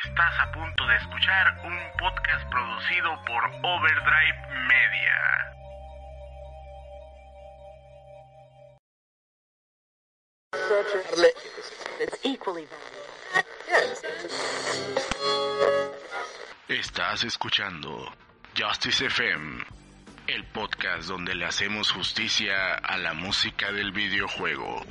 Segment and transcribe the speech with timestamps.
[0.00, 5.18] Estás a punto de escuchar un podcast producido por Overdrive Media.
[16.68, 18.10] Estás escuchando
[18.56, 19.62] Justice FM,
[20.26, 24.86] el podcast donde le hacemos justicia a la música del videojuego.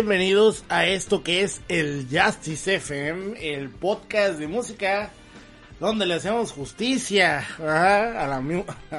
[0.00, 5.10] Bienvenidos a esto que es el Justice FM, el podcast de música
[5.78, 8.40] donde le hacemos justicia a la,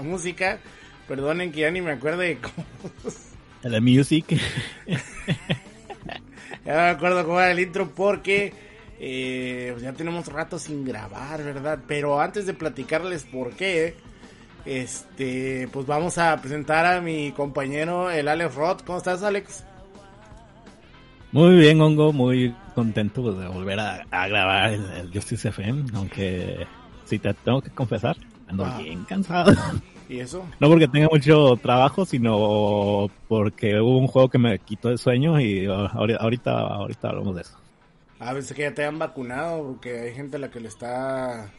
[0.04, 0.60] música
[1.08, 2.68] Perdonen que ya ni me acuerdo de cómo.
[3.64, 4.40] La music.
[6.66, 8.54] ya me acuerdo cómo era el intro porque
[9.00, 11.80] eh, pues ya tenemos rato sin grabar, ¿verdad?
[11.88, 13.96] Pero antes de platicarles por qué,
[14.66, 18.84] este, pues vamos a presentar a mi compañero, el Alex Roth.
[18.86, 19.64] ¿Cómo estás, Alex?
[21.32, 26.68] Muy bien, Hongo, muy contento pues, de volver a, grabar el, Justice FM, aunque
[27.06, 28.18] si te tengo que confesar,
[28.48, 28.78] ando ah.
[28.78, 29.54] bien cansado.
[30.10, 30.46] ¿Y eso?
[30.60, 35.40] No porque tenga mucho trabajo, sino porque hubo un juego que me quitó el sueño
[35.40, 37.58] y ahorita, ahorita hablamos de eso.
[38.20, 41.50] Ah, pensé que ya te han vacunado, porque hay gente a la que le está...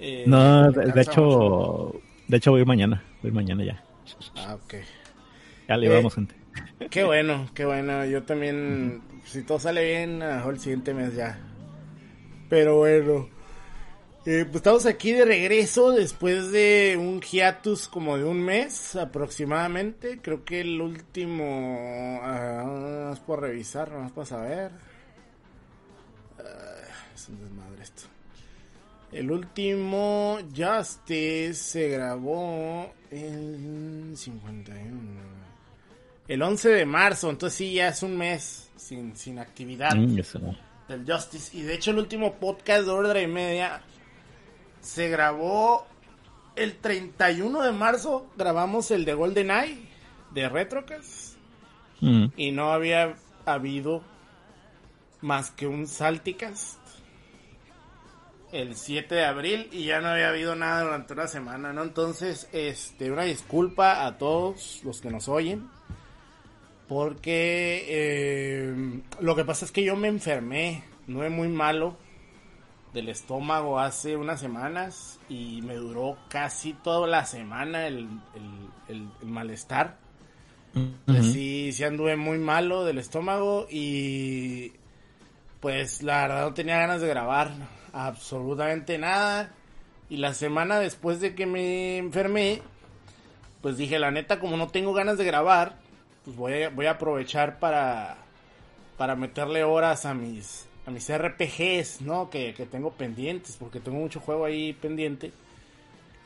[0.00, 1.94] Eh, no, de, hecho,
[2.26, 3.82] de hecho voy mañana, voy mañana ya.
[4.36, 4.74] Ah, ok.
[5.68, 6.45] Ya le vamos, eh, gente.
[6.90, 8.04] Qué bueno, qué bueno.
[8.04, 11.38] Yo también, si todo sale bien, a el siguiente mes ya.
[12.48, 13.28] Pero bueno.
[14.28, 20.18] Eh, pues estamos aquí de regreso después de un hiatus como de un mes aproximadamente.
[20.20, 22.20] Creo que el último...
[22.20, 24.72] Uh, por revisar, más para saber.
[26.38, 28.02] Uh, es un desmadre esto.
[29.12, 35.25] El último Justice se grabó en 51
[36.28, 40.16] el 11 de marzo, entonces sí, ya es un mes sin, sin actividad mm,
[40.88, 41.56] del Justice.
[41.56, 43.82] Y de hecho el último podcast de Ordre y Media
[44.80, 45.86] se grabó
[46.56, 49.78] el 31 de marzo, grabamos el de Golden Eye
[50.32, 51.36] de Retrocast.
[52.00, 52.26] Mm.
[52.36, 53.14] Y no había
[53.44, 54.02] habido
[55.20, 56.78] más que un Salticast
[58.52, 61.82] el 7 de abril y ya no había habido nada durante una semana, ¿no?
[61.82, 65.68] Entonces, este, una disculpa a todos los que nos oyen.
[66.88, 71.96] Porque eh, lo que pasa es que yo me enfermé, no es muy malo,
[72.92, 78.08] del estómago hace unas semanas y me duró casi toda la semana el,
[79.22, 79.98] malestar.
[81.20, 84.72] sí, sí anduve muy malo del estómago y
[85.60, 87.50] pues la verdad no tenía ganas de grabar
[87.92, 89.52] absolutamente nada.
[90.08, 92.62] Y la semana después de que me enfermé,
[93.60, 95.76] pues dije, la neta, como no tengo ganas de grabar,
[96.26, 98.16] pues voy a, voy a aprovechar para,
[98.96, 102.30] para meterle horas a mis, a mis RPGs, ¿no?
[102.30, 105.32] Que, tengo pendientes, porque tengo mucho juego ahí pendiente.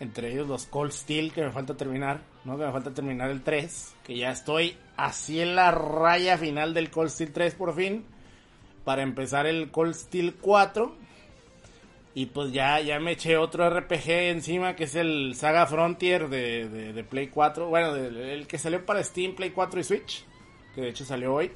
[0.01, 2.57] Entre ellos los Cold Steel, que me falta terminar, ¿no?
[2.57, 6.91] Que me falta terminar el 3, que ya estoy así en la raya final del
[6.91, 8.07] Cold Steel 3 por fin.
[8.85, 10.97] Para empezar el Cold Steel 4
[12.15, 16.69] y pues ya, ya me eché otro RPG encima que es el Saga Frontier de,
[16.93, 17.69] de, Play 4.
[17.69, 20.25] Bueno, el que salió para Steam, Play 4 y Switch.
[20.75, 21.53] Que de hecho salió hoy.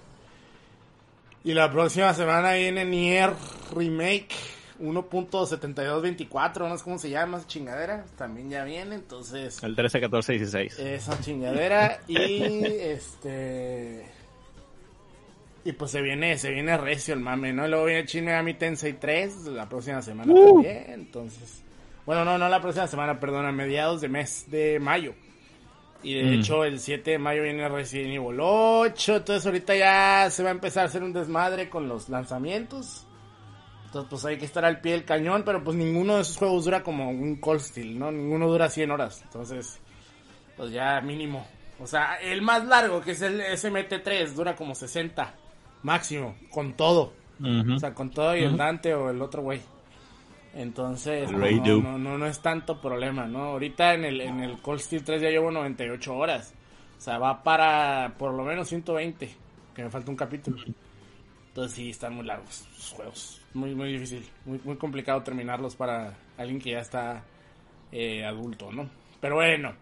[1.43, 3.33] Y la próxima semana viene Nier
[3.75, 4.35] Remake
[4.81, 8.05] 1.7224, no sé cómo se llama esa chingadera.
[8.17, 9.62] También ya viene, entonces.
[9.62, 10.79] El 13, 14, 16.
[10.79, 12.01] Esa chingadera.
[12.09, 12.17] y
[12.65, 14.14] este.
[15.65, 17.67] Y pues se viene, se viene recio el mame, ¿no?
[17.67, 20.55] Luego viene Shin Megami Tensei 3 la próxima semana uh.
[20.55, 21.63] también, entonces...
[22.05, 25.15] Bueno, no, no la próxima semana, perdón, a mediados de mes de mayo.
[26.03, 26.33] Y de mm.
[26.35, 30.53] hecho el 7 de mayo viene Resident Evil 8, entonces ahorita ya se va a
[30.53, 33.07] empezar a hacer un desmadre con los lanzamientos.
[33.87, 36.67] Entonces pues hay que estar al pie del cañón, pero pues ninguno de esos juegos
[36.67, 38.13] dura como un Cold Steel, ¿no?
[38.13, 39.81] Ninguno dura 100 horas, entonces
[40.59, 41.47] pues ya mínimo.
[41.81, 45.35] O sea, el más largo que es el SMT3 dura como 60
[45.84, 47.12] máximo, con todo.
[47.41, 49.60] O sea, con todo y el Dante o el otro güey.
[50.55, 53.44] Entonces, no, no, no, es tanto problema, ¿no?
[53.44, 56.55] Ahorita en el, en el Cold Steel 3 ya llevo 98 horas.
[56.96, 59.31] O sea, va para por lo menos 120,
[59.74, 60.62] que me falta un capítulo.
[61.48, 63.43] Entonces sí, están muy largos los juegos.
[63.53, 64.24] Muy, muy difícil.
[64.44, 67.24] Muy, muy complicado terminarlos para alguien que ya está
[67.91, 68.88] eh, adulto, ¿no?
[69.20, 69.74] Pero bueno,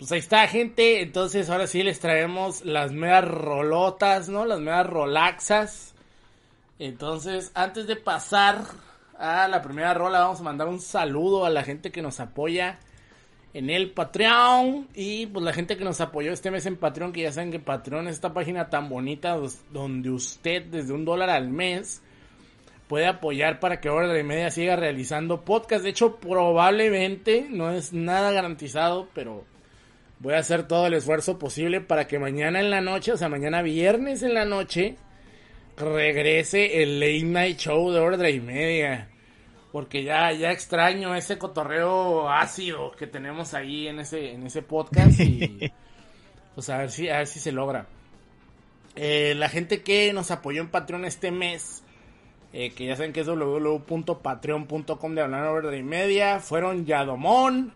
[0.00, 1.02] pues ahí está, gente.
[1.02, 4.46] Entonces, ahora sí les traemos las meras rolotas, ¿no?
[4.46, 5.94] Las meras rolaxas.
[6.78, 8.64] Entonces, antes de pasar
[9.18, 12.78] a la primera rola, vamos a mandar un saludo a la gente que nos apoya
[13.52, 14.88] en el Patreon.
[14.94, 17.60] Y pues la gente que nos apoyó este mes en Patreon, que ya saben que
[17.60, 19.38] Patreon es esta página tan bonita
[19.70, 22.00] donde usted desde un dólar al mes
[22.88, 25.84] puede apoyar para que Hora de Media siga realizando podcast.
[25.84, 29.44] De hecho, probablemente, no es nada garantizado, pero
[30.20, 33.28] voy a hacer todo el esfuerzo posible para que mañana en la noche, o sea,
[33.28, 34.96] mañana viernes en la noche,
[35.76, 39.08] regrese el late night show de hora y media.
[39.72, 45.18] Porque ya, ya extraño ese cotorreo ácido que tenemos ahí en ese, en ese podcast
[45.20, 45.72] y
[46.54, 47.86] pues a ver si, a ver si se logra.
[48.96, 51.84] Eh, la gente que nos apoyó en Patreon este mes,
[52.52, 57.72] eh, que ya saben que es www.patreon.com de hablar y media, fueron Yadomón,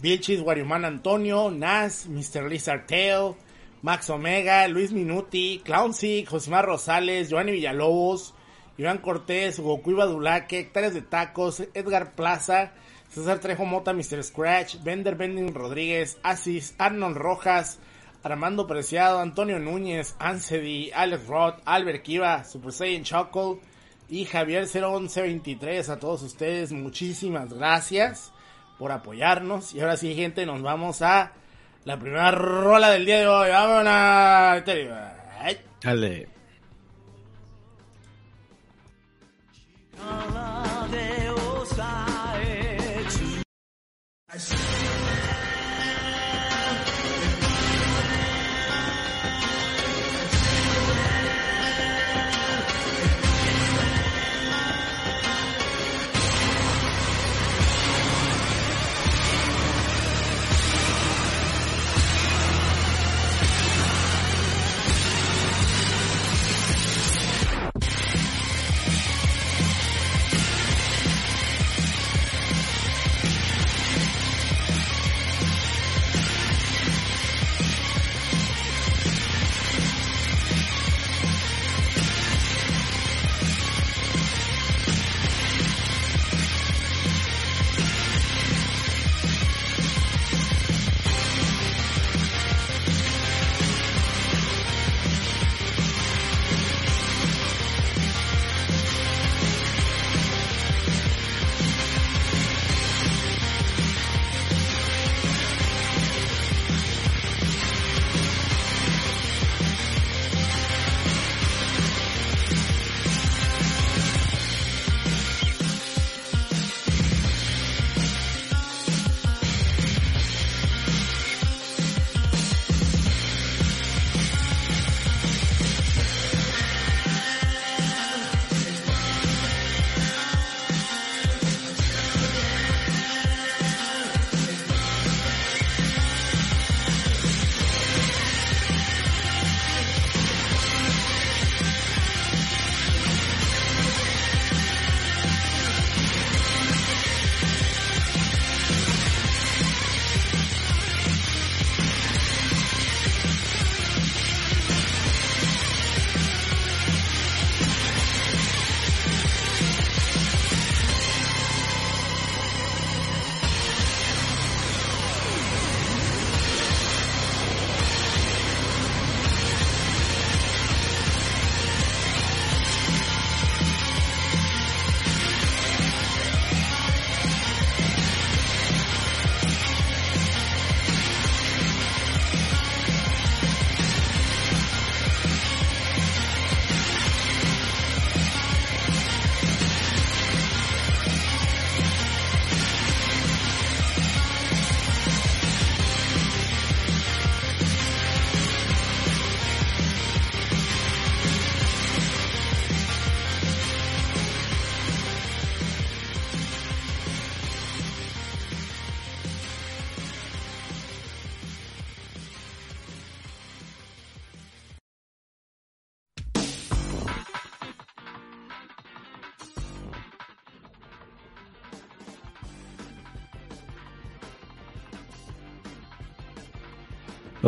[0.00, 2.48] Vilchis, Guariumán Antonio, Nas, Mr.
[2.48, 3.34] Lizard Tail,
[3.82, 8.32] Max Omega, Luis Minuti, Clownsick, Josimar Rosales, Giovanni Villalobos,
[8.76, 12.72] Iván Cortés, Goku Badulaque, Hectáreas de Tacos, Edgar Plaza,
[13.08, 14.22] César Trejo Mota, Mr.
[14.22, 17.80] Scratch, Bender Bending Rodríguez, Asis, Arnold Rojas,
[18.22, 23.58] Armando Preciado, Antonio Núñez, Ansedi, Alex Roth, Albert Kiva, Super Saiyan Choco
[24.08, 25.88] y Javier 01123.
[25.88, 28.32] A todos ustedes, muchísimas gracias
[28.78, 29.74] por apoyarnos.
[29.74, 31.32] Y ahora sí, gente, nos vamos a
[31.84, 33.50] la primera rola del día de hoy.
[33.50, 34.64] Vámonos.
[35.82, 36.28] Dale.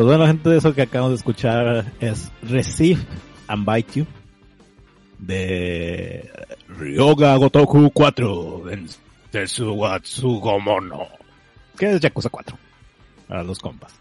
[0.01, 3.03] Pues bueno, gente, de eso que acabamos de escuchar es Receive
[3.49, 4.07] and Bite You
[5.19, 6.31] de
[6.69, 8.63] Ryoga Gotoku 4
[9.31, 11.07] Tetsugatsu Gomono
[11.77, 12.57] que es Yakuza 4
[13.29, 13.93] para los compas.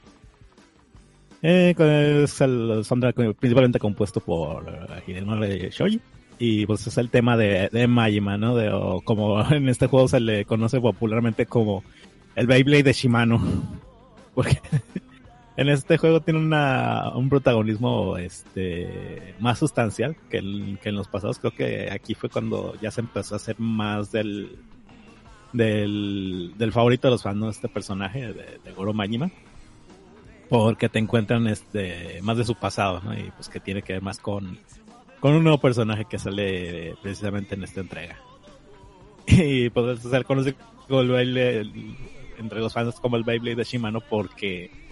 [1.41, 1.75] Eh,
[2.23, 4.65] es el soundtrack principalmente compuesto por
[5.05, 5.99] Hidenori Shoji
[6.37, 8.55] y pues es el tema de, de Majima, ¿no?
[8.55, 8.71] De,
[9.03, 11.83] como en este juego se le conoce popularmente como
[12.37, 13.41] el Beyblade de Shimano.
[14.33, 14.61] Porque
[15.59, 21.37] en este juego tiene una, un protagonismo este más sustancial que, en los pasados.
[21.37, 24.57] Creo que aquí fue cuando ya se empezó a hacer más del
[25.51, 27.49] del, favorito de los fans, ¿no?
[27.49, 29.31] este personaje de, de, Goro Majima.
[30.47, 33.13] Porque te encuentran este más de su pasado, ¿no?
[33.13, 34.59] Y pues que tiene que ver más con,
[35.19, 38.17] con un nuevo personaje que sale precisamente en esta entrega.
[39.27, 40.55] Y pues ser conocido
[40.87, 41.59] como el baile
[42.37, 44.88] entre los fans como el Beyblade de Shimano porque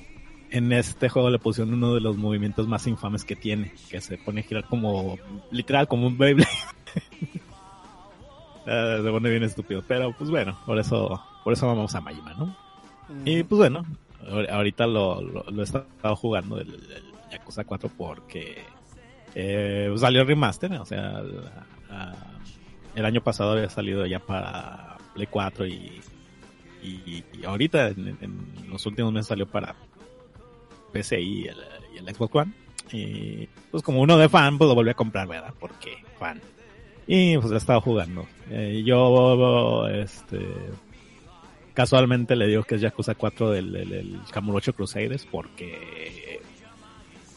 [0.51, 4.18] en este juego le pusieron uno de los movimientos más infames que tiene, que se
[4.18, 5.18] pone a girar como,
[5.51, 6.48] literal, como un Beyblade.
[8.66, 12.56] se pone bien estúpido, pero pues bueno, por eso, por eso vamos a Majima, ¿no?
[13.24, 13.86] Y pues bueno,
[14.50, 16.77] ahorita lo, lo, he estado jugando el,
[17.32, 18.63] Yakuza 4 porque
[19.36, 21.22] eh, salió el remaster, o sea,
[22.96, 26.01] el año pasado había salido ya para Play 4 y,
[26.84, 28.18] y, ahorita en,
[28.70, 29.75] los últimos meses salió para
[30.98, 32.51] PC y el, Xbox One.
[32.92, 35.54] Y pues como uno de fan, pues lo volví a comprar, ¿verdad?
[35.60, 36.42] Porque fan.
[37.06, 38.25] Y pues he estado jugando.
[38.50, 40.39] Eh, yo, este,
[41.74, 46.42] casualmente le digo que es Yakuza 4 del, del, Kamurocho Crusaders porque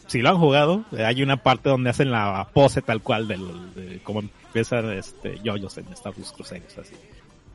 [0.07, 3.99] si lo han jugado, hay una parte donde hacen la pose tal cual del, de
[4.03, 6.95] cómo empiezan este, yoyos en Star Wars Crusaders, así.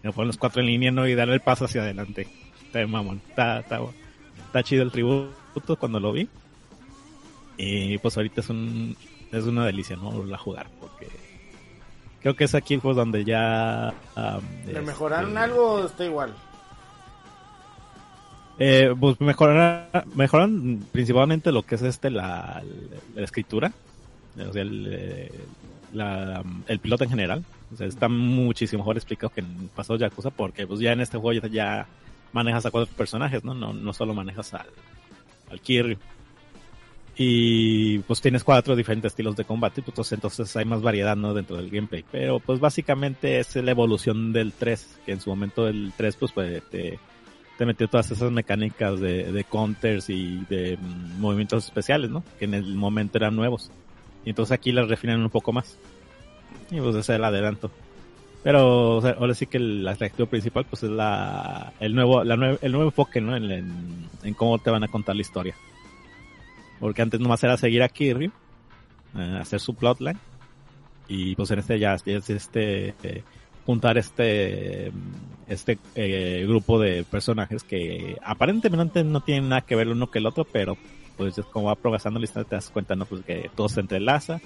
[0.02, 1.06] Me ponen los cuatro en línea ¿no?
[1.08, 2.28] y dar el paso hacia adelante.
[2.64, 3.20] Está mamón.
[3.28, 3.80] Está, está,
[4.46, 5.45] está chido el tributo
[5.78, 6.28] cuando lo vi.
[7.56, 8.96] Y pues ahorita es un,
[9.32, 10.24] es una delicia, ¿no?
[10.24, 11.08] La jugar, porque
[12.20, 13.94] creo que es aquí pues donde ya...
[14.66, 16.34] ¿Le mejoraron este, algo o está igual?
[18.58, 22.62] Eh, pues mejoran, mejoran principalmente lo que es este la,
[23.16, 23.72] escritura,
[24.38, 25.32] o sea, el, eh,
[26.66, 27.44] el piloto en general.
[27.72, 31.18] O sea, está muchísimo mejor explicado que en pasado Yakuza porque pues ya en este
[31.18, 31.86] juego ya,
[32.32, 33.54] manejas a cuatro personajes, ¿no?
[33.54, 34.66] No, no solo manejas al,
[35.50, 35.96] al Kiryu.
[37.18, 41.32] Y pues tienes cuatro diferentes estilos de combate, pues entonces hay más variedad, ¿no?
[41.32, 42.04] Dentro del gameplay.
[42.10, 46.32] Pero pues básicamente es la evolución del 3, que en su momento el 3 pues,
[46.70, 46.98] te
[47.56, 52.22] te metió todas esas mecánicas de, de counters y de mm, movimientos especiales, ¿no?
[52.38, 53.70] Que en el momento eran nuevos.
[54.24, 55.78] Y entonces aquí las refinan un poco más.
[56.70, 57.70] Y pues ese es el adelanto.
[58.46, 62.84] Pero ahora sí que el atractivo principal pues es la el nuevo la el nuevo
[62.84, 63.34] enfoque, ¿no?
[63.36, 63.50] En,
[64.22, 65.56] en, cómo te van a contar la historia.
[66.78, 68.30] Porque antes nomás era seguir a Kirby,
[69.16, 70.16] eh, hacer su plotline
[71.08, 73.24] y pues en este ya, es este
[73.66, 74.92] juntar este
[75.48, 80.26] este eh, grupo de personajes que aparentemente no tienen nada que ver uno que el
[80.26, 80.78] otro, pero
[81.16, 83.06] pues como va progresando la historia te das cuenta, ¿no?
[83.06, 84.40] Pues que todo se entrelaza,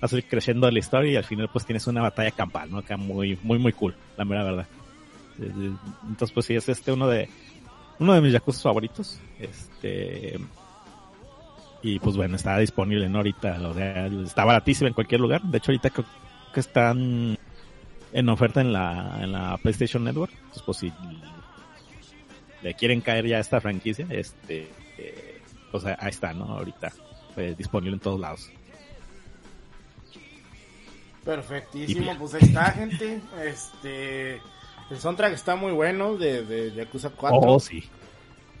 [0.00, 2.82] vas a ir creciendo la historia y al final pues tienes una batalla campal, ¿no?
[2.82, 4.66] Que muy, muy, muy cool, la mera verdad.
[5.38, 7.28] Entonces pues sí, es este uno de,
[7.98, 10.38] uno de mis Yakuza favoritos, este,
[11.82, 13.18] y pues bueno, está disponible, ¿no?
[13.18, 13.58] Ahorita,
[14.24, 16.06] está baratísimo en cualquier lugar, de hecho ahorita creo
[16.52, 17.38] que están
[18.12, 20.32] en oferta en la, en la PlayStation Network.
[20.32, 20.92] Entonces, pues si
[22.62, 26.44] le quieren caer ya a esta franquicia, este, eh, pues ahí está, ¿no?
[26.44, 26.92] Ahorita,
[27.34, 28.50] pues, disponible en todos lados.
[31.26, 33.20] Perfectísimo, pues ahí está, gente.
[33.44, 34.36] Este,
[34.90, 37.38] el soundtrack está muy bueno de, de Yakuza 4.
[37.42, 37.84] Oh, sí.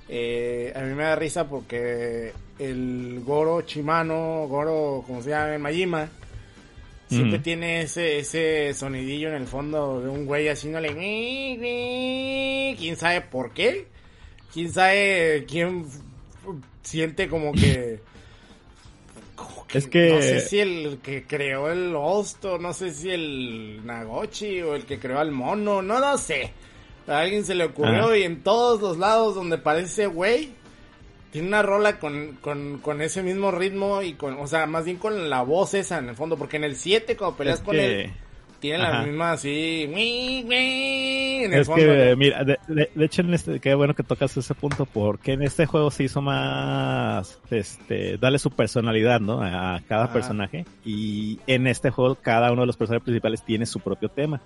[0.08, 6.08] Eh, a mí me da risa porque el Goro Chimano, Goro, como se llama, Majima,
[7.08, 10.92] Siempre tiene ese, ese sonidillo en el fondo de un güey haciéndole...
[12.76, 13.86] ¿Quién sabe por qué?
[14.52, 15.86] ¿Quién sabe quién
[16.82, 18.00] siente como que...
[19.72, 20.10] es que...
[20.10, 24.84] No sé si el que creó el Osto, no sé si el Nagochi o el
[24.84, 26.52] que creó al mono, no lo sé.
[27.06, 30.50] A alguien se le ocurrió y en todos los lados donde parece güey
[31.30, 34.96] tiene una rola con, con, con, ese mismo ritmo y con, o sea, más bien
[34.96, 38.12] con la voz esa en el fondo, porque en el 7 cuando peleas con él,
[38.60, 42.58] tiene la misma así, en el es que, mira, de,
[42.98, 46.22] hecho, en este, qué bueno que tocas ese punto, porque en este juego se hizo
[46.22, 49.42] más, este, darle su personalidad, ¿no?
[49.42, 53.80] A cada personaje, y en este juego cada uno de los personajes principales tiene su
[53.80, 54.40] propio tema.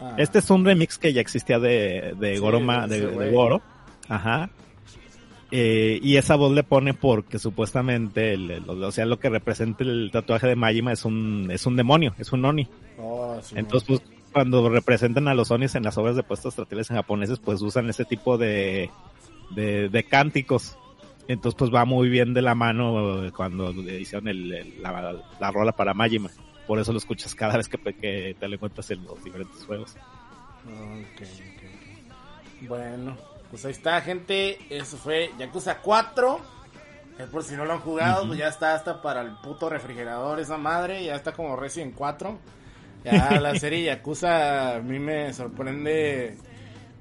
[0.00, 0.14] Ah.
[0.16, 3.60] Este es un remix que ya existía de, de Goroma, de, de Goro,
[4.08, 4.50] ajá,
[5.50, 10.10] eh, y esa voz le pone porque supuestamente, el, o sea, lo que representa el
[10.12, 12.68] tatuaje de Majima es un, es un demonio, es un Oni.
[12.98, 16.96] Oh, Entonces, pues, cuando representan a los Onis en las obras de puestos estrategias en
[16.96, 18.90] japoneses, pues usan ese tipo de,
[19.50, 20.76] de, cánticos.
[21.26, 25.94] Entonces, pues va muy bien de la mano cuando hicieron el, la, la, rola para
[25.94, 26.30] Majima.
[26.66, 29.96] Por eso lo escuchas cada vez que, que te lo encuentras en los diferentes juegos.
[32.68, 33.16] Bueno,
[33.50, 34.58] pues ahí está, gente.
[34.70, 36.40] Eso fue Yakuza 4.
[37.30, 40.56] por si no lo han jugado, pues ya está hasta para el puto refrigerador esa
[40.56, 41.04] madre.
[41.04, 42.38] Ya está como Resident 4.
[43.04, 46.36] Ya la serie Yakuza a mí me sorprende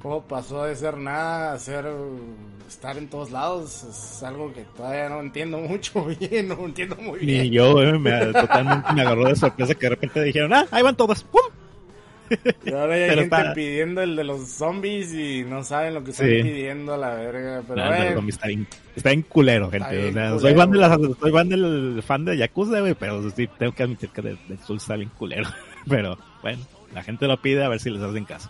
[0.01, 1.85] cómo pasó de ser nada a ser
[2.67, 3.83] estar en todos lados.
[3.83, 7.45] Es algo que todavía no entiendo mucho bien, no entiendo muy bien.
[7.45, 10.81] Y yo eh, me, totalmente me agarró de sorpresa que de repente dijeron, ah, ahí
[10.81, 11.23] van todos.
[11.23, 11.59] ¡Pum!
[12.65, 16.27] Y ahora hay gente pidiendo el de los zombies y no saben lo que están
[16.27, 17.63] pidiendo a la verga.
[17.67, 20.13] Pero está, en, culero, gente.
[20.39, 23.83] soy, fan de la, soy fan del fan de Yakuza, güey, pero sí tengo que
[23.83, 25.49] admitir que de, Soul está bien culero.
[25.87, 26.59] Pero bueno,
[26.93, 28.49] la gente lo pide a ver si les hacen caso.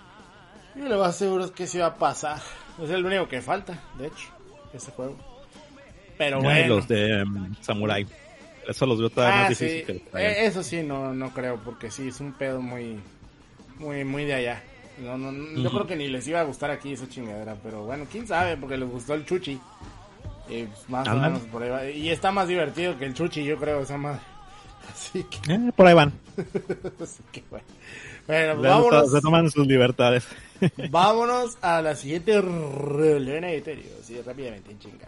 [0.75, 2.39] Yo lo más seguro es que sí va a pasar.
[2.83, 4.29] Es el único que falta, de hecho,
[4.73, 5.15] ese juego.
[6.17, 6.75] Pero bueno.
[6.75, 8.05] Los de um, Samurai.
[8.67, 9.65] Eso los veo todavía Ah, más sí.
[9.65, 10.33] difícil que los traigan.
[10.33, 12.99] Eh, Eso sí, no, no creo, porque sí, es un pedo muy,
[13.79, 14.63] muy, muy de allá.
[14.99, 17.85] No, no, no, Yo creo que ni les iba a gustar aquí esa chingadera, pero
[17.85, 19.59] bueno, quién sabe, porque les gustó el chuchi.
[20.49, 21.85] Y pues, más o menos por ahí va.
[21.89, 24.19] Y está más divertido que el chuchi, yo creo, esa madre.
[24.91, 26.11] Así que, Eh, por ahí van.
[27.03, 27.65] así que bueno.
[28.25, 30.27] Bueno, pues vámonos, Se toman sus libertades.
[30.89, 35.07] vámonos a la siguiente reunión de Ethereum, así rápidamente, en chinga.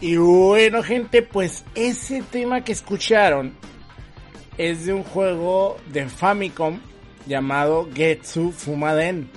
[0.00, 3.52] Y bueno, gente, pues ese tema que escucharon
[4.56, 6.78] es de un juego de Famicom
[7.26, 9.28] llamado Getsu Fumaden.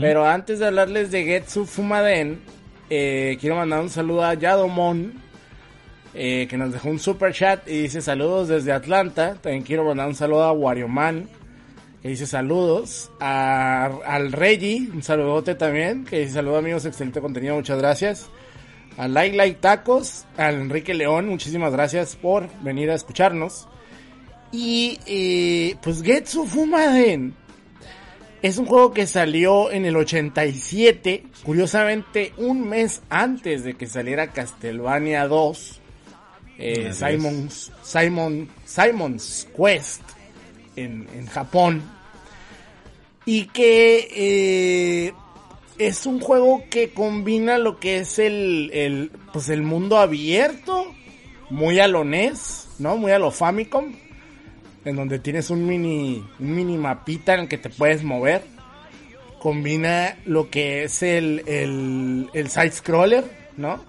[0.00, 2.40] Pero antes de hablarles de Getsu Fumaden,
[2.88, 5.12] eh, quiero mandar un saludo a Yadomon,
[6.14, 9.34] eh, que nos dejó un super chat y dice saludos desde Atlanta.
[9.34, 11.28] También quiero mandar un saludo a Warioman,
[12.00, 13.10] que dice saludos.
[13.20, 18.30] A, al Reggie, un saludote también, que dice saludos amigos, excelente contenido, muchas gracias.
[18.96, 23.68] A Like Like Tacos, al Enrique León, muchísimas gracias por venir a escucharnos.
[24.52, 27.34] Y eh, pues Getsu Fumaden
[28.42, 34.32] es un juego que salió en el 87, curiosamente un mes antes de que saliera
[34.32, 35.80] Castlevania 2,
[36.58, 36.92] eh.
[36.92, 40.02] Simon's, Simon, Simon's Quest
[40.76, 41.82] en, en Japón.
[43.24, 45.12] Y que eh,
[45.78, 50.94] es un juego que combina lo que es el, el, pues el mundo abierto,
[51.50, 52.96] muy a lo NES, ¿no?
[52.96, 53.92] Muy a lo Famicom
[54.86, 58.44] en donde tienes un mini, un mini mapita en el que te puedes mover.
[59.40, 63.24] Combina lo que es el, el, el side scroller,
[63.56, 63.84] ¿no?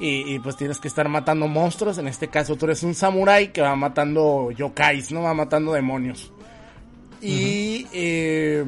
[0.00, 1.98] Y, y, pues tienes que estar matando monstruos.
[1.98, 5.22] En este caso tú eres un samurai que va matando yokais, ¿no?
[5.22, 6.32] Va matando demonios.
[7.22, 8.64] Y eh,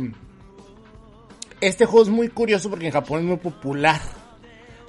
[1.60, 4.00] este juego es muy curioso porque en Japón es muy popular.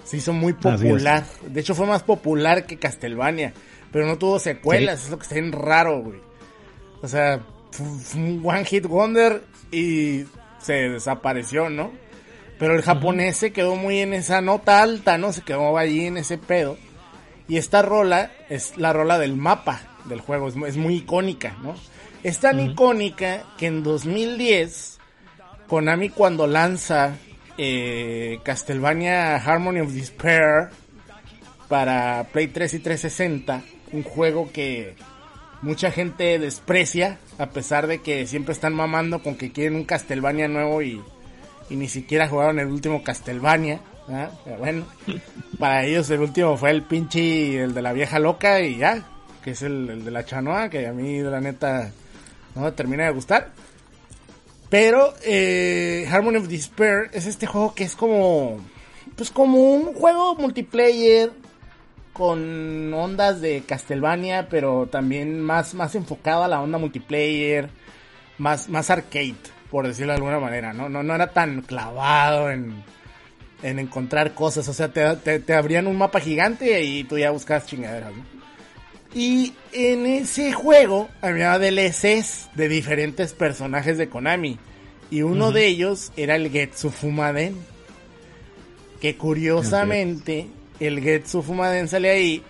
[0.04, 1.26] Se hizo muy popular.
[1.48, 3.54] De hecho fue más popular que Castlevania.
[3.92, 5.00] Pero no tuvo secuelas.
[5.00, 5.06] Sí.
[5.06, 6.20] Es lo que está bien raro, güey.
[7.02, 10.26] O sea, fue un One Hit Wonder y
[10.60, 11.92] se desapareció, ¿no?
[12.60, 15.34] Pero el japonés se quedó muy en esa nota alta, ¿no?
[15.34, 16.78] Se quedó allí en ese pedo.
[17.48, 21.76] Y esta rola es la rola del mapa del juego, es, es muy icónica, ¿no?
[22.24, 22.72] Es tan uh -huh.
[22.72, 25.00] icónica que en 2010,
[25.72, 27.16] Konami cuando lanza
[27.58, 30.68] eh, Castlevania Harmony of Despair
[31.70, 33.62] para Play 3 y 360,
[33.94, 34.96] un juego que
[35.62, 40.50] mucha gente desprecia, a pesar de que siempre están mamando con que quieren un Castlevania
[40.50, 41.02] nuevo y
[41.70, 43.80] y ni siquiera jugaron el último Castlevania.
[44.44, 44.86] Pero bueno,
[45.58, 49.06] para ellos el último fue el pinche, el de la vieja loca y ya,
[49.42, 51.94] que es el, el de la chanoa, que a mí la neta
[52.56, 53.52] no me termina de gustar.
[54.72, 58.58] Pero eh, Harmony of Despair es este juego que es como,
[59.16, 61.32] pues como un juego multiplayer
[62.14, 67.70] con ondas de Castlevania, pero también más, más enfocado a la onda multiplayer,
[68.40, 69.36] más, más arcade
[69.70, 70.90] por decirlo de alguna manera, ¿no?
[70.90, 72.84] No, no era tan clavado en,
[73.64, 77.32] en encontrar cosas, o sea, te, te, te, abrían un mapa gigante y tú ya
[77.32, 78.41] buscabas chingaderas, ¿no?
[79.14, 84.58] Y en ese juego había DLCs de diferentes personajes de Konami.
[85.10, 85.54] Y uno uh -huh.
[85.54, 87.58] de ellos era el Getsu Fumaden.
[89.02, 90.88] Que curiosamente okay.
[90.88, 92.44] el Getsu Fumaden sale ahí.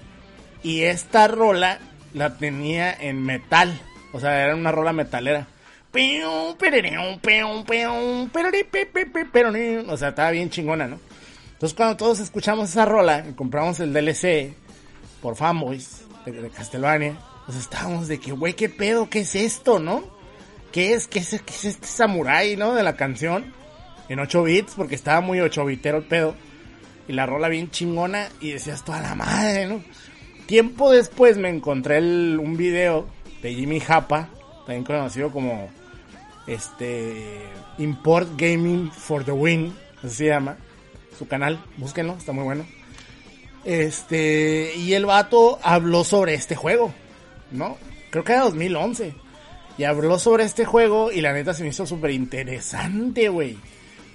[0.62, 1.80] Y esta rola
[2.14, 3.82] la tenía en metal.
[4.14, 5.48] O sea, era una rola metalera.
[9.90, 11.00] O sea, estaba bien chingona, ¿no?
[11.54, 14.54] Entonces cuando todos escuchamos esa rola y compramos el DLC
[15.22, 17.18] por fanboys de, de Castlevania,
[17.56, 19.10] estábamos de que, güey, ¿qué pedo?
[19.10, 20.04] ¿Qué es esto, no?
[20.72, 22.74] ¿Qué es, qué es, qué es este samurai, no?
[22.74, 23.54] De la canción.
[24.10, 26.36] En 8 bits, porque estaba muy 8 bitero el pedo.
[27.08, 29.84] Y la rola bien chingona y decías toda la madre, ¿no?
[30.46, 33.08] Tiempo después me encontré el, un video
[33.42, 34.30] de Jimmy Japa,
[34.66, 35.70] también conocido como
[36.48, 37.42] este
[37.78, 40.58] Import Gaming for the Win, así se llama
[41.18, 42.66] su canal, búsquenlo, está muy bueno.
[43.64, 46.94] Este, y el vato habló sobre este juego,
[47.52, 47.78] ¿no?
[48.10, 49.14] Creo que era 2011.
[49.78, 53.58] Y habló sobre este juego y la neta se me hizo súper interesante, güey.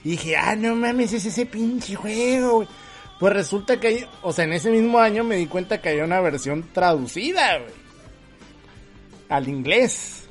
[0.04, 2.68] Y dije, ah, no mames, es ese pinche juego, güey.
[3.18, 6.04] Pues resulta que, hay, o sea, en ese mismo año me di cuenta que había
[6.04, 7.72] una versión traducida, güey.
[9.28, 10.26] Al inglés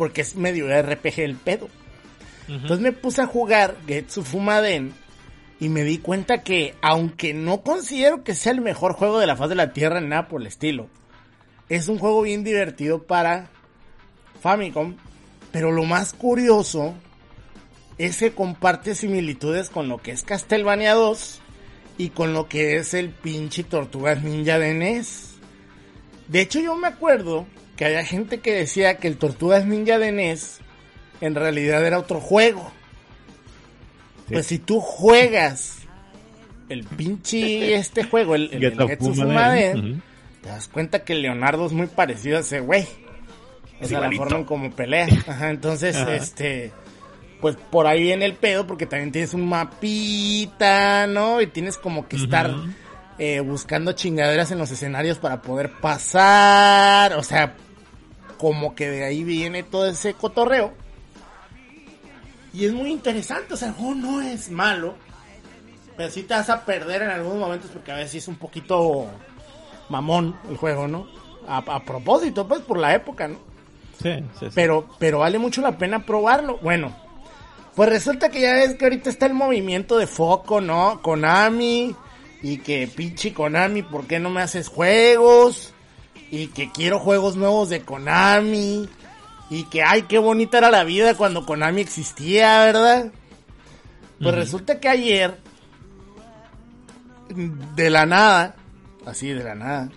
[0.00, 1.66] porque es medio RPG el pedo.
[1.66, 2.54] Uh -huh.
[2.54, 4.94] Entonces me puse a jugar Getsu Fumaden
[5.60, 9.36] y me di cuenta que, aunque no considero que sea el mejor juego de la
[9.36, 10.88] faz de la Tierra en nada por el estilo,
[11.68, 13.50] es un juego bien divertido para
[14.40, 14.96] Famicom,
[15.52, 16.94] pero lo más curioso
[17.98, 21.40] es que comparte similitudes con lo que es Castlevania 2
[21.98, 25.34] y con lo que es el pinche Tortugas Ninja de NES.
[26.28, 27.46] De hecho yo me acuerdo
[27.76, 30.60] que había gente que decía que el Tortugas Ninja de NES
[31.20, 32.72] en realidad era otro juego.
[34.30, 35.78] Pues si tú juegas
[36.68, 40.00] el pinche este juego, el, el, el Getsu Fumaden, uh -huh.
[40.42, 42.86] te das cuenta que Leonardo es muy parecido a ese güey.
[43.82, 45.08] O sea, la forma en como pelea.
[45.26, 46.14] Ajá, entonces, Ajá.
[46.14, 46.70] este,
[47.40, 51.40] pues por ahí viene el pedo porque también tienes un mapita, ¿no?
[51.40, 52.50] Y tienes como que estar...
[52.50, 52.74] Uh -huh.
[53.18, 57.54] eh, buscando chingaderas en los escenarios para poder pasar, o sea,
[58.38, 60.72] como que de ahí viene todo ese cotorreo.
[62.52, 64.94] Y es muy interesante, o sea, el juego no es malo,
[65.96, 69.06] pero sí te vas a perder en algunos momentos porque a veces es un poquito
[69.88, 71.06] mamón el juego, ¿no?
[71.46, 73.38] A, a propósito, pues, por la época, ¿no?
[74.02, 74.52] Sí, sí, sí.
[74.54, 76.58] Pero, pero vale mucho la pena probarlo.
[76.58, 76.96] Bueno,
[77.76, 81.00] pues resulta que ya ves que ahorita está el movimiento de foco, ¿no?
[81.02, 81.94] Konami,
[82.42, 85.74] y que pinche Konami, ¿por qué no me haces juegos?
[86.30, 88.88] y que quiero juegos nuevos de Konami
[89.50, 93.10] y que ay qué bonita era la vida cuando Konami existía, ¿verdad?
[94.18, 94.40] Pues uh -huh.
[94.40, 95.36] resulta que ayer
[97.74, 98.56] de la nada,
[99.04, 99.90] así de la nada,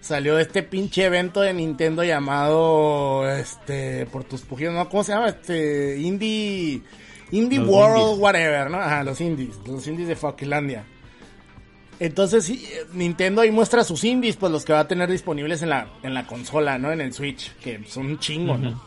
[0.00, 4.88] salió este pinche evento de Nintendo llamado este por tus pujidos, ¿no?
[4.88, 5.28] ¿Cómo se llama?
[5.28, 6.82] Este Indie
[7.30, 8.18] Indie los World indies.
[8.18, 8.78] whatever, ¿no?
[8.78, 10.84] Ajá, los indies, los indies de Falklandia
[12.02, 15.68] Entonces eh, Nintendo ahí muestra sus indies, pues los que va a tener disponibles en
[15.68, 16.90] la, en la consola, ¿no?
[16.90, 18.82] En el Switch, que son un chingo, ¿no?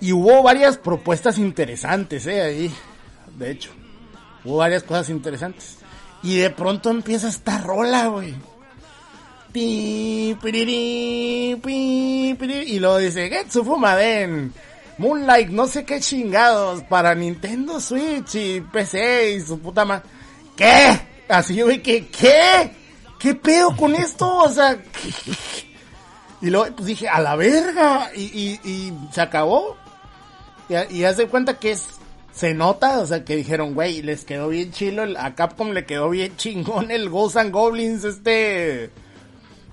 [0.00, 2.40] Y hubo varias propuestas interesantes, ¿eh?
[2.40, 2.72] Ahí,
[3.36, 3.72] de hecho.
[4.42, 5.80] Hubo varias cosas interesantes.
[6.22, 8.34] Y de pronto empieza esta rola, güey.
[9.52, 10.34] Y
[12.78, 14.54] luego dice, Getsu Fumaden.
[14.96, 20.04] Moonlight, no sé qué chingados, para Nintendo Switch y PC y su puta madre.
[20.56, 21.07] ¿Qué?
[21.28, 22.70] Así, güey, que, ¿qué?
[23.18, 24.36] ¿Qué pedo con esto?
[24.36, 25.10] O sea, ¿qué?
[26.46, 29.76] y luego pues dije, a la verga, y, y, y se acabó.
[30.68, 31.86] Y, y haz de cuenta que es,
[32.32, 36.10] se nota, o sea, que dijeron, güey, les quedó bien chilo, a Capcom le quedó
[36.10, 38.90] bien chingón el Ghosts and Goblins, este,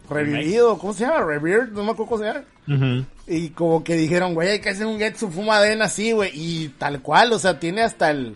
[0.10, 1.24] revivido, ¿cómo se llama?
[1.24, 3.06] Revered, no me acuerdo cómo se llama.
[3.28, 6.32] Y como que dijeron, güey, hay que hacer un Getsu Fumaden así, güey.
[6.34, 8.36] Y tal cual, o sea, tiene hasta el...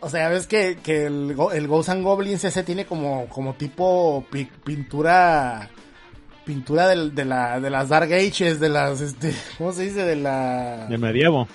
[0.00, 4.24] O sea, ves que, que el, el Ghosts and Goblins ese tiene como, como tipo
[4.30, 5.68] pi- pintura...
[6.44, 10.04] Pintura del- de, la, de las Dark Ages, de las, este, ¿cómo se dice?
[10.04, 10.86] De la...
[10.88, 11.46] De medievo.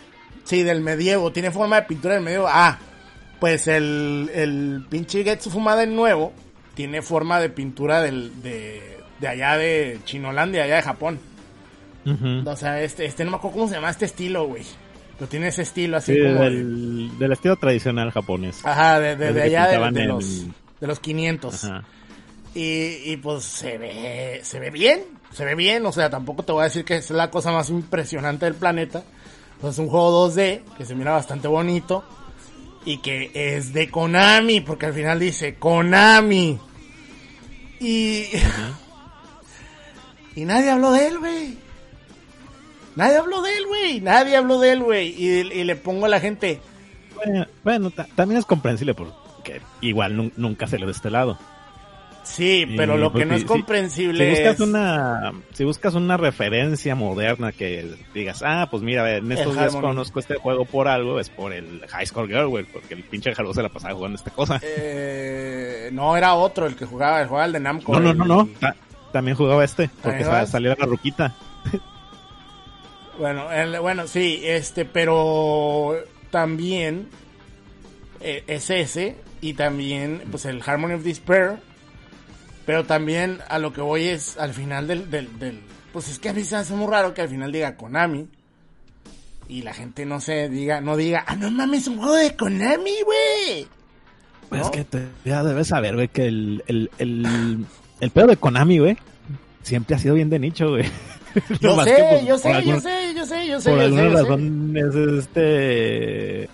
[0.44, 1.32] Sí, del medievo.
[1.32, 2.46] Tiene forma de pintura del medievo.
[2.48, 2.78] Ah,
[3.40, 6.32] pues el, el pinche Getsu Fumaden nuevo
[6.76, 11.20] tiene forma de pintura del, de, de allá de Chinolandia, allá de Japón.
[12.46, 14.64] O sea, este, este no me acuerdo cómo se llama este estilo, güey.
[15.18, 16.34] Pero tiene ese estilo así Sí, como.
[16.42, 18.66] de- del, del estilo tradicional japonés.
[18.66, 20.46] Ajá, de, allá de, los,
[20.80, 21.64] de los 500.
[21.66, 21.84] Ajá.
[22.56, 25.86] Y, y pues se ve, se ve bien, se ve bien.
[25.86, 29.04] O sea, tampoco te voy a decir que es la cosa más impresionante del planeta.
[29.62, 32.04] Pues es un juego 2D que se mira bastante bonito.
[32.86, 36.60] Y que es de Konami, porque al final dice Konami.
[37.80, 38.26] Y.
[40.36, 41.58] y nadie habló de él, güey.
[42.96, 44.02] Nadie habló de él, güey.
[44.02, 45.10] Nadie habló de él, güey.
[45.18, 46.60] Y, y le pongo a la gente.
[47.16, 51.38] Bueno, bueno, ta- también es comprensible porque igual nun- nunca se lo de este lado.
[52.24, 54.60] Sí, pero Y lo que no es si- comprensible Si buscas es.
[54.62, 60.20] una, si buscas una referencia moderna que digas, ah, pues mira, en estos días conozco
[60.22, 63.54] este juego por algo, es por el High Score Girl, güey, porque el pinche Jalo
[63.54, 64.58] se la pasaba jugando esta cosa.
[64.64, 67.92] Eh, no, era otro el que jugaba, el jugaba el de Namco.
[67.92, 68.76] no, no, no, no, ta-
[69.12, 71.36] también jugaba este, porque la ruquita.
[73.20, 75.96] Bueno, el- bueno, sí, este, pero
[76.32, 77.08] también
[78.22, 81.58] eh, es ese y también pues el Harmony of Despair,
[82.66, 86.30] pero también a lo que voy es al final del, del, del- pues es que
[86.30, 88.28] a mí se hace muy raro que al final diga Konami
[89.48, 92.36] y la gente no se diga, no diga, ah no mames, es un juego de
[92.36, 93.68] Konami, güey.
[94.50, 94.66] Pues ¿No?
[94.68, 97.66] es que te, ya debes saber, güey, que el, el, el,
[98.00, 98.98] el pedo de Konami, güey,
[99.62, 100.86] siempre ha sido bien de nicho, güey.
[101.62, 103.84] Yo sé, que, yo por sé, yo sé, yo sé, yo sé, Por yo sé,
[103.86, 104.10] alguna sé.
[104.10, 106.50] razón es este...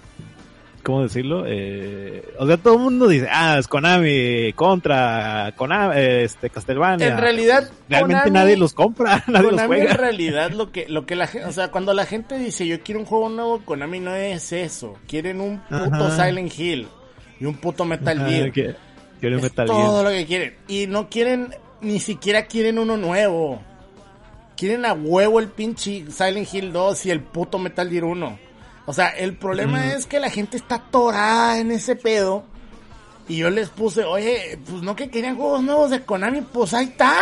[0.82, 1.44] ¿Cómo decirlo?
[1.46, 7.08] Eh, o sea, todo el mundo dice, ah, es Konami, Contra, Konami, este, Castlevania.
[7.10, 9.94] En realidad, Realmente Konami- nadie los compra, nadie los Konami en juega.
[9.98, 13.02] realidad lo que lo que la gente, o sea, cuando la gente dice yo quiero
[13.02, 14.96] un juego nuevo, Konami no es eso.
[15.06, 16.26] Quieren un puto Ajá.
[16.26, 16.88] Silent Hill
[17.40, 18.52] y un puto Metal Ajá, Gear.
[18.52, 18.76] que-
[19.20, 20.04] quiero Es Metal todo Gear.
[20.06, 23.62] lo que quieren y no quieren ni siquiera quieren uno nuevo.
[24.60, 28.40] Quieren a huevo el pinche Silent Hill 2 y el puto Metal Gear 1.
[28.86, 29.90] O sea, el problema Mm.
[29.92, 32.44] es que la gente está atorada en ese pedo.
[33.30, 36.88] Y yo les puse, oye, pues no que querían juegos nuevos de Konami, pues ahí
[36.88, 37.16] está.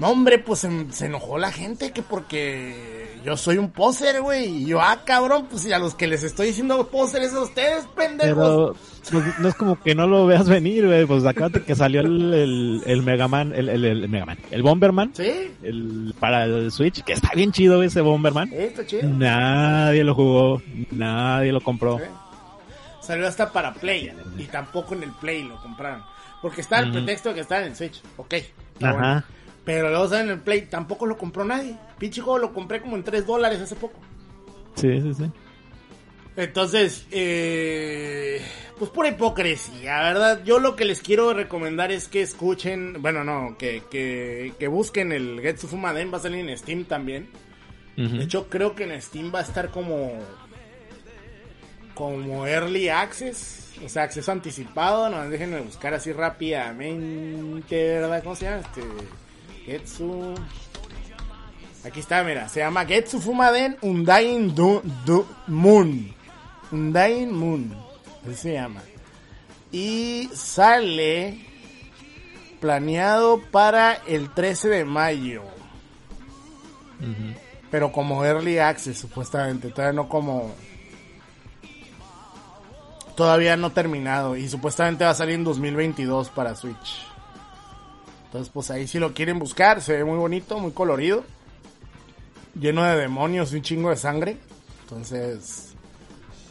[0.00, 4.62] No, hombre, pues se, se enojó la gente que porque yo soy un poser, güey.
[4.62, 7.40] Y yo, ah, cabrón, pues y a los que les estoy diciendo poser es a
[7.40, 8.76] ustedes, pendejos.
[9.08, 11.06] Pero pues, no es como que no lo veas venir, güey.
[11.06, 14.62] Pues acá que salió el, el, el Mega Man, el, el, el Mega Man, el
[14.62, 18.52] Bomberman, Sí, el, para el Switch, que está bien chido ese Bomberman.
[18.52, 19.08] está chido.
[19.08, 21.98] Nadie lo jugó, nadie lo compró.
[21.98, 22.04] Sí.
[23.00, 24.12] Salió hasta para Play.
[24.38, 26.02] Y tampoco en el Play lo compraron.
[26.42, 28.00] Porque está el pretexto de que está en el Switch.
[28.16, 28.34] Ok.
[28.80, 28.92] Ajá.
[28.92, 29.24] bueno.
[29.64, 30.62] Pero luego sale en el Play.
[30.62, 31.76] Tampoco lo compró nadie.
[31.98, 34.00] Pinche juego lo compré como en 3 dólares hace poco.
[34.74, 35.30] Sí, sí, sí.
[36.36, 38.40] Entonces, eh,
[38.78, 40.42] pues pura hipocresía, ¿verdad?
[40.44, 45.12] Yo lo que les quiero recomendar es que escuchen, bueno, no, que, que, que busquen
[45.12, 47.28] el Getsu Fumaden, va a salir en Steam también.
[47.96, 50.12] De hecho, creo que en Steam va a estar como,
[51.92, 58.22] como Early Access, o sea, acceso anticipado, no, déjenme buscar así rápidamente, ¿verdad?
[58.22, 58.60] ¿Cómo se llama?
[58.60, 58.80] Este,
[59.70, 60.34] Getsu...
[61.84, 66.12] Aquí está, mira, se llama Getsu Fumaden Undying Du- Du- Moon.
[66.72, 67.74] Undying Moon,
[68.24, 68.82] así se llama.
[69.72, 71.38] Y sale
[72.60, 75.42] planeado para el 13 de mayo.
[77.70, 79.70] Pero como Early Access, supuestamente.
[79.70, 80.52] Todavía no como...
[83.16, 87.06] todavía no terminado y supuestamente va a salir en 2022 para Switch.
[88.30, 91.24] Entonces, pues ahí si lo quieren buscar, se ve muy bonito, muy colorido.
[92.54, 94.36] Lleno de demonios y un chingo de sangre.
[94.82, 95.74] Entonces,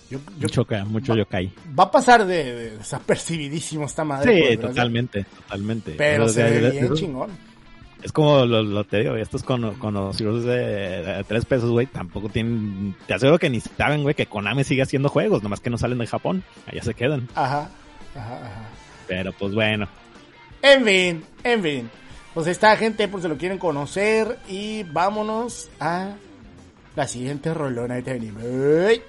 [0.10, 1.54] yo, mucho, mucho yokai.
[1.80, 4.52] Va a pasar de, desapercibidísimo esta madre.
[4.52, 5.92] Sí, totalmente, totalmente.
[5.98, 7.30] Pero, se ve bien chingón.
[8.04, 12.94] Es como lo, te digo, estos con, conocidos de, de, tres pesos, güey, tampoco tienen,
[13.08, 15.98] te aseguro que ni saben, güey, que Konami sigue haciendo juegos, nomás que no salen
[15.98, 17.30] de Japón, allá se quedan.
[17.36, 17.70] Ajá,
[18.16, 18.70] ajá, ajá.
[19.08, 19.88] Pero pues bueno.
[20.62, 21.89] En fin, en fin.
[22.34, 26.14] Pues esta gente, pues se lo quieren conocer y vámonos a
[26.95, 29.01] la siguiente rolona de anime.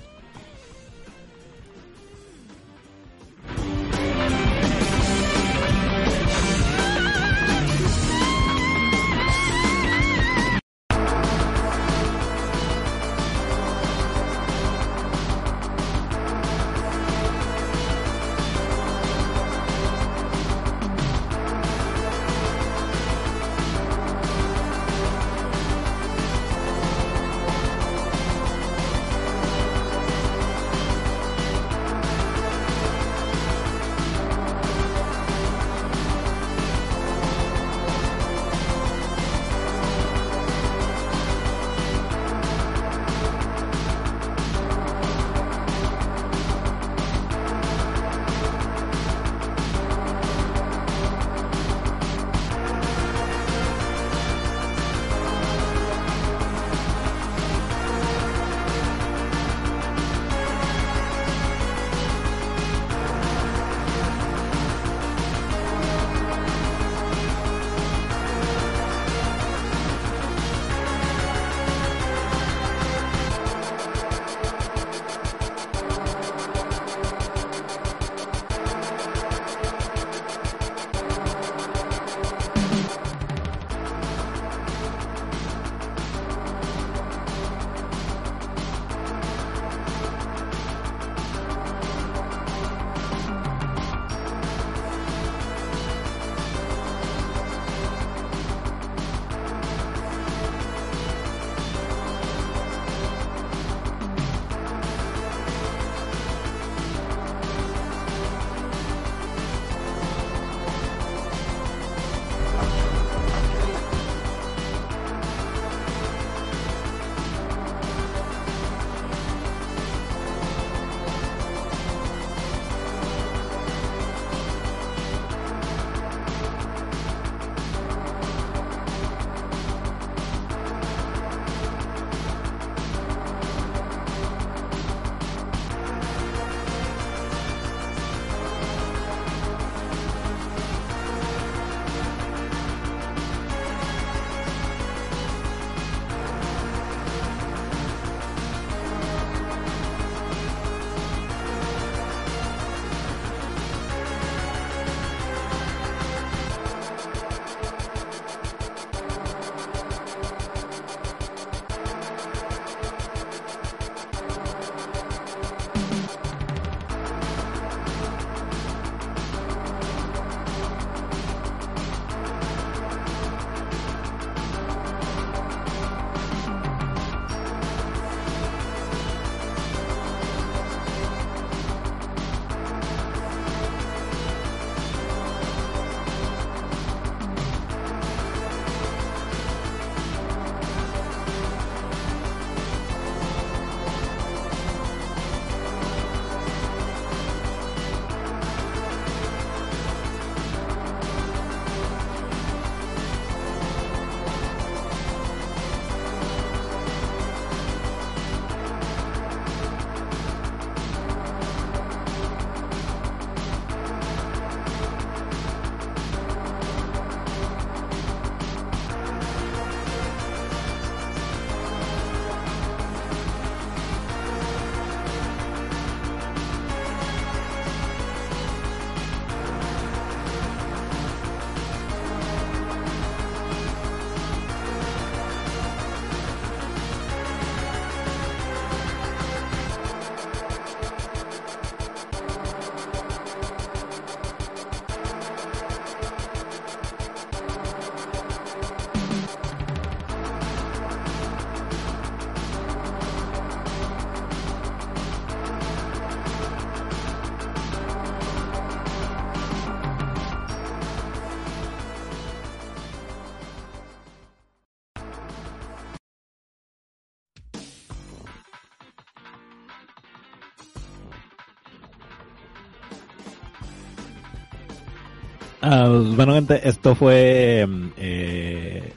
[275.63, 277.67] Ah, bueno, gente, esto fue
[277.99, 278.93] eh,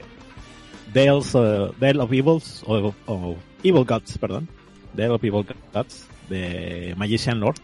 [0.94, 4.48] Dales, uh, Dale of Evils, o, Evil Gods, perdón.
[4.94, 7.56] Dale of Evil Gods, de Magician Lord.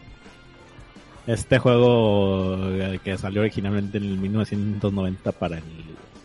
[1.27, 5.63] Este juego eh, que salió originalmente en el 1990 para el,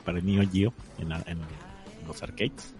[0.04, 1.08] para el Neo Geo en
[2.06, 2.74] los arcades.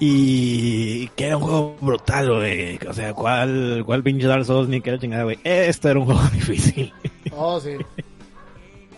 [0.00, 2.78] Y que era un juego brutal, güey.
[2.88, 5.38] O sea, ¿cuál, cuál pinche Dark Souls ni que era chingada, güey?
[5.42, 6.92] Esto era un juego difícil.
[7.32, 7.72] Oh, sí.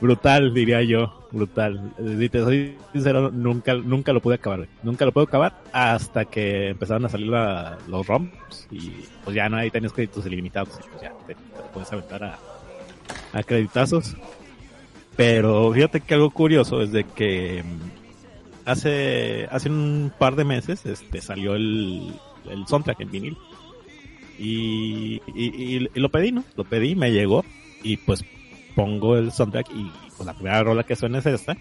[0.01, 1.17] Brutal, diría yo.
[1.31, 1.93] Brutal.
[2.33, 4.67] Soy sincero, nunca, nunca lo pude acabar.
[4.83, 8.31] Nunca lo pude acabar hasta que empezaron a salir la- los ROMs
[8.71, 8.93] y
[9.25, 10.71] pues ya no hay tenías créditos ilimitados.
[10.91, 11.37] pues ya te,
[11.73, 12.39] puedes aventar a,
[13.33, 13.43] a.
[15.17, 20.87] Pero fíjate que algo curioso es de que mm, hace, hace un par de meses
[20.87, 22.13] este salió el,
[22.49, 23.37] el soundtrack en vinil.
[24.39, 26.45] Y, y- y lo pedí, ¿no?
[26.57, 27.45] Lo pedí, me llegó
[27.83, 28.25] y pues
[28.75, 31.57] pongo el soundtrack y pues la primera rola que suena es esta.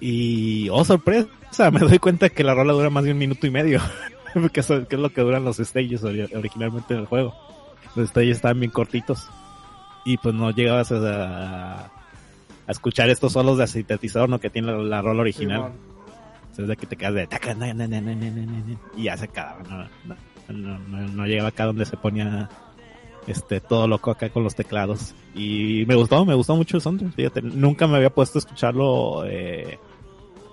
[0.00, 1.28] Y, oh sorpresa,
[1.72, 3.80] me doy cuenta que la rola dura más de un minuto y medio.
[4.52, 7.34] que, eso- que es lo que duran los stages ori- originalmente en el juego.
[7.96, 9.28] Los stages estaban bien cortitos.
[10.04, 11.90] Y pues no llegabas a, a
[12.68, 14.38] escuchar estos solos de sintetizador, ¿no?
[14.38, 15.56] Que tiene la, la rola original.
[15.72, 15.94] Simón.
[16.42, 20.14] Entonces de que te quedas de taca, na, na, na, y ya se acababa, no,
[20.54, 22.48] no, no- no llegaba acá donde se ponía
[23.26, 25.14] este todo loco acá con los teclados.
[25.34, 29.78] Y me gustó, me gustó mucho el soundtrack, nunca me había puesto a escucharlo eh,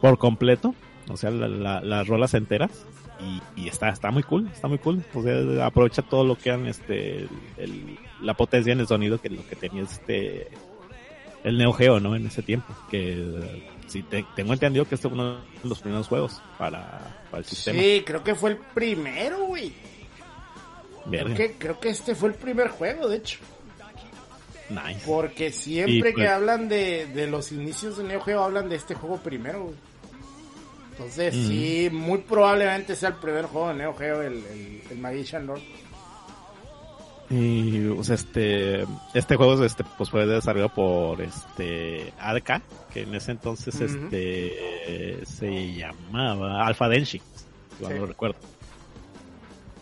[0.01, 0.73] por completo,
[1.09, 2.85] o sea, la- la- las rolas enteras.
[3.55, 5.03] Y, está, está muy cool, está muy cool.
[5.13, 7.27] O sea, aprovecha todo lo que han, este,
[8.19, 10.47] la potencia en el sonido que lo que tenía este,
[11.43, 12.15] el Neo Geo, ¿no?
[12.15, 12.73] En ese tiempo.
[12.89, 17.39] Que sí, te- tengo entendido que este fue uno de los primeros juegos para, para
[17.41, 17.79] el sistema.
[17.79, 19.71] Sí, creo que fue el primero, güey.
[21.09, 23.39] Creo que, creo que este fue el primer juego, de hecho.
[24.69, 25.01] Nice.
[25.05, 28.75] Porque siempre Y, que pues- hablan de, de los inicios de Neo Geo, hablan de
[28.77, 29.75] este juego primero, güey.
[30.91, 35.47] Entonces, sí, muy probablemente sea el primer juego de Neo Geo, el, el, el Magician
[35.47, 35.61] Lord.
[37.29, 42.61] Y, sea, este, este juego este, pues fue desarrollado por este ADK,
[42.93, 47.19] que en ese entonces este se llamaba Alpha Denshi,
[47.79, 47.93] si Sí.
[47.97, 48.35] no recuerdo.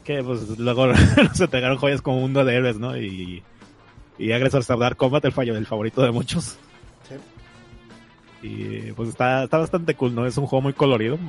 [0.09, 0.91] Que pues luego
[1.35, 2.97] se entregaron joyas como Mundo de Héroes, ¿no?
[2.97, 3.43] Y,
[4.17, 6.57] y Aggressor Star Combat, el fallo del favorito de muchos.
[7.07, 7.15] Sí.
[8.41, 10.25] Y pues está, está bastante cool, ¿no?
[10.25, 11.19] Es un juego muy colorido,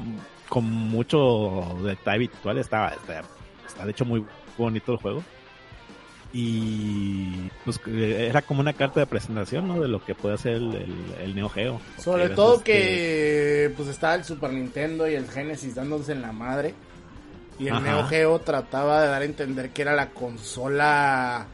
[0.48, 3.22] con mucho detalle visual, está, está,
[3.68, 4.24] está de hecho muy
[4.56, 5.22] bonito el juego.
[6.32, 9.78] Y pues que era como una carta de presentación, ¿no?
[9.78, 11.82] De lo que puede hacer el, el, el Neo Geo.
[11.98, 16.32] Sobre todo este, que pues estaba el Super Nintendo y el Genesis dándose en la
[16.32, 16.74] madre.
[17.60, 17.80] Y el Ajá.
[17.82, 21.46] Neo Geo trataba de dar a entender que era la consola,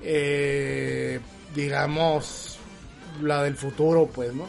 [0.00, 1.18] eh,
[1.54, 2.58] digamos,
[3.20, 4.46] la del futuro, pues, ¿no?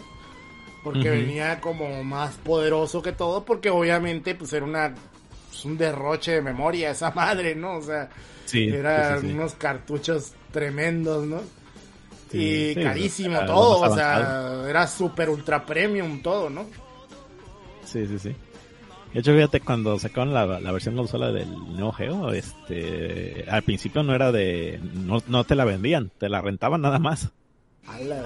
[0.83, 4.93] Porque venía como más poderoso que todo, porque obviamente pues era una
[5.49, 7.77] pues, un derroche de memoria esa madre, ¿no?
[7.77, 8.09] O sea,
[8.45, 9.33] Sí, eran sí, sí, sí.
[9.33, 11.41] unos cartuchos tremendos, ¿no?
[12.33, 16.65] Y carísimo era todo, o sea, era super ultra premium todo, ¿no?
[17.85, 18.35] Sí, sí, sí.
[19.13, 24.01] De hecho, fíjate, cuando sacaron la, la versión consola del Neo Geo, este, al principio
[24.03, 27.29] no era de, no, no te la vendían, te la rentaban nada más.
[27.87, 28.23] Ala,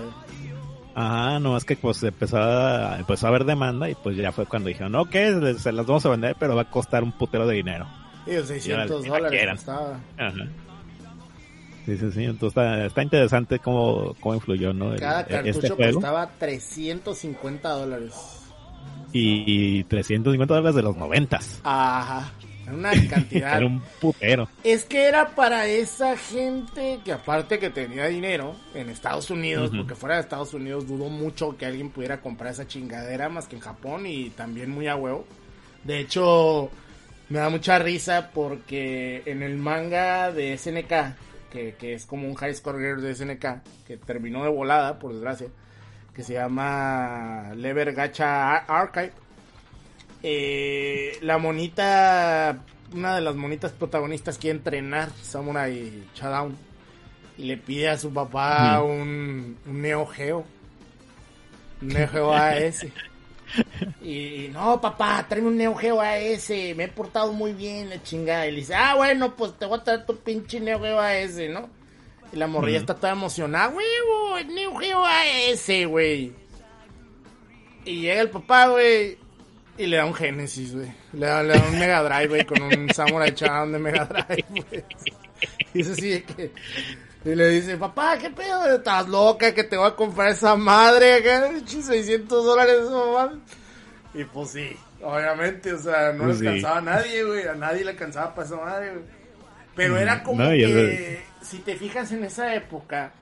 [0.96, 4.46] Ajá, no es que pues empezó a, empezó a haber demanda y pues ya fue
[4.48, 7.46] cuando dijeron, ok, les- se las vamos a vender, pero va a costar un putero
[7.46, 7.86] de dinero.
[8.26, 10.00] y los 600 Y ahora, dólares costaba.
[10.18, 10.48] Ajá.
[11.86, 14.94] Sí, sí, sí, entonces está, está interesante cómo, cómo influyó, ¿no?
[14.94, 15.94] el- Cada este cartucho juego.
[15.96, 18.14] costaba 350 dólares.
[19.20, 21.60] Y 350 dólares de los noventas.
[21.64, 22.32] Ajá.
[22.72, 23.58] Una cantidad.
[23.58, 24.50] Era un putero.
[24.64, 29.96] Es que era para esa gente que aparte que tenía dinero en Estados Unidos, porque
[29.96, 33.62] fuera de Estados Unidos dudo mucho que alguien pudiera comprar esa chingadera más que en
[33.62, 35.26] Japón y también muy a huevo.
[35.84, 36.70] De hecho,
[37.30, 42.36] me da mucha risa porque en el manga de SNK, que, que es como un
[42.36, 43.46] high score de SNK,
[43.86, 45.48] que terminó de volada, por desgracia,
[46.18, 49.14] que se llama Lever Gacha Ar- Archive,
[50.24, 52.58] eh, la monita,
[52.94, 56.58] una de las monitas protagonistas quiere entrenar Samurai Showdown
[57.38, 60.44] y le pide a su papá un, un Neo Geo,
[61.82, 62.86] un Neo Geo AS.
[64.02, 68.46] Y no, papá, tráeme un Neo Geo AS, me he portado muy bien, la chingada.
[68.46, 71.36] Y le dice, ah, bueno, pues te voy a traer tu pinche Neo Geo AS,
[71.50, 71.70] ¿no?
[72.34, 76.34] Y la morrilla está toda emocionada, huevo, el Neo Geo AS, güey.
[77.86, 79.18] Y llega el papá, güey,
[79.78, 80.92] y le da un Genesis, güey.
[81.14, 84.46] Le da, le da un Mega Drive, güey, con un Samurai Chan de Mega Drive,
[84.50, 84.84] güey.
[85.74, 86.52] Y eso sí, de que
[87.24, 88.66] Y le dice, papá, ¿qué pedo?
[88.76, 93.34] Estás loca que te voy a comprar esa madre acá, 600 dólares, mamá.
[94.16, 96.48] Y pues sí, obviamente, o sea, no Pues le sí.
[96.48, 97.48] alcanzaba a nadie, güey.
[97.48, 99.04] A nadie le alcanzaba para esa madre, güey.
[99.76, 103.14] Pero era como Mm, No, y que, si te fijas en esa época,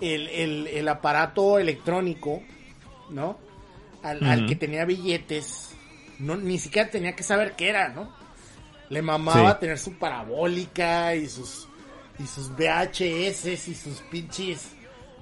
[0.00, 2.42] el, el, el aparato electrónico,
[3.10, 3.38] ¿no?
[4.02, 5.74] Al, que tenía billetes,
[6.18, 8.12] no, ni siquiera tenía que saber qué era, ¿no?
[8.88, 9.60] Le mamaba Sí.
[9.60, 11.68] tener su parabólica y sus
[12.18, 14.72] y sus VHS y sus pinches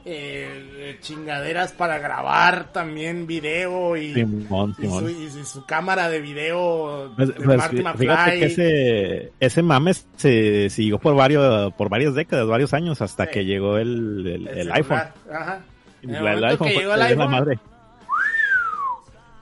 [0.05, 5.05] eh, chingaderas para grabar también video y, Simón, y, Simón.
[5.05, 9.93] su, y su- cámara de video Pues, de pues, Marty fíjate que ese, ese mame
[10.17, 13.31] se siguió por varios, por varias décadas, varios años, hasta Sí.
[13.33, 15.03] que llegó el, el, iPhone.
[15.33, 15.61] Ajá.
[16.03, 17.59] En el el iPhone que llegó el la iPhone, madre.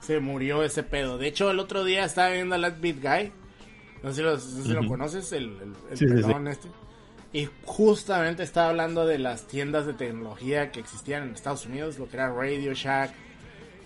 [0.01, 1.17] se murió ese pedo.
[1.17, 3.31] De hecho, el otro día estaba viendo a Last Beat Guy.
[4.01, 4.89] No sé si lo, no sé si lo Ujú.
[4.89, 5.43] conoces, el,
[5.91, 6.67] el, Sí, este.
[7.31, 12.07] Y justamente estaba hablando de las tiendas de tecnología que existían en Estados Unidos, lo
[12.09, 13.11] que era Radio Shack,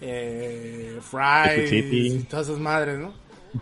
[0.02, 3.14] eh, Fry, y todas esas madres, ¿no?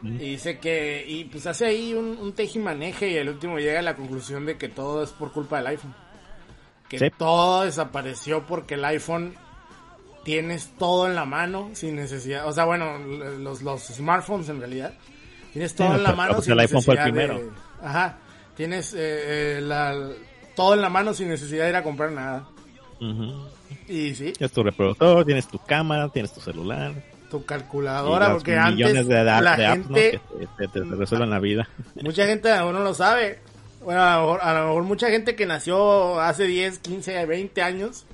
[0.04, 3.84] Y dice que, y pues hace ahí un, un tejimaneje y el último llega a
[3.84, 5.94] la conclusión de que todo es por culpa del iPhone.
[6.88, 7.06] Que Sí.
[7.18, 9.34] todo desapareció porque el iPhone
[10.24, 14.94] tienes todo en la mano sin necesidad, o sea, bueno, los, los smartphones en realidad,
[15.52, 17.56] tienes todo Sí, en la mano pues sin el iPhone fue el necesidad de- primero.
[17.82, 18.18] ajá,
[18.56, 19.96] tienes eh, eh, la,
[20.56, 22.48] todo en la mano sin necesidad de ir a comprar nada.
[23.88, 26.94] Y sí, Tienes tu reproductor, tienes tu cámara, tienes tu celular.
[27.30, 29.96] tu calculadora, porque antes de, da- la de apps, ¿no?
[29.96, 30.22] gente...
[30.40, 31.68] que te, te- te resuelven la vida.
[32.02, 33.40] Mucha gente a lo mejor no lo sabe.
[33.84, 37.62] Bueno, a lo, mejor, a lo mejor mucha gente que nació hace 10, 15, 20
[37.64, 38.06] años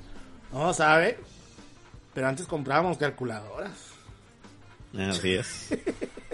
[0.54, 1.18] no lo sabe.
[2.14, 3.74] Pero antes comprábamos calculadoras.
[4.98, 5.70] Así es.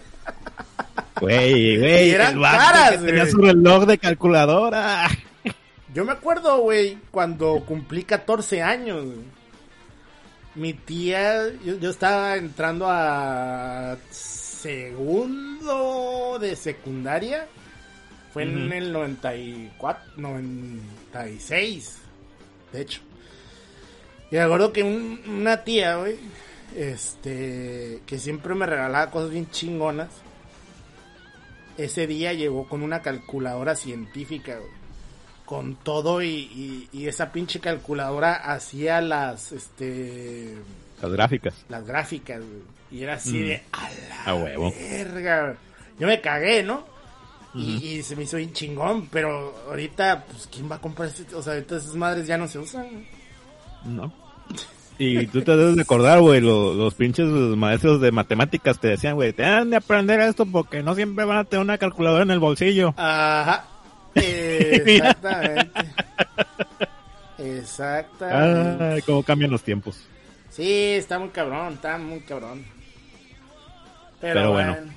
[1.20, 3.32] Güey, güey, eran caras, que tenía güey.
[3.32, 5.08] su reloj de calculadora.
[5.94, 9.06] Yo me acuerdo, güey, cuando cumplí 14 años.
[9.06, 9.20] güey.
[10.56, 13.98] Mi tía, yo, yo estaba entrando a
[15.04, 17.48] segundo de secundaria.
[18.34, 18.74] Fue en Ujú.
[18.74, 21.98] el 94, 96,
[22.72, 23.02] de hecho.
[24.32, 26.16] Y me acuerdo que un- una tía, güey,
[26.76, 30.10] este, que siempre me regalaba cosas bien chingonas.
[31.78, 34.84] Ese día llegó con una calculadora científica, güey
[35.46, 40.56] con todo y, y- y esa pinche calculadora hacía las este
[41.02, 41.54] Las gráficas.
[41.68, 42.62] las gráficas güey.
[42.92, 43.46] y era así Mm.
[43.48, 44.72] de a la A huevo.
[44.72, 45.56] verga güey".
[46.00, 46.86] yo me cagué no
[47.54, 51.36] y, y se me hizo bien chingón pero ahorita pues quién va a comprar este?
[51.36, 53.06] o sea ahorita esas madres ya no se usan.
[53.86, 54.14] ¿no?
[54.98, 59.16] Y tú te debes de acordar, güey, los, los pinches maestros de matemáticas te decían,
[59.16, 62.32] güey, te han de aprender esto porque no siempre van a tener una calculadora en
[62.32, 62.94] el bolsillo.
[62.98, 63.66] ajá
[64.16, 65.72] exactamente
[67.40, 70.06] exactamente Ay, cómo cambian los tiempos.
[70.50, 72.64] sí está muy cabrón está muy cabrón
[74.22, 74.94] pero, Pero bueno, bueno.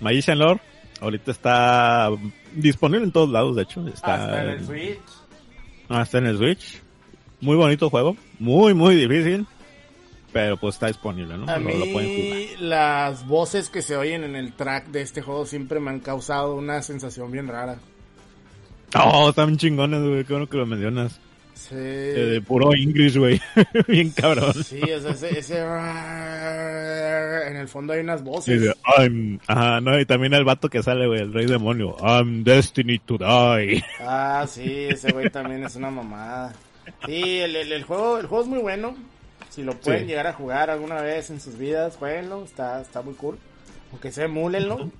[0.00, 0.60] Magician Lore
[1.00, 2.10] ahorita está
[2.54, 3.86] disponible en todos lados, de hecho.
[3.88, 4.98] Está, hasta en el Switch
[5.88, 6.80] Ah, está en el Switch.
[7.40, 8.16] Muy bonito juego.
[8.44, 9.46] Muy, muy difícil.
[10.32, 11.50] Pero pues está disponible, ¿no?
[11.50, 11.92] A Lo- lo pueden
[12.24, 12.38] jugar.
[12.38, 16.00] mí las voces que se oyen en el track de este juego siempre me han
[16.00, 17.76] causado una sensación bien rara.
[18.96, 20.24] Oh, están chingones, güey.
[20.24, 21.20] Qué bueno que lo mencionas.
[21.54, 23.40] Sí, Eh, de puro English, güey.
[23.88, 24.52] Bien cabrón.
[24.64, 25.58] sí o sea, ese, ese-
[27.48, 28.60] en el fondo hay unas Sí, voces.
[28.60, 31.96] de, I'm- ajá, no, y también el vato que sale, güey, el rey demonio.
[32.00, 33.84] I'm destined to die.
[34.00, 36.52] Ah, sí, ese güey también es una mamada.
[37.06, 38.94] Sí, el, el- el juego, el juego es muy bueno.
[39.50, 40.06] Si lo pueden Sí.
[40.06, 43.38] llegar a jugar alguna vez en sus vidas, jueguenlo, está, está muy cool.
[43.92, 44.90] Aunque se emúlenlo.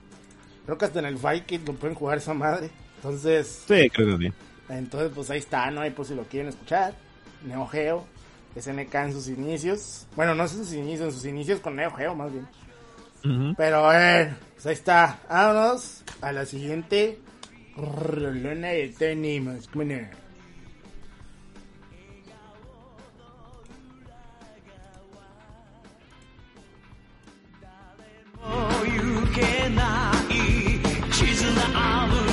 [0.65, 2.71] Creo que hasta en el Vikings lo pueden jugar esa madre.
[2.97, 4.33] Entonces, Sí, creo que sí.
[4.69, 5.81] Entonces, pues ahí está, ¿no?
[5.81, 6.95] Ahí por si lo quieren escuchar.
[7.45, 8.07] Neo Geo,
[8.57, 10.07] SNK en sus inicios.
[10.17, 12.47] Bueno, no en sus inicios, en sus inicios con Neo Geo más bien.
[13.25, 13.55] Ujú.
[13.57, 15.19] Pero a ver, pues ahí está.
[15.29, 17.19] Vámonos a la siguiente.
[17.77, 19.69] Rolona de tenemos.
[28.47, 29.65] You can't.
[31.11, 32.24] 地図のある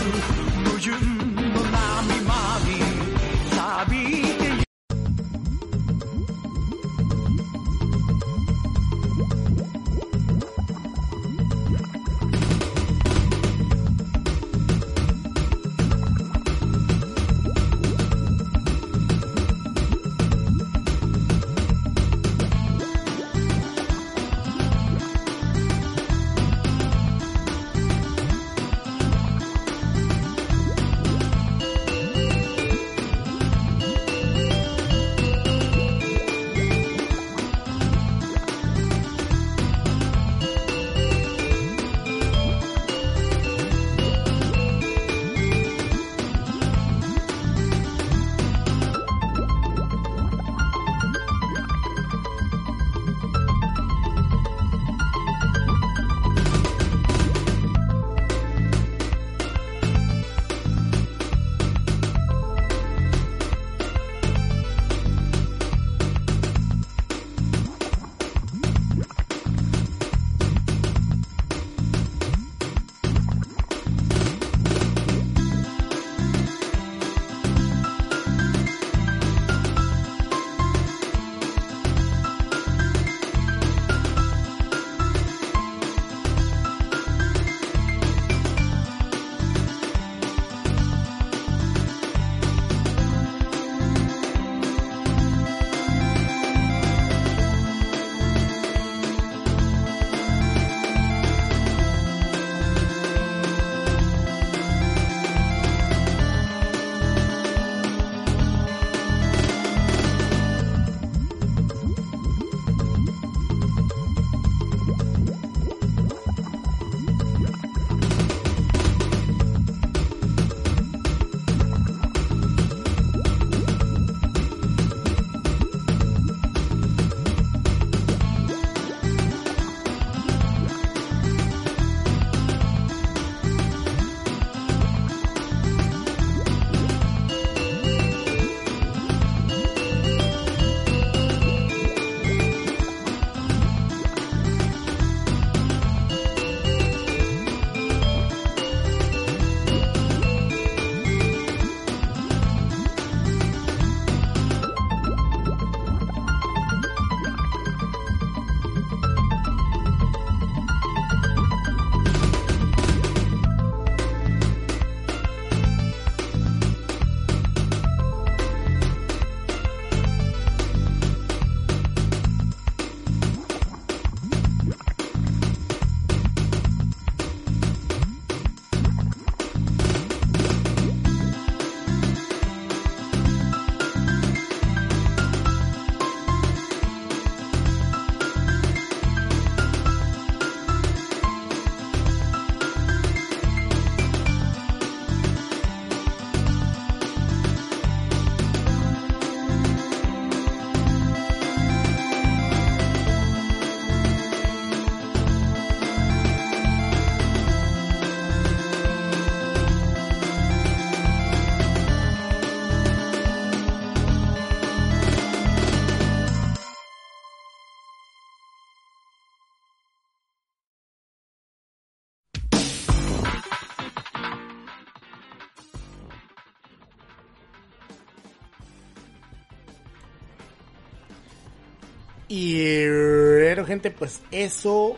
[232.44, 234.98] Y bueno, gente, pues eso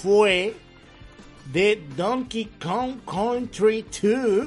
[0.00, 0.54] fue
[1.52, 4.46] de Donkey Kong Country 2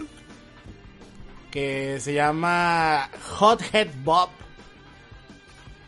[1.52, 4.30] que se llama Hothead Bob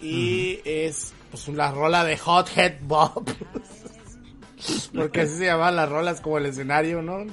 [0.02, 3.24] y es pues la rola de Hothead Bob
[4.94, 7.26] porque así se llaman las rolas como el escenario, ¿no?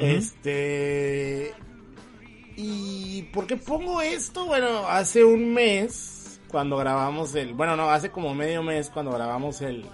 [0.00, 1.54] Este
[2.56, 4.46] y ¿por qué pongo esto?
[4.46, 6.15] Bueno, hace un mes
[6.56, 9.84] cuando grabamos el, bueno, no, hace como medio mes cuando grabamos el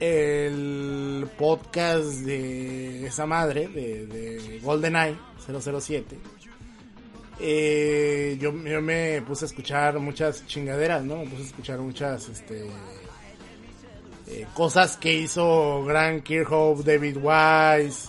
[0.00, 6.18] el podcast de esa madre, de, de GoldenEye 007,
[7.40, 11.16] eh, yo, yo, me puse a escuchar muchas chingaderas, ¿no?
[11.16, 12.70] Me puse a escuchar muchas este,
[14.28, 18.08] eh, cosas que hizo Grant Kirchhoff, David Wise,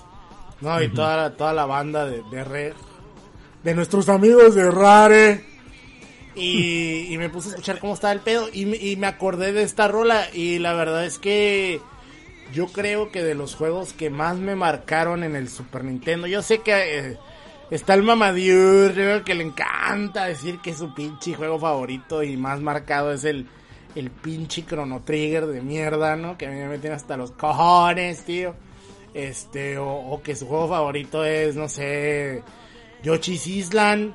[0.61, 0.81] ¿no?
[0.81, 2.73] Y toda, la, toda la banda de, de Red,
[3.61, 5.52] de nuestros amigos de Rare.
[6.35, 9.87] Y, me puse a escuchar cómo estaba el pedo y, y, me acordé de esta
[9.87, 11.79] rola y la verdad es que
[12.53, 16.41] yo creo que de los juegos que más me marcaron en el Super Nintendo, yo
[16.41, 17.17] sé que eh,
[17.71, 23.11] está el Mamadur, que le encanta decir que su pinche juego favorito y más marcado
[23.11, 23.47] es el,
[23.95, 26.37] el pinche Chrono Trigger de mierda, ¿no?
[26.37, 28.55] Que a mí me meten hasta los cojones, tío.
[29.13, 32.43] Este, o, o que su juego favorito es, no sé,
[33.03, 34.13] Yoshi's Island.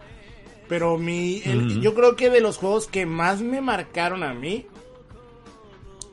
[0.68, 4.66] Pero mi, el, yo creo que de los juegos que más me marcaron a mí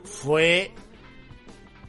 [0.03, 0.72] fue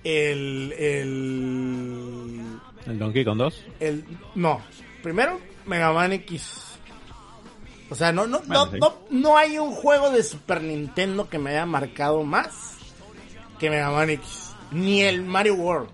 [0.03, 2.41] el, el,
[2.87, 3.64] ¿El Donkey Kong 2?
[3.81, 4.05] El,
[4.35, 4.61] no,
[5.03, 6.62] primero Mega Man X.
[7.89, 8.79] O sea, no, no, bueno, no, sí.
[8.81, 12.79] no, no, hay un juego de Super Nintendo que me haya marcado más
[13.59, 14.55] que Mega Man X.
[14.73, 15.91] Ni el Mario World.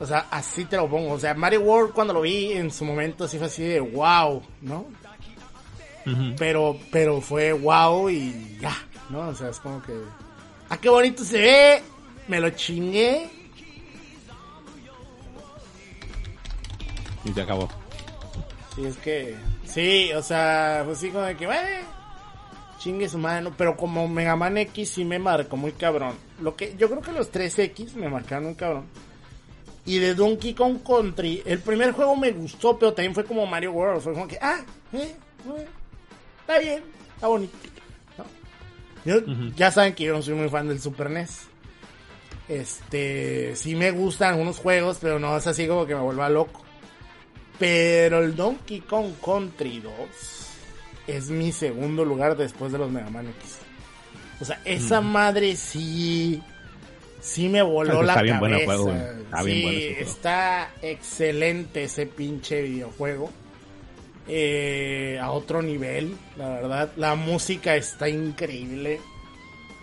[0.00, 1.12] O sea, así te lo pongo.
[1.12, 4.42] O sea, Mario World cuando lo vi en su momento sí fue así de wow,
[4.62, 4.86] ¿no?
[6.36, 8.76] Pero, pero fue wow y ya,
[9.10, 9.28] ¿no?
[9.28, 9.92] O sea, es como que.
[10.68, 11.82] ¡Ah, qué bonito se ve!
[12.26, 13.28] Me lo chingué.
[17.24, 17.68] Y se acabó.
[18.74, 19.36] Sí, es que.
[19.64, 21.68] Sí, o sea, pues sí, como de que, bueno,
[22.78, 23.52] chingue su madre, ¿no?
[23.56, 26.14] Pero como Mega Man X sí me marcó muy cabrón.
[26.40, 28.84] Lo que, yo creo que los 3X me marcaron muy cabrón.
[29.84, 33.72] Y de Donkey Kong Country, el primer juego me gustó, pero también fue como Mario
[33.72, 34.02] World.
[34.02, 34.60] Fue como que, ah,
[34.92, 35.14] eh,
[35.46, 35.66] eh
[36.48, 36.82] está bien,
[37.14, 37.56] está bonito.
[38.16, 38.24] ¿no?
[39.04, 39.54] Yo, uh -huh.
[39.54, 41.42] Ya saben que yo no soy muy fan del Super NES.
[42.48, 46.62] Este, sí me gustan algunos juegos, pero no es así como que me vuelva loco.
[47.58, 49.92] Pero el Donkey Kong Country 2
[51.06, 53.58] es mi segundo lugar después de los Mega Man X.
[54.40, 55.12] O sea, esa mm.
[55.12, 56.40] madre sí,
[57.20, 58.38] sí me voló la cabeza.
[58.38, 63.30] Bueno juego, está sí, bueno está excelente ese pinche videojuego.
[64.28, 66.92] Eh, a otro nivel, la verdad.
[66.96, 69.00] La música está increíble.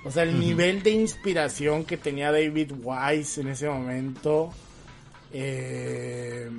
[0.03, 0.39] O sea, el uh -huh.
[0.39, 4.53] nivel de inspiración que tenía David Wise en ese momento.
[5.33, 6.49] Eh,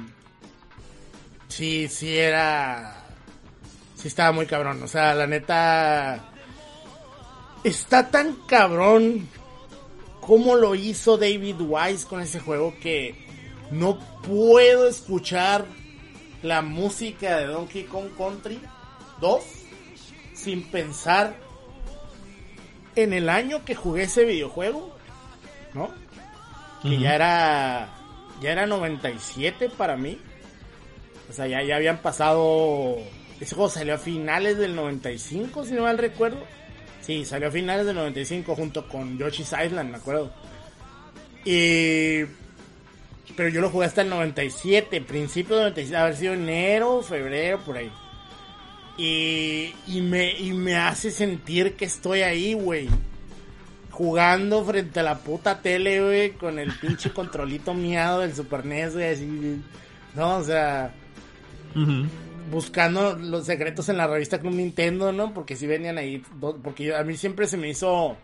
[1.49, 3.05] sí, sí era.
[3.95, 4.83] Sí estaba muy cabrón.
[4.83, 6.33] O sea, la neta.
[7.63, 9.29] Está tan cabrón
[10.21, 13.15] como lo hizo David Wise con ese juego que
[13.71, 15.67] no puedo escuchar
[16.47, 18.61] la música de Donkey Kong Country
[19.21, 19.43] 2
[20.35, 21.37] sin pensar
[22.95, 24.95] en el año que jugué ese videojuego,
[25.75, 25.91] ¿no?
[26.83, 27.01] Que uh -huh.
[27.01, 27.89] ya era
[28.41, 30.19] ya era 97 para mí.
[31.29, 32.99] O sea, ya, ya habían pasado
[33.41, 36.39] ese juego salió a finales del 95, si no mal recuerdo.
[37.03, 40.33] Sí, salió a finales del 95 junto con Yoshi's Island, me acuerdo.
[41.45, 42.23] Y
[43.35, 47.79] pero yo lo jugué hasta el 97, principio del 97, haber sido enero, febrero, por
[47.79, 47.91] ahí.
[48.99, 52.89] Y, y, me, y me hace sentir que estoy ahí, güey.
[53.91, 58.95] Jugando frente a la puta tele, güey, con el pinche controlito miado del Super NES,
[58.95, 59.63] güey, así.
[60.15, 60.95] No, o sea.
[61.75, 62.09] Uh -huh.
[62.51, 65.35] Buscando los secretos en la revista Club Nintendo, ¿no?
[65.35, 66.23] Porque si venían ahí.
[66.63, 68.17] Porque a mí siempre se me hizo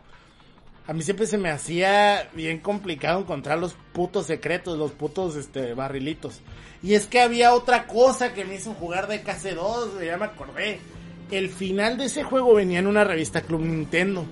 [0.87, 5.75] a mí siempre se me hacía bien complicado encontrar los putos secretos, los putos este
[5.75, 6.41] barrilitos.
[6.83, 10.81] Y es que había otra cosa que me hizo jugar de KC2, ya me acordé.
[11.31, 14.27] El final de ese juego venía en una revista Club Nintendo.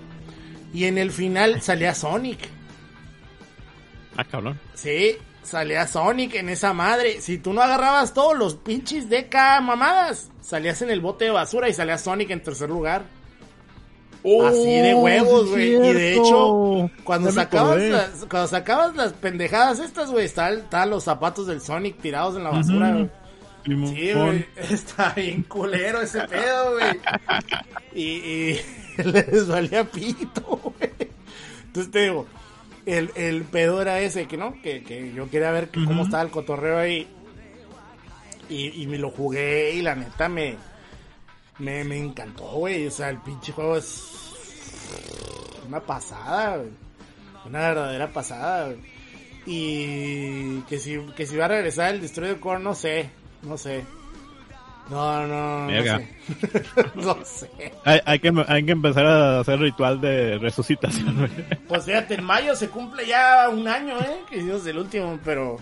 [0.74, 2.40] Y en el final salía Sonic.
[4.16, 4.58] Ah, cabrón.
[4.74, 7.20] Sí, salía Sonic en esa madre.
[7.20, 11.68] Si tú no agarrabas todos los pinches DK mamadas, salías en el bote de basura
[11.68, 13.04] y salía Sonic en tercer lugar.
[14.22, 15.74] Oh, Así de huevos, güey.
[15.74, 21.04] Y de hecho, cuando sacabas, las, cuando sacabas las pendejadas estas, güey, estaban está los
[21.04, 23.04] zapatos del Sonic tirados en la basura, güey.
[23.04, 23.94] Uh -huh.
[23.94, 24.46] Sí, güey.
[24.74, 26.98] Está bien culero ese pedo, güey.
[27.94, 28.60] Y, y
[29.04, 31.10] les valía pito, güey.
[31.66, 32.26] Entonces te digo,
[32.86, 36.30] el, el pedo era ese, que no, que, que yo quería ver cómo estaba el
[36.30, 37.06] cotorreo ahí.
[38.48, 40.56] Y, y me lo jugué y la neta me,
[41.60, 42.86] me, me encantó, güey.
[42.86, 44.10] O sea, el pinche juego es
[45.66, 46.70] una pasada, güey.
[47.46, 48.78] Una verdadera pasada, güey.
[49.46, 53.10] Y que si, que si va a regresar el Destroyer Core, no sé,
[53.42, 53.84] no sé.
[54.90, 56.08] No, no, no sé.
[56.96, 57.50] no sé.
[57.84, 61.58] Hay, hay que, hay que empezar a hacer ritual de resucitación, güey.
[61.68, 64.22] Pues fíjate, en mayo se cumple ya un año, ¿eh?
[64.28, 65.58] Que hicimos el último, pero...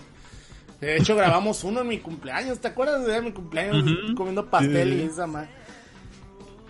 [0.81, 2.59] De hecho, grabamos uno en mi cumpleaños.
[2.59, 3.83] ¿Te acuerdas de mi cumpleaños?
[4.15, 5.49] Comiendo pastel Sí, sí, y esa madre.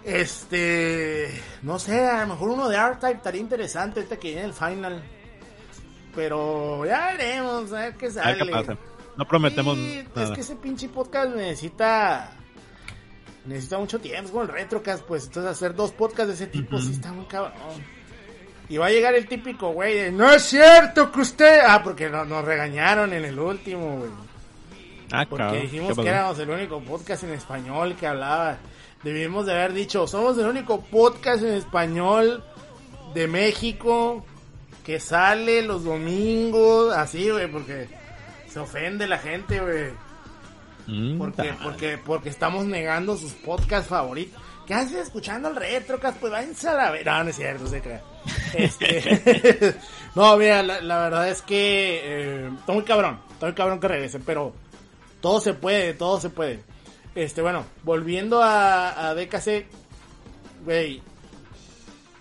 [0.09, 1.41] Este...
[1.61, 5.03] No sé, a lo mejor uno de R-Type estaría interesante ahorita que viene el final.
[6.15, 8.33] Pero ya veremos, a ver qué A sale.
[8.35, 8.77] ver qué pasa.
[9.17, 10.27] No prometemos Sí, nada.
[10.29, 12.31] Es que ese pinche podcast necesita.
[13.45, 14.41] Necesita mucho tiempo.
[14.41, 15.25] El Retrocast, pues.
[15.27, 17.53] Entonces, hacer dos podcasts de ese tipo sí está muy cabrón.
[18.69, 21.59] Y va a llegar el típico güey de: No es cierto que usted.
[21.67, 24.11] Ah, porque no- nos regañaron en el último, güey.
[25.11, 25.61] Ah, Porque cabrón.
[25.63, 28.57] dijimos ¿Qué que éramos el único podcast en español que hablaba.
[29.03, 32.43] Debimos de haber dicho: Somos el único podcast en español
[33.13, 34.25] de México
[34.83, 36.93] que sale los domingos.
[36.95, 37.87] Así, güey, porque
[38.47, 39.91] se ofende la gente, güey.
[40.87, 44.41] Mm, Porque, porque, porque estamos negando sus podcasts favoritos.
[44.65, 46.19] ¿Qué haces escuchando el Retrocast?
[46.19, 47.05] Pues váyanse a la ver.
[47.05, 48.01] No, no es cierto, se crea.
[48.53, 49.75] Este...
[50.15, 53.19] no, mira, la, la verdad es que eh, está muy cabrón.
[53.31, 54.53] Está muy cabrón que regrese, pero
[55.21, 56.59] todo se puede, todo se puede.
[57.15, 59.65] Este, bueno, volviendo a, a DKC,
[60.63, 61.01] güey.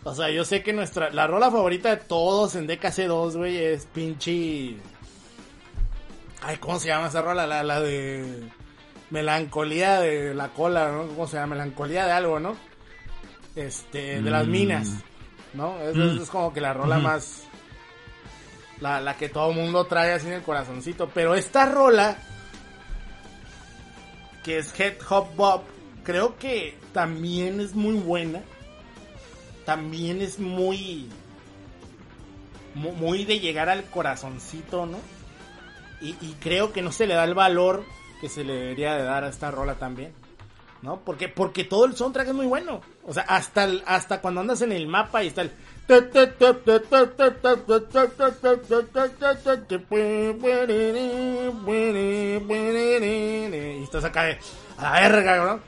[0.05, 3.57] O sea, yo sé que nuestra, la rola favorita de todos en DKC 2, güey,
[3.59, 4.77] es pinche...
[6.41, 7.47] Ay, ¿cómo se llama esa rola?
[7.47, 8.49] La, la de
[9.11, 11.09] melancolía de la cola, ¿no?
[11.09, 11.55] ¿Cómo se llama?
[11.57, 12.57] Melancolía de algo, ¿no?
[13.57, 14.51] Este, de las Mm.
[14.51, 14.89] minas,
[15.53, 15.79] ¿no?
[15.81, 16.23] Es, Mm.
[16.23, 17.43] es- como que la rola más...
[18.81, 21.11] La, la que todo mundo trae así en el corazoncito.
[21.13, 22.17] Pero esta rola,
[24.45, 25.63] que es Head Hop Bob,
[26.05, 28.43] creo que también es muy buena.
[29.65, 31.09] También es muy...
[32.75, 34.99] mu- Muy de llegar al corazoncito, ¿no?
[36.01, 37.85] Y, y creo que no se le da el valor
[38.21, 40.13] que se le debería de dar a esta rola también.
[40.81, 41.01] ¿No?
[41.05, 42.81] Porque, porque todo el soundtrack es muy bueno.
[43.05, 45.51] O sea, hasta, el- hasta cuando andas en el mapa y está el...
[53.79, 54.39] Y estás acá de...
[54.77, 55.61] A la verga, ¿no?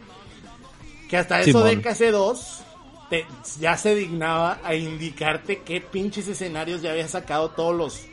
[1.09, 1.85] Que hasta eso de Simón.
[1.85, 2.39] KC2
[3.09, 3.27] te-
[3.59, 8.07] ya se dignaba a indicarte qué pinches escenarios ya había sacado todos los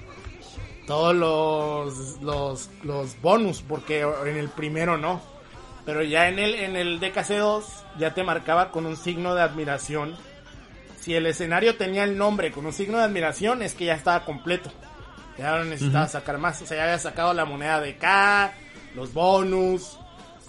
[0.87, 5.21] todos los los los bonus porque en el primero no
[5.85, 7.63] pero ya en el en el DKC2
[7.99, 10.15] ya te marcaba con un signo de admiración
[11.07, 14.25] si el escenario tenía el nombre con un signo de admiración es que ya estaba
[14.25, 14.69] completo.
[15.37, 16.61] Ya no necesitaba sacar más.
[16.61, 18.53] O sea ya había sacado la moneda de K
[18.93, 19.97] los bonus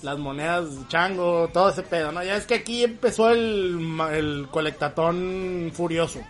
[0.02, 2.24] las monedas chango, todo ese pedo, ¿no?
[2.24, 6.20] Ya es que aquí empezó el, el colectatón furioso,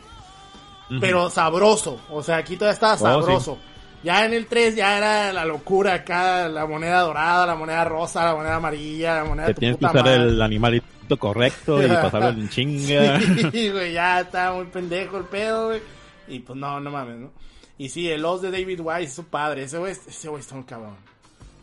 [1.00, 3.58] pero sabroso, o sea, aquí todavía estaba Oh, sabroso.
[4.02, 8.24] Ya en el 3 ya era la locura acá, la moneda dorada, la moneda rosa,
[8.26, 10.28] la moneda amarilla, la moneda Te de tu tienes que puta usar madre.
[10.28, 13.20] el animalito correcto y pasarlo en chinga.
[13.52, 15.80] Sí, güey, ya estaba muy pendejo el pedo, güey.
[16.28, 17.32] Y pues no, no mames, ¿no?
[17.78, 20.64] Y sí, el Oz de David Wise, su padre, ese güey, ese güey está muy
[20.64, 20.96] cabrón.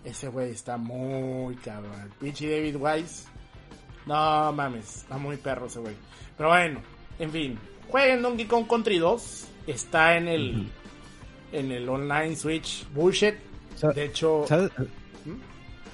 [0.04, 2.00] Ese güey está muy cabrón.
[2.02, 3.26] El pinche David Wise.
[4.06, 5.96] No mames, está muy perro ese güey.
[6.38, 6.82] Pero bueno,
[7.20, 7.60] en fin.
[7.90, 9.48] Jueguen Donkey Kong Country 2.
[9.68, 10.68] Está en el,
[11.52, 13.36] en el online Switch Bullshit.
[13.94, 14.72] De hecho, ¿Sabes?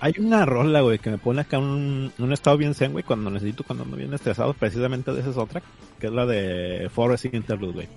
[0.04, 3.30] Hay una rola, güey, que me pone acá un, un estado bien zen, güey, cuando
[3.30, 5.62] necesito, cuando ando bien estresado, precisamente de esa es otra,
[6.00, 7.88] que es la de Forest Interlude, güey.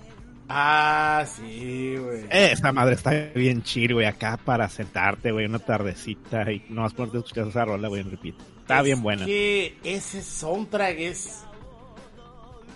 [0.47, 2.25] ah, sí, güey.
[2.29, 6.89] Esa madre está bien chido, güey, acá para sentarte, güey, una tardecita y no a
[6.89, 8.35] ponerte a escuchar esa rola, güey, en repeat.
[8.61, 9.25] Está Es bien buena.
[9.25, 11.41] que ese soundtrack es.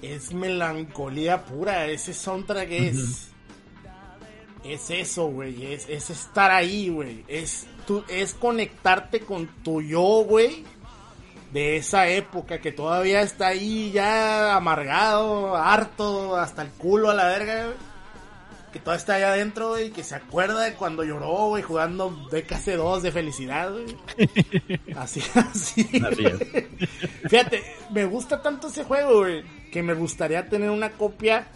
[0.01, 1.86] Es melancolía pura.
[1.88, 3.32] Ese soundtrack es.
[4.63, 5.73] Es eso, güey.
[5.73, 7.23] Es, es estar ahí, güey.
[7.27, 7.65] Es,
[8.07, 10.63] es conectarte con tu yo, güey.
[11.51, 17.27] De esa época que todavía está ahí ya amargado, harto, hasta el culo a la
[17.27, 17.77] verga, güey.
[18.71, 19.89] Que todavía está allá adentro, güey.
[19.89, 23.97] Que se acuerda de cuando lloró, güey, jugando DKC2 de felicidad, güey.
[24.95, 25.89] Así, así.
[26.05, 26.39] Así es.
[27.27, 31.47] Fíjate, me gusta tanto ese juego, güey, que me gustaría tener una copia,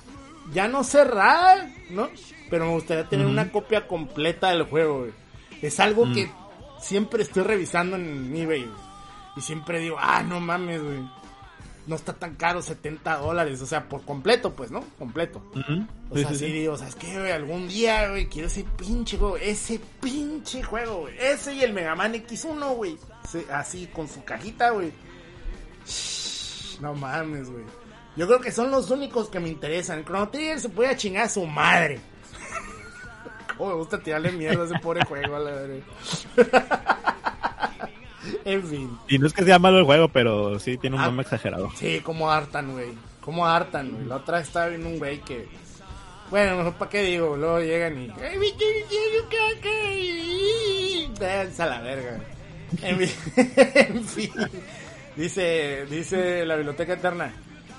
[0.53, 2.09] ya no cerrada, ¿no?
[2.49, 5.22] Pero me gustaría tener una copia completa del juego, güey.
[5.63, 6.29] Es algo que
[6.79, 8.69] siempre estoy revisando en eBay.
[9.35, 10.99] Y siempre digo, ah, no mames, güey.
[11.87, 14.83] no está tan caro, 70 dólares, o sea, por completo, pues, ¿no?
[14.99, 15.41] Completo.
[16.09, 16.51] O sea, sí, sí, sí.
[16.51, 17.31] digo, ¿sabes qué, güey?
[17.31, 21.15] Algún día, güey, quiero ese pinche juego, ese pinche juego, güey.
[21.17, 22.97] Ese y el Mega Man X1, güey.
[23.29, 24.91] Sí, Así, con su cajita, güey.
[26.81, 27.63] No mames, güey.
[28.15, 29.99] Yo creo que son los únicos que me interesan.
[29.99, 31.99] El Chrono Trigger se puede chingar a su madre.
[33.57, 35.83] Cómo me gusta tirarle mierda a ese pobre juego, a la verga.
[38.45, 38.97] en fin.
[39.07, 41.05] Y no es que sea malo el juego, pero sí tiene un Ah.
[41.05, 41.69] nombre exagerado.
[41.75, 42.89] Sí, como hartan, güey.
[43.21, 44.05] Como hartan, güey.
[44.05, 45.47] La otra estaba viendo un güey que.
[46.29, 47.35] Bueno, mejor para qué digo.
[47.37, 48.09] Luego llegan y.
[51.59, 52.19] A la verga.
[52.81, 53.09] En fin.
[53.75, 54.31] en fin.
[55.15, 57.31] Dice, dice la biblioteca eterna.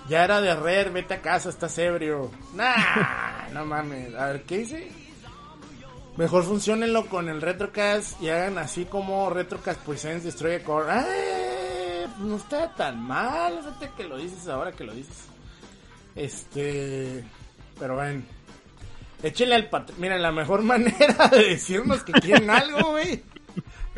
[0.09, 2.31] Ya era de rer, vete a casa, estás ebrio.
[2.55, 4.15] Nah, no mames.
[4.15, 4.89] A ver, ¿qué dice?
[6.17, 10.87] Mejor funcionenlo con el Retrocast y hagan así como Retrocast Presents Destroy a Core.
[10.89, 12.07] ¡Ah!
[12.21, 15.27] No está tan mal, fíjate que lo dices ahora que lo dices.
[16.15, 17.25] Este.
[17.81, 18.23] Pero bueno.
[19.25, 20.01] Échenle al patrón.
[20.01, 23.25] Mira, la mejor manera de decirnos que quieren algo, güey.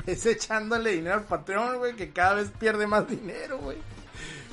[0.06, 3.76] Es echándole dinero al patrón, güey, que cada vez pierde más dinero, güey.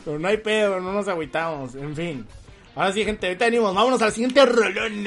[0.04, 2.28] Pero no hay pedo, no nos agüitamos, en fin.
[2.76, 3.74] Ahora sí, gente, ahorita venimos.
[3.74, 5.06] Vámonos al siguiente rolón.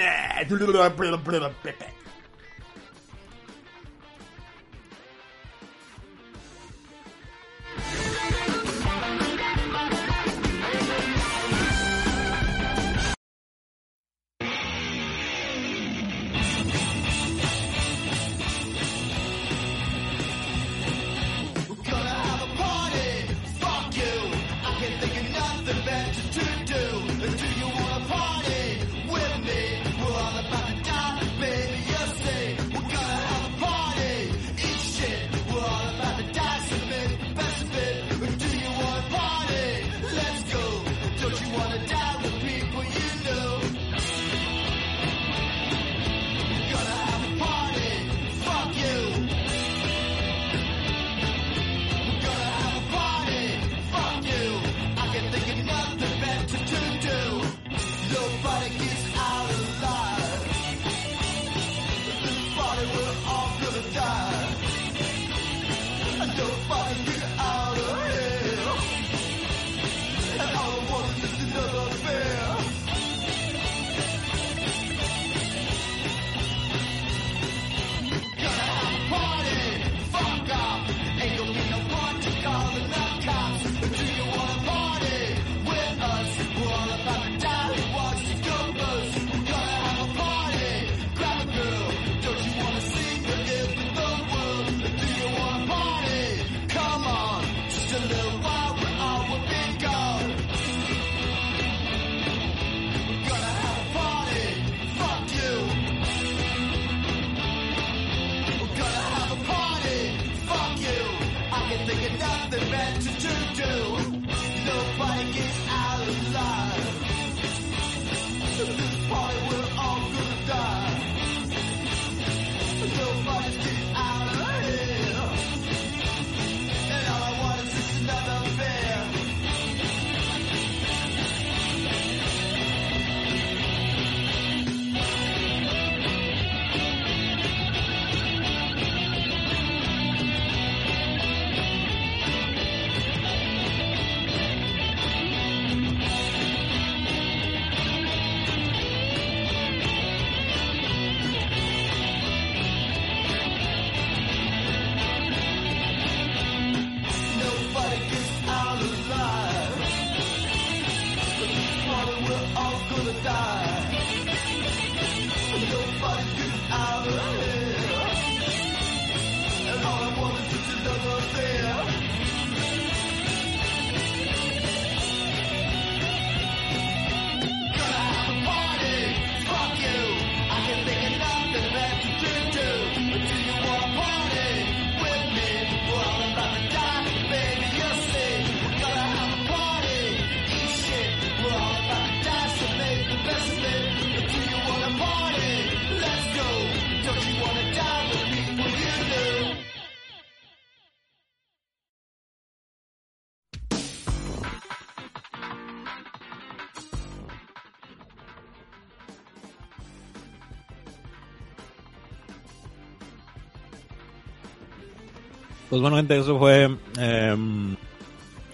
[215.77, 216.75] Pues bueno, gente, eso fue.
[216.99, 217.77] em,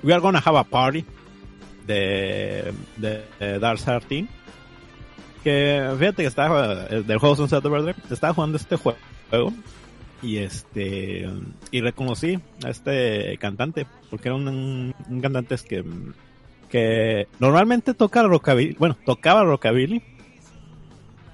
[0.03, 1.05] We are gonna have a party.
[1.87, 4.29] de, de, de Dark Sartin.
[5.44, 9.53] Que fíjate que estaba, eh, del juego Sunset Overdrive, estaba jugando este juego
[10.20, 11.31] y este
[11.70, 15.85] y reconocí a este cantante porque era un, un cantante que
[16.70, 20.03] que normalmente toca rockabilly bueno tocaba rockabilly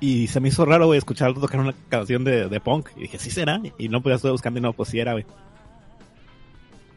[0.00, 3.18] y se me hizo raro güey escucharlo tocar una canción de, de punk y dije
[3.18, 5.26] sí será y no podía estar buscando y no pues sí era güey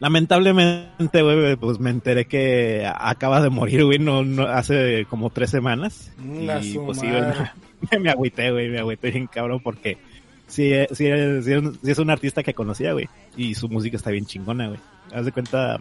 [0.02, 5.50] lamentablemente güey pues me enteré que acaba de morir güey no, no hace como tres
[5.50, 9.98] semanas La y pues sí me, me agüité güey me agüité bien cabrón porque
[10.52, 11.06] sí, sí,
[11.42, 11.52] sí,
[11.82, 13.08] sí es un artista que conocía, güey.
[13.36, 14.80] Y su música está bien chingona, güey.
[15.12, 15.78] Haz de cuenta,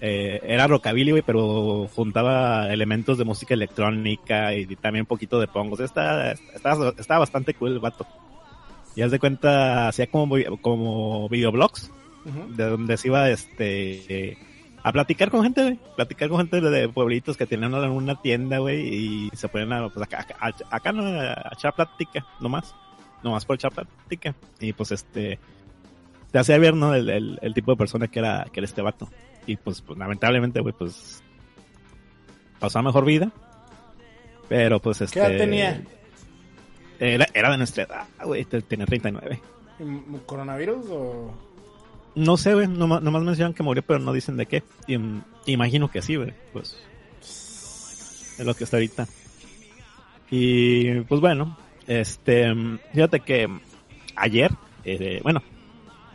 [0.00, 5.48] eh, era rockabilly, güey, pero juntaba elementos de música electrónica y también un poquito de
[5.48, 5.72] pong.
[5.72, 8.06] O sea, está, está, está bastante cool el vato.
[8.96, 11.90] Y haz de cuenta, hacía como, como videoblogs,
[12.24, 14.38] De donde se iba, este,
[14.82, 15.78] a platicar con gente, güey.
[15.96, 18.80] Platicar con gente de, pueblitos que tenían una, tienda, güey,
[19.26, 22.74] y se ponían a, pues acá, acá, acá no, a echar plática, nomás
[23.22, 24.34] nomás por echar plática.
[24.60, 25.38] Y pues este,
[26.30, 26.94] te hacía ver, ¿no?
[26.94, 29.08] El, el, el tipo de persona que era, que era este vato.
[29.46, 31.22] Y pues, pues lamentablemente, güey, pues
[32.58, 33.32] pasó a mejor vida.
[34.48, 35.20] Pero pues este...
[35.20, 35.82] ¿Qué edad tenía?
[37.00, 39.40] Era, era de nuestra edad, güey, te- tenía 39.
[39.80, 41.34] ¿Mm, ¿Coronavirus o...?
[42.14, 44.62] No sé, güey, nomás, nomás mencionan que murió, pero no dicen de qué.
[44.86, 44.96] Y,
[45.50, 46.78] imagino que sí, güey, pues
[48.38, 49.08] es lo que está ahorita.
[50.30, 52.52] Y pues bueno, este,
[52.92, 53.48] fíjate que
[54.16, 54.50] ayer,
[54.84, 55.42] eh, bueno,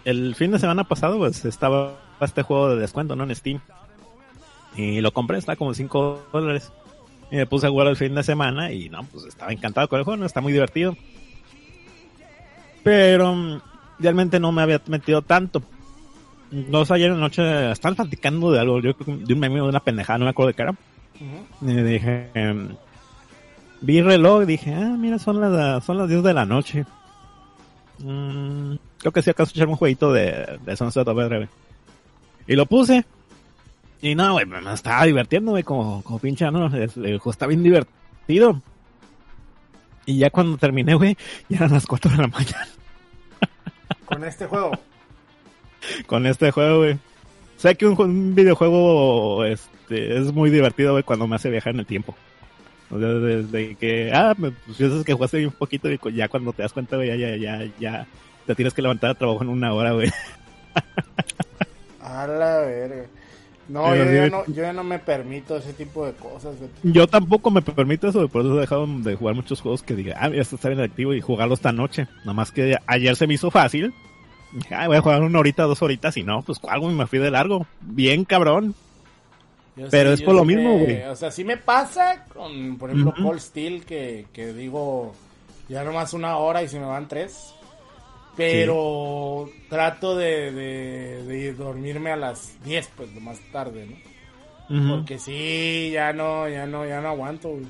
[0.06, 3.24] el fin de semana pasado, pues estaba este juego de descuento, ¿no?
[3.24, 3.62] En Steam.
[4.76, 6.72] Y lo compré, está como 5 dólares.
[7.32, 10.00] Y me puse a jugar el fin de semana y no, pues estaba encantado con
[10.00, 10.26] el juego, ¿no?
[10.26, 10.96] Está muy divertido.
[12.84, 13.62] Pero
[14.00, 15.62] realmente no me había metido tanto.
[16.52, 19.62] No sé, ayer en la noche estaban platicando de algo, yo de un meme de
[19.62, 20.72] una pendejada, no me acuerdo de qué era.
[20.72, 21.70] Ujú.
[21.70, 22.70] Y dije, em,
[23.82, 26.86] vi el reloj y dije, ah, mira, son las, son las 10 de la noche.
[28.00, 31.50] Mm, creo que sí acaso echar un jueguito de, de Sunset Overdrive.
[32.48, 33.06] Y lo puse.
[34.02, 36.68] Y no, güey, me estaba divirtiendo, güey, como, como pinche, ¿no?
[36.76, 38.62] Es- El juego está bien divertido.
[40.06, 41.16] Y ya cuando terminé, güey,
[41.50, 42.68] ya eran las 4 de la mañana
[44.06, 44.72] Con este juego.
[46.06, 46.98] Con este juego, güey.
[47.58, 51.80] Sé que un, un videojuego este, es muy divertido, güey, cuando me hace viajar en
[51.82, 52.16] el tiempo.
[52.92, 56.54] O sea, desde que, ah, me- pues piensas que jugaste un poquito y ya cuando
[56.54, 58.08] te das cuenta, güey, ya, ya, ya, ya
[58.48, 60.10] te tienes que levantar a trabajo en una hora, güey.
[62.02, 63.06] A la verga.
[63.68, 66.56] No, yo ya no, yo ya no me permito ese tipo de cosas.
[66.58, 66.72] güey.
[66.82, 70.16] Yo tampoco me permito eso, por eso he dejado de jugar muchos juegos que diga,
[70.20, 72.08] ah, esto está bien activo y jugarlo esta noche.
[72.20, 73.94] Nada más que ayer se me hizo fácil.
[74.52, 77.68] Voy a jugar una horita, dos horitas y no, pues güey, me fui de largo.
[77.82, 78.76] Bien cabrón.
[79.76, 81.04] Yo Pero sí, es por lo mismo, güey.
[81.04, 83.24] O sea, sí me pasa con, por ejemplo, Ujú.
[83.24, 85.14] Cold Steel, que, que digo,
[85.70, 87.54] ya nomás una hora y se me van tres.
[88.36, 94.10] Pero trato de, de, de dormirme a las 10, pues, lo más tarde, ¿no?
[94.70, 97.66] Porque sí, ya no, ya no, ya no aguanto, güey.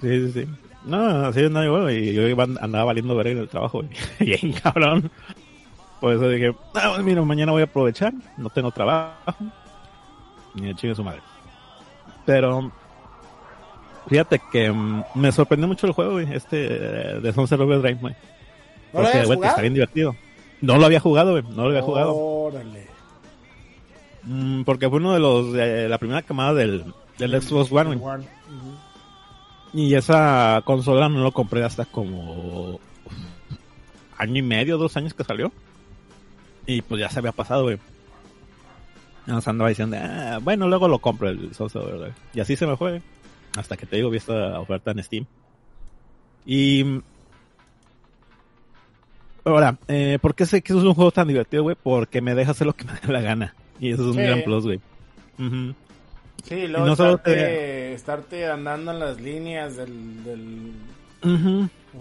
[0.00, 0.48] Sí, sí, sí.
[0.86, 2.22] No, así no, yo, y yo
[2.60, 3.90] andaba valiendo ver en el trabajo, güey.
[4.40, 5.10] bien cabrón.
[6.00, 9.34] Por eso dije, ah, mira, mañana voy a aprovechar, no tengo trabajo.
[10.54, 11.20] Ni de chingue su madre.
[12.24, 12.72] Pero,
[14.08, 18.14] fíjate que mm, me sorprendió mucho el juego, güey, este eh, de Sunset Overdrive, güey.
[18.92, 19.44] ¿No Porque, güey, jugado?
[19.44, 20.16] está bien divertido.
[20.62, 22.16] No lo había jugado, güey, no lo había jugado.
[22.16, 22.86] Órale.
[24.22, 26.84] Mm, porque fue uno de los, de la primera camada del,
[27.18, 28.24] del Xbox One, güey.
[29.72, 32.80] Y esa consola no lo compré hasta como
[34.18, 35.52] año y medio, dos años que salió.
[36.66, 37.78] Y pues ya se había pasado, güey.
[39.26, 42.14] Nos andaba diciendo, ah, bueno, luego lo compro el Sunset Overdrive.
[42.34, 43.02] Y así se me fue.
[43.56, 45.26] Hasta que te digo, vi esta oferta en Steam.
[46.46, 47.00] Y...
[49.44, 51.76] Ahora, eh, ¿por qué sé que eso es un juego tan divertido, güey?
[51.82, 53.54] Porque me deja hacer lo que me dé la gana.
[53.78, 54.20] Y eso es un Sí.
[54.22, 54.80] gran plus, güey.
[55.38, 55.74] Ujú.
[56.44, 60.72] Sí, luego no estarte, estarte andando en las líneas del,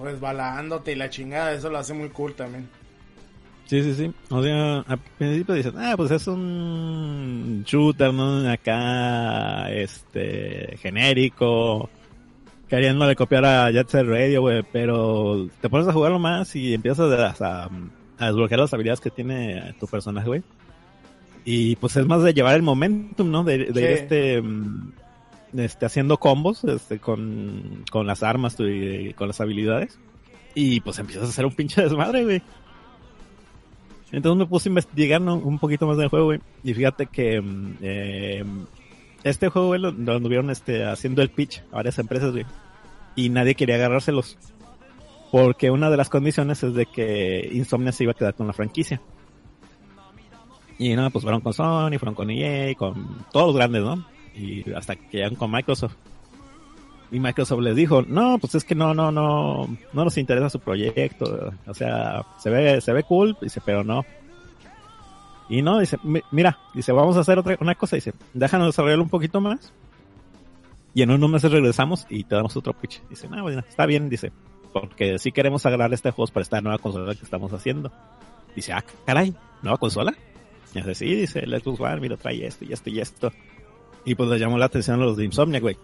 [0.02, 2.70] resbalándote y la chingada, eso lo hace muy cool también.
[3.70, 4.12] Sí, sí, sí.
[4.32, 8.50] O sea, al principio dicen, ah, pues es un shooter, ¿no?
[8.50, 11.88] Acá, este, genérico,
[12.68, 17.40] queriéndole copiar a Jet Set Radio, güey, pero te pones a jugarlo más y empiezas
[17.40, 17.70] a, a,
[18.18, 20.42] a desbloquear las habilidades que tiene tu personaje, güey.
[21.46, 23.44] Y pues es más de llevar el momentum, ¿no?
[23.44, 23.80] De, de Sí.
[23.80, 24.44] ir este,
[25.58, 30.00] este, haciendo combos, este, con, con las armas y con las habilidades.
[30.56, 32.42] Y pues empiezas a hacer un pinche desmadre, güey.
[34.12, 35.36] Entonces me puse a investigar ¿no?
[35.36, 36.40] un poquito más del juego, güey.
[36.64, 38.44] Y fíjate que mm, eh,
[39.24, 42.46] este juego, güey, lo, anduvieron este, haciendo el pitch a varias empresas, güey.
[43.16, 44.38] Y nadie quería agarrárselos.
[45.32, 48.54] Porque una de las condiciones es de que Insomnia se iba a quedar con la
[48.54, 49.00] franquicia.
[50.80, 54.06] Y no, pues fueron con Sony, fueron con EA, con todos los grandes, ¿no?
[54.34, 55.96] Y hasta que llegan con Microsoft.
[57.12, 60.60] Y Microsoft les dijo, no, pues es que no, no, no, no nos interesa su
[60.60, 61.52] proyecto.
[61.66, 64.06] O sea, se ve, se ve cool, dice, pero no.
[65.50, 69.04] Y no, dice, "Mi- mira, dice, vamos a hacer otra, una cosa, dice, déjanos desarrollarlo
[69.04, 69.74] un poquito más.
[70.94, 73.02] Y en unos meses regresamos y te damos otro pitch.
[73.10, 74.32] Dice, no, bueno, está bien, dice,
[74.72, 77.92] porque sí queremos agarrar este juego para esta nueva consola que estamos haciendo.
[78.56, 79.34] Dice, ah, caray,
[79.64, 80.14] ¿nueva consola?
[80.74, 83.32] Y dice, sí, dice, Xbox One, mira, trae esto y esto y esto.
[84.06, 85.78] Y pues le llamó la atención a los de Insomnia, güey.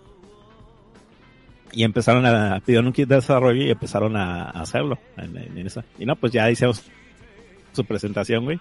[1.75, 5.67] Y empezaron a, pidieron un kit de desarrollo y empezaron a, a hacerlo en, en-
[5.67, 5.83] esa.
[5.99, 6.81] Y no, pues ya hicimos
[7.73, 8.59] su presentación, güey.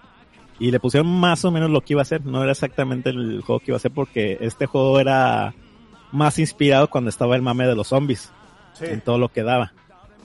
[0.59, 2.25] Y le pusieron más o menos lo que iba a hacer.
[2.25, 5.53] No era exactamente el juego que iba a hacer porque este juego era
[6.11, 8.31] más inspirado cuando estaba el mame de los zombies
[8.73, 8.85] Sí.
[8.85, 9.71] en todo lo que daba.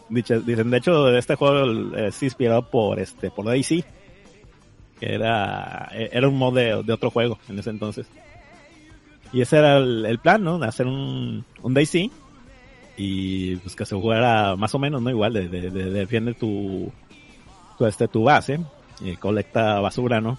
[0.09, 3.85] Dice- Dicen, de hecho, este juego es inspirado por este, por Daisy,
[4.99, 8.09] que era, era un mod de, de otro juego en ese entonces.
[9.33, 10.59] Y ese era el, el plan, ¿no?
[10.59, 12.11] De hacer un, un Daisy
[13.03, 15.09] y pues que se jugara más o menos, ¿no?
[15.09, 16.93] Igual, de, de, de- defiende tu,
[17.79, 18.61] tu, este, tu base
[19.01, 20.39] y colecta basura, ¿no?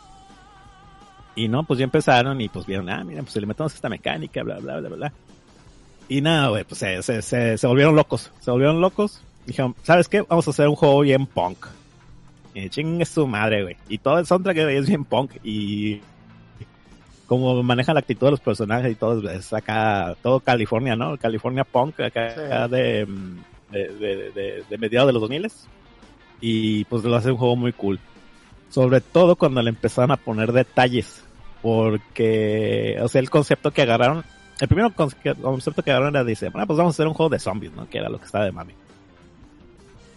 [1.35, 4.43] Y no, pues ya empezaron y pues vieron, ah, mira, pues le metemos esta mecánica,
[4.43, 5.13] bla, bla, bla, bla.
[6.07, 7.01] Y nada, güey, pues se,
[7.57, 8.31] se, volvieron locos.
[8.41, 9.23] Se volvieron locos.
[9.47, 10.21] Dijeron, ¿sabes qué?
[10.21, 11.65] Vamos a hacer un juego bien punk.
[12.53, 13.77] Y chingue su madre, güey.
[13.89, 15.31] Y todo el soundtrack es bien punk.
[15.43, 16.01] Y
[17.31, 21.15] como maneja la actitud de los personajes y todo, es acá, todo California, ¿no?
[21.17, 22.41] California punk, acá, Sí.
[22.41, 23.07] acá de,
[23.71, 25.49] de, de, mediados de los 2000
[26.41, 28.01] Y pues lo hace un juego muy cool.
[28.69, 31.23] Sobre todo cuando le empezaron a poner detalles.
[31.61, 34.25] Porque, o sea, el concepto que agarraron,
[34.59, 37.29] el primer conce- concepto que agarraron era, dice, bueno, pues vamos a hacer un juego
[37.29, 37.87] de zombies, ¿no?
[37.89, 38.73] Que era lo que estaba de mami.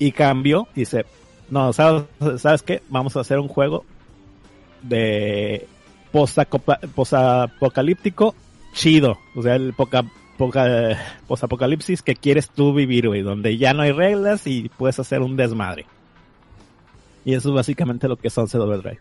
[0.00, 1.06] Y cambió, dice,
[1.48, 2.02] no, ¿sabes,
[2.38, 2.82] ¿sabes qué?
[2.88, 3.84] Vamos a hacer un juego
[4.82, 5.68] de
[6.94, 8.34] posapocalíptico
[8.72, 9.18] chido.
[9.34, 10.04] O sea, el poca,
[10.36, 10.96] poca-
[11.26, 15.36] posapocalipsis que quieres tú vivir, güey, donde ya no hay reglas y puedes hacer un
[15.36, 15.86] desmadre.
[17.24, 18.98] Y eso es básicamente lo que es Sunset Overdrive.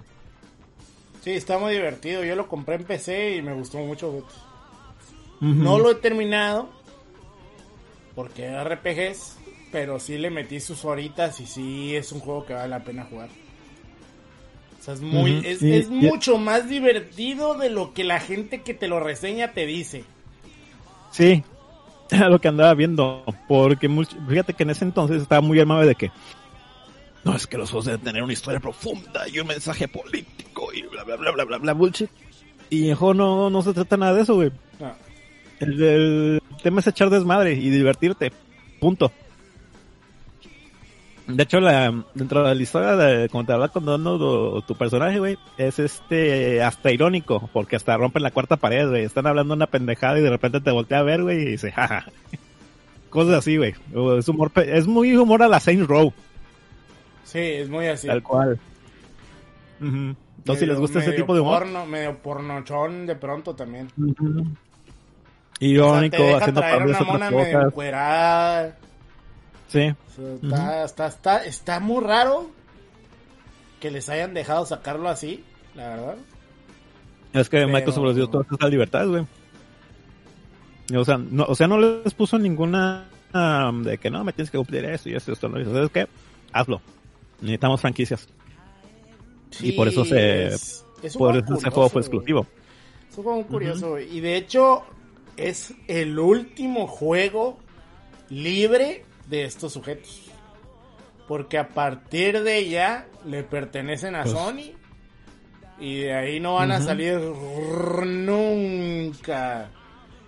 [1.21, 2.23] Sí, está muy divertido.
[2.23, 4.25] Yo lo compré en PC y me gustó mucho.
[5.39, 6.69] No lo he terminado
[8.15, 9.37] porque RPGs,
[9.71, 13.03] pero sí le metí sus horitas y sí es un juego que vale la pena
[13.09, 13.27] jugar.
[14.83, 18.89] O sea, es muy, es, mucho más divertido de lo que la gente que te
[18.89, 20.03] lo reseña te dice.
[21.09, 21.41] Sí,
[22.11, 23.23] era lo que andaba viendo.
[23.47, 26.11] Porque much- fíjate que en ese entonces estaba muy armado de que
[27.23, 30.81] no es que los juegos deben tener una historia profunda y un mensaje político y
[30.81, 32.09] bla bla bla bla bla, bla bullshit.
[32.69, 34.51] Y juego no, no se trata nada de eso, güey.
[34.81, 34.93] No.
[35.61, 38.33] El, el tema es echar desmadre y divertirte.
[38.81, 39.13] Punto.
[41.27, 45.19] De hecho, la, dentro de la historia de hablaba con Donald o, o tu personaje,
[45.19, 49.03] güey, es este hasta irónico, porque hasta rompen la cuarta pared, güey.
[49.05, 52.05] Están hablando una pendejada y de repente te voltea a ver, güey, y dice, jaja.
[53.09, 53.73] Cosas así, güey.
[54.17, 56.11] Es humor, es muy humor a la Saint Row,
[57.23, 58.07] Sí, es muy así.
[58.07, 58.59] tal cual.
[59.79, 61.59] Entonces, si les gusta ese tipo de humor.
[61.63, 63.87] Porno, medio pornochón de pronto también.
[63.97, 64.41] Ujú.
[64.41, 67.71] O sea, Irónico, haciendo una mona medio.
[69.73, 69.79] Sí.
[69.89, 72.49] O sea, está, está, está, está muy raro
[73.79, 75.43] que les hayan dejado sacarlo así,
[75.75, 76.15] la verdad.
[77.33, 79.25] Es que Pero- Microsoft les dio todas esas libertades, güey.
[80.95, 84.51] O sea, no, o sea, no les puso ninguna um, de que no, me tienes
[84.51, 85.49] que cumplir esto y esto y esto.
[85.49, 85.63] ¿no?
[85.65, 86.07] ¿Sabes qué?
[86.51, 86.81] Hazlo.
[87.41, 88.27] Necesitamos franquicias.
[89.59, 92.45] Y por eso se- es- es un Por eso ese juego fue exclusivo.
[93.09, 93.99] Es un juego curioso.
[93.99, 94.83] Y de hecho,
[95.35, 97.57] es el último juego
[98.29, 100.21] libre de estos sujetos.
[101.27, 104.71] Porque a partir de ya le pertenecen a Pues- Sony.
[105.79, 107.17] Y de ahí no van a salir
[108.05, 109.69] nunca.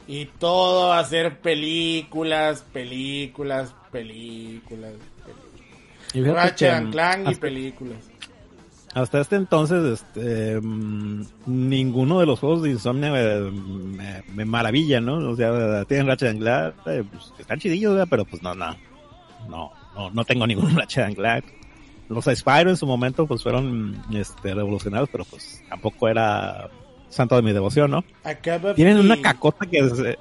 [0.07, 4.91] Y todo va a ser películas, películas, películas.
[4.91, 4.93] películas.
[6.13, 7.97] Y fíjate Ratchet que, and Clank y películas.
[8.95, 14.99] Hasta este entonces, este, mm, ninguno de los juegos de Insomnia me, me- me maravilla,
[15.01, 15.17] ¿no?
[15.29, 18.07] O sea, tienen Ratchet and Clank, eh, pues, están chidillos, ¿verdad?
[18.09, 18.75] pero pues no, no,
[19.49, 21.45] no, no, no tengo ningún Ratchet and Clank.
[22.07, 26.69] Los Spyro en su momento pues fueron este, revolucionarios, pero pues tampoco era
[27.09, 28.03] santo de mi devoción, ¿no?
[28.23, 30.19] Acaba Tienen una cacota que se,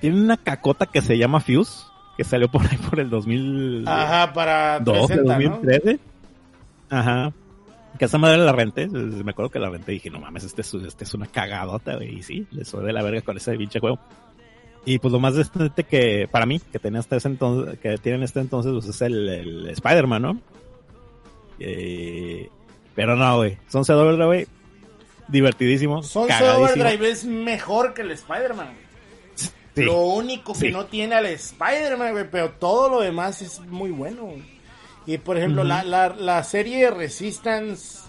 [0.00, 1.84] tienen una cacota que se llama Fuse,
[2.16, 5.50] que salió por ahí por el 2012, Ajá, para 360, ¿no?
[5.60, 6.00] 2013.
[6.90, 7.32] Ajá.
[7.98, 10.62] Que esa madre la renté, me acuerdo que la renté y dije, no mames, este
[10.62, 12.18] es, este es una cagadota, güey.
[12.18, 13.98] Y sí, le soy de la verga con ese pinche juego.
[14.84, 18.22] Y pues lo más decente que, para mí, que tenía hasta ese entonces, que tienen
[18.22, 20.40] este entonces, pues es el, el Spider-Man, ¿no?
[21.58, 22.48] Eh,
[22.94, 23.58] pero no, güey.
[23.68, 24.46] Sunset Overdrive, güey.
[25.28, 26.02] Divertidísimo.
[26.02, 28.74] Sunset Overdrive es mejor que el Spider-Man.
[29.76, 32.30] Lo único que no tiene al Spider-Man, güey.
[32.30, 34.28] Pero todo lo demás es muy bueno,
[35.06, 38.00] Y por ejemplo, la, la, la serie Resistance,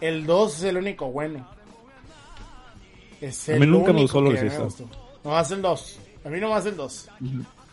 [0.00, 1.46] el 2 es el único bueno.
[3.20, 4.84] Es el a mí nunca me gustó lo Resistance.
[5.24, 6.00] No más el 2.
[6.24, 7.08] A mí no más el 2.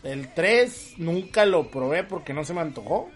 [0.04, 3.10] El 3 nunca lo probé porque no se me antojó.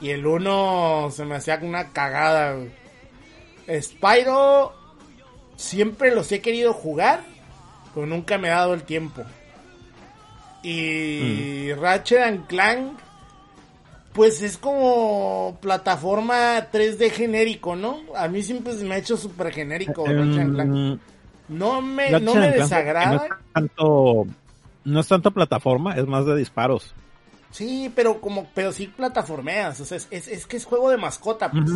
[0.00, 2.56] Y el 1 se me hacía una cagada.
[3.68, 4.72] Spyro
[5.56, 7.22] siempre los he querido jugar,
[7.94, 9.22] pero nunca me ha dado el tiempo.
[10.62, 12.98] Y Ratchet and Clank,
[14.18, 18.00] pues es como plataforma 3D genérico, ¿no?
[18.16, 20.04] A mí siempre se me ha hecho súper genérico.
[20.08, 20.98] Em,
[21.48, 23.12] no me, no me desagrada.
[23.12, 24.26] No es, tanto,
[24.82, 26.92] no es tanto plataforma, es más de disparos.
[27.52, 31.48] Sí, pero como, pero sí plataformeas, o sea, es, es, que es juego de mascota,
[31.48, 31.70] pues.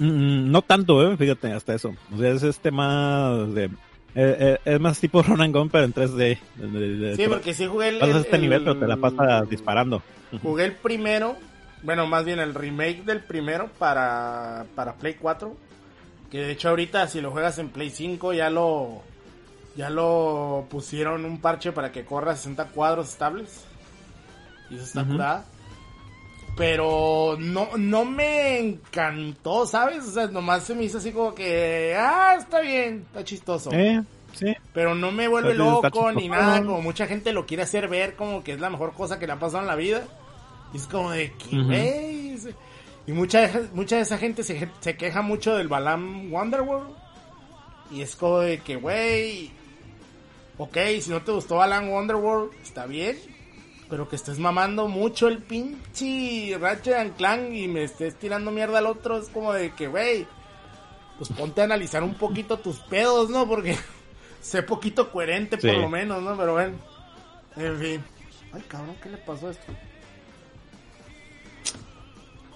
[0.00, 1.94] no tanto, eh, fíjate, hasta eso.
[2.12, 3.70] O sea, es este más de...
[4.14, 7.16] Eh, eh, es más tipo run and gun, pero en 3D.
[7.16, 7.98] sí, porque sí jugué el...
[7.98, 10.02] Pasas este nivel, pero te la pasas disparando.
[10.42, 11.36] Jugué el primero,
[11.82, 15.68] bueno, más bien el remake del primero para, para Play 4
[16.30, 19.02] que de hecho ahorita si lo juegas en Play 5 ya lo
[19.76, 23.64] ya lo pusieron un parche para que corra 60 cuadros estables.
[24.70, 25.44] Y eso está curada.
[26.58, 30.04] Pero no, no me encantó, ¿sabes?
[30.08, 33.70] O sea, nomás se me hizo así como que, ah, está bien, está chistoso.
[33.72, 34.02] Eh,
[34.34, 34.56] sí.
[34.74, 38.42] Pero no me vuelve loco ni nada, como mucha gente lo quiere hacer ver como
[38.42, 40.02] que es la mejor cosa que le ha pasado en la vida.
[40.74, 42.36] Y es como de que,
[43.06, 46.90] y mucha, mucha de esa gente se, se queja mucho del Balam Wonderworld.
[47.92, 49.52] Y es como de que, güey,
[50.58, 53.16] ok, si no te gustó Balam Wonderworld, está bien.
[53.88, 58.78] Pero que estés mamando mucho el pinche Ratchet and Clank y me estés tirando mierda
[58.78, 60.26] al otro, es como de que, güey,
[61.16, 63.48] pues ponte a analizar un poquito tus pedos, ¿no?
[63.48, 63.76] Porque
[64.42, 66.36] sé poquito coherente por lo menos, ¿no?
[66.36, 66.76] Pero bueno,
[67.56, 68.04] en fin.
[68.52, 69.72] Ay, cabrón, ¿qué le pasó a esto?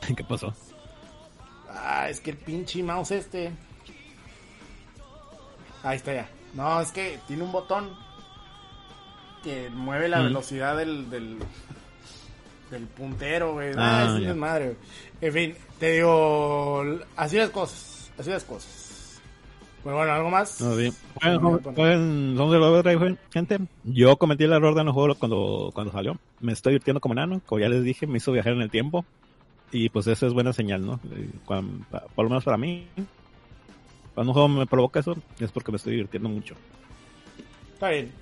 [0.16, 0.54] ¿Qué pasó?
[1.68, 3.52] Ah, es que el pinche mouse este.
[5.82, 6.28] Ahí está ya.
[6.54, 7.96] No, es que tiene un botón
[9.42, 10.24] que mueve la mm.
[10.24, 11.38] velocidad del, del,
[12.96, 13.72] puntero, güey.
[13.76, 14.76] Ah, es madre.
[15.20, 16.82] En fin, te digo,
[17.16, 19.20] así las cosas, así las cosas.
[19.84, 20.60] Bueno, bueno, ¿algo más?
[20.60, 20.92] No, bien.
[21.20, 21.58] Bueno,
[22.34, 23.58] ¿dónde gente?
[23.82, 26.16] Yo cometí el error de no juego cuando, cuando salió.
[26.40, 29.04] Me estoy divirtiendo como enano, como ya les dije, me hizo viajar en el tiempo.
[29.72, 31.00] Y pues esa es buena señal, ¿no?
[31.10, 32.86] Eh, por lo menos para mí,
[34.14, 36.54] cuando un juego me provoca eso, es porque me estoy divirtiendo mucho.
[37.74, 38.12] Está bien,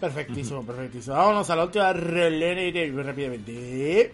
[0.00, 1.14] Perfectísimo, perfectísimo.
[1.14, 4.12] Vámonos a la última relene rápidamente.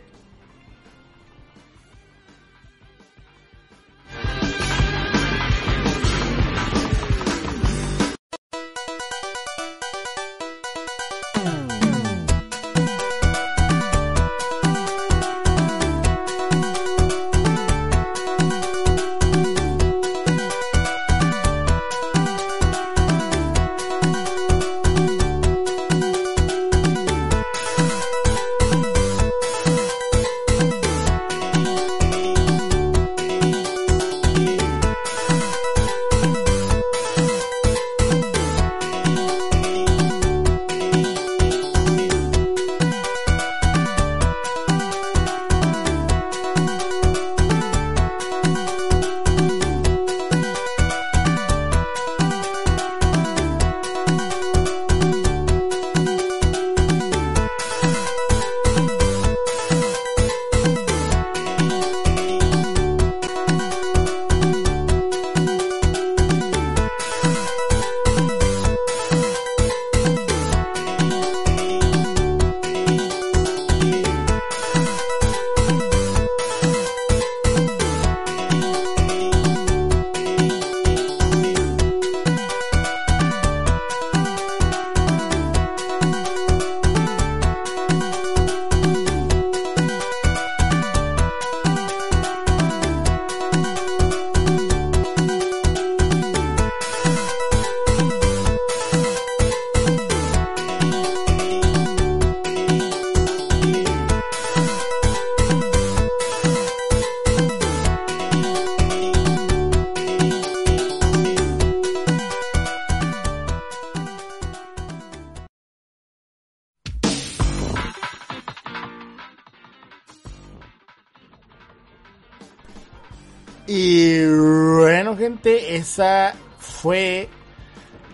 [125.76, 127.28] Esa fue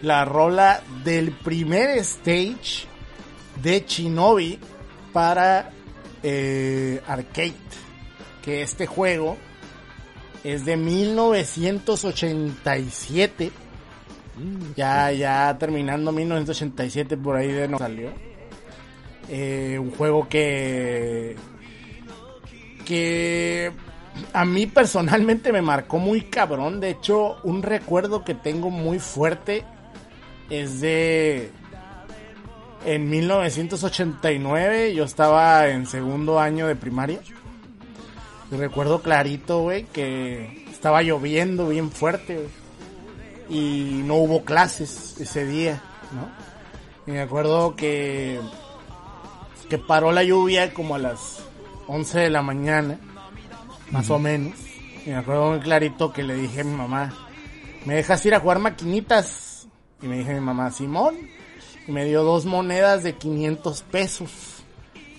[0.03, 2.87] la rola del primer stage
[3.63, 4.59] de Shinobi
[5.13, 5.71] para
[6.23, 7.53] eh, arcade.
[8.43, 9.37] Que este juego
[10.43, 13.53] es de 1987.
[14.77, 18.11] Ya, ya terminando 1987 por ahí de no salió.
[19.29, 21.37] Eh, un juego que
[22.85, 23.71] que
[24.33, 26.81] a mí personalmente me marcó muy cabrón.
[26.81, 29.65] De hecho, un recuerdo que tengo muy fuerte
[30.51, 31.51] es de
[32.85, 37.21] en 1989 yo estaba en segundo año de primaria.
[38.51, 42.49] Y recuerdo clarito, güey, que estaba lloviendo bien fuerte,
[43.49, 45.83] Y no hubo clases ese día,
[46.13, 46.29] ¿no?
[47.07, 48.41] Y me acuerdo que,
[49.69, 51.45] que paró la lluvia como a las
[51.87, 52.99] 11 de la mañana,
[53.93, 54.55] más o menos.
[55.07, 57.13] Y me acuerdo muy clarito que le dije a mi mamá,
[57.85, 59.69] ¿me dejas ir a jugar maquinitas?
[60.01, 61.15] Y me dije a mi mamá, Simón.
[61.87, 64.31] Y me dio dos monedas de 500 pesos.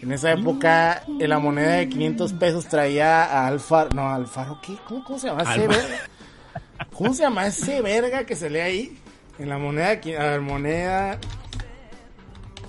[0.02, 4.76] En esa época, en la moneda de 500 pesos traía a Alfaro, no, Alfaro, ¿qué?
[4.86, 5.96] ¿Cómo, cómo se llama ese verga?
[6.92, 8.98] ¿Cómo se llama ese verga que se lee ahí?
[9.40, 11.20] En la moneda, a ver, moneda...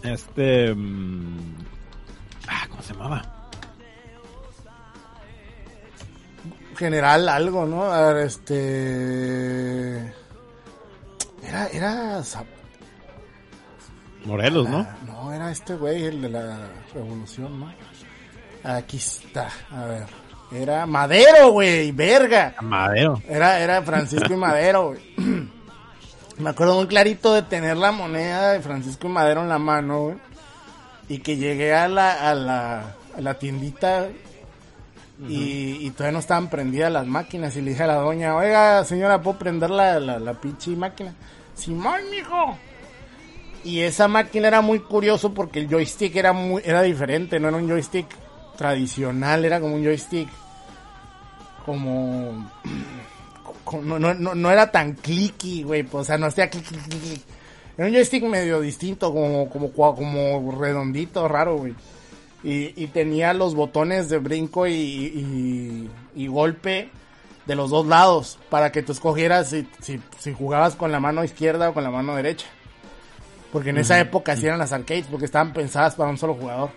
[0.05, 0.73] Este...
[0.75, 1.55] mm,
[2.47, 3.44] Ah, ¿cómo se llamaba?
[6.75, 7.85] General algo, ¿no?
[7.85, 9.97] A ver, este...
[11.43, 12.23] Era, era...
[14.25, 14.79] Morelos, ¿no?
[14.79, 17.73] Ah, no, era este güey, el de la revolución, ¿no?
[18.65, 20.07] Aquí está, a ver.
[20.51, 22.55] Era Madero, güey, verga.
[22.63, 23.21] Madero.
[23.29, 25.03] Era, era Francisco y Madero, güey.
[26.39, 30.03] Me acuerdo muy clarito de tener la moneda de Francisco y Madero en la mano,
[30.05, 30.17] güey.
[31.09, 34.09] Y que llegué a la, a la, a la tiendita
[35.29, 37.57] y, y todavía no estaban prendidas las máquinas.
[37.57, 41.15] Y le dije a la doña, oiga, señora, ¿puedo prender la, la, la pinche máquina?
[41.55, 42.59] Simón, mijo.
[43.63, 47.57] Y esa máquina era muy curioso porque el joystick era muy, era diferente, no era
[47.57, 48.07] un joystick
[48.57, 50.29] tradicional, era como un joystick
[51.65, 52.51] como
[53.65, 56.83] co- no, no, no, era tan clicky, güey, pues, o sea, no hacía clic, clic,
[56.83, 57.23] clic, clic.
[57.79, 61.75] Era un joystick medio distinto, como, como, como redondito, raro, güey.
[62.45, 66.91] Y, y tenía los botones de brinco y, y, y golpe
[67.47, 71.25] de los dos lados para que tú escogieras si, si, si jugabas con la mano
[71.25, 72.47] izquierda o con la mano derecha.
[73.53, 76.71] Porque en esa época así eran las arcades, porque estaban pensadas para un solo jugador.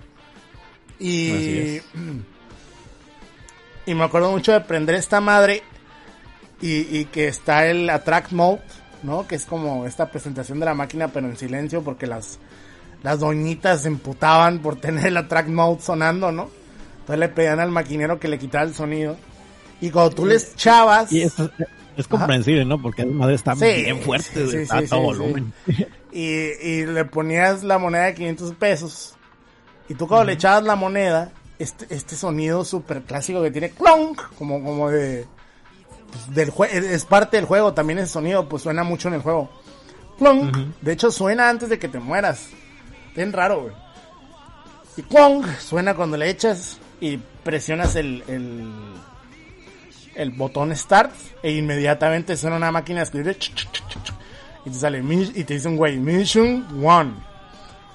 [0.99, 1.83] Y, Así es.
[3.87, 5.63] y me acuerdo mucho de prender esta madre
[6.61, 8.61] y, y que está el attract mode,
[9.03, 9.27] ¿no?
[9.27, 12.39] Que es como esta presentación de la máquina pero en silencio porque las,
[13.07, 16.49] las doñitas se emputaban por tener el attract mode sonando, ¿no?
[16.99, 19.15] Entonces le pedían al maquinero que le quitara el sonido.
[19.79, 21.09] Y cuando tú les echabas...
[21.09, 21.35] Y es,
[21.95, 22.81] es comprensible, ¿no?
[22.81, 25.53] Porque la madre está Sí, bien fuerte, sí, sí, a volumen.
[26.11, 29.15] y, y le ponías la moneda de 500 pesos.
[29.87, 34.21] Y tú cuando le echabas la moneda, este, este sonido súper clásico que tiene clonk,
[34.37, 35.25] como, como de...
[36.11, 39.49] pues, del es parte del juego, también ese sonido pues suena mucho en el juego.
[40.19, 40.57] Clonk.
[40.81, 42.49] De hecho suena antes de que te mueras.
[43.17, 43.73] Bien raro, güey.
[44.95, 48.71] Y clonk suena cuando le echas y presionas el, el,
[50.13, 51.11] el botón start
[51.41, 53.37] e inmediatamente suena una máquina de escribir
[54.65, 57.13] y te sale y te dice un güey mission one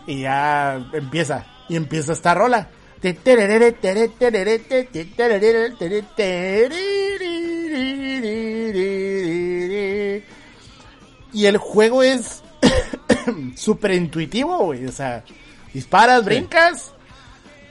[0.09, 2.69] y ya empieza y empieza esta rola
[11.33, 12.43] y el juego es
[13.57, 15.25] súper intuitivo güey o sea
[15.73, 16.93] disparas brincas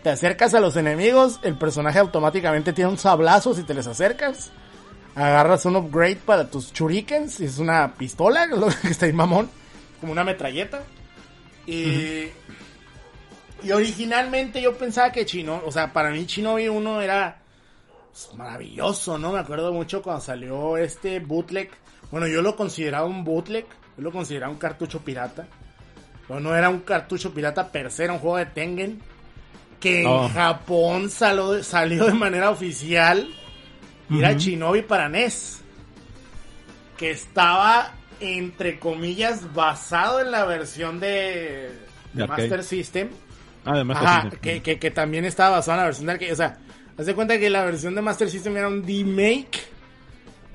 [0.03, 4.51] te acercas a los enemigos, el personaje automáticamente tiene un sablazo si te les acercas.
[5.13, 9.49] Agarras un upgrade para tus shurikens, y es una pistola, lo que está ahí mamón,
[9.99, 10.83] como una metralleta.
[11.67, 12.29] Y,
[13.61, 17.39] y originalmente yo pensaba que Chino, o sea, para mí Shinobi 1 era
[18.11, 19.33] pues, maravilloso, ¿no?
[19.33, 21.69] Me acuerdo mucho cuando salió este bootleg.
[22.09, 23.67] Bueno, yo lo consideraba un bootleg,
[23.97, 25.47] yo lo consideraba un cartucho pirata.
[26.27, 28.99] Pero no era un cartucho pirata per se, era un juego de Tengen
[29.79, 30.29] que en Oh.
[30.29, 33.27] Japón salió, salió de manera oficial
[34.09, 34.39] y era Ujú.
[34.39, 35.61] Shinobi para NES.
[36.97, 41.71] Que estaba, entre comillas, basado en la versión de,
[42.13, 42.27] De.
[42.27, 43.09] Master System.
[43.65, 46.31] Además, Ajá, que, que, que también estaba basado en la versión de arcade.
[46.33, 46.57] O sea,
[46.97, 49.59] haz de cuenta que la versión de Master System era un D-Make.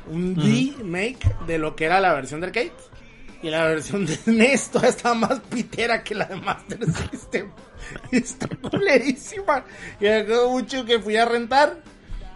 [0.08, 1.18] Un D-Make
[1.48, 2.72] de lo que era la versión de arcade.
[3.46, 7.48] Y la versión de NES todavía estaba más pitera que la de Master System.
[8.10, 9.64] Está culerísima.
[10.00, 11.78] Y me acuerdo mucho que fui a rentar.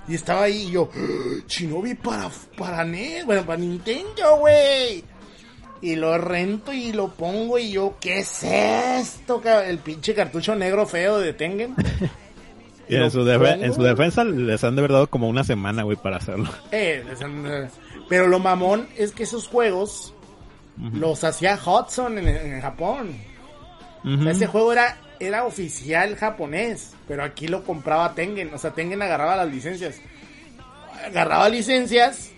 [0.06, 1.42] Y estaba ahí y yo, ¡Ah!
[1.48, 5.02] Shinobi para, para NES, bueno, para Nintendo, güey.
[5.80, 9.40] Y lo rento y lo pongo y yo, ¿qué es esto?
[9.40, 11.74] ca-?" El pinche cartucho negro feo de Tengen.
[12.88, 16.48] Y en su, en defensa les han de verdad como una semana, güey, para hacerlo.
[16.72, 17.68] Eh, les han-
[18.08, 20.12] pero lo mamón es que esos juegos
[20.94, 23.14] los hacía Hudson en, en Japón.
[24.04, 28.52] O sea, ese juego era, era oficial japonés, pero aquí lo compraba Tengen.
[28.54, 30.00] O sea, Tengen agarraba las licencias.
[31.06, 32.30] Agarraba licencias,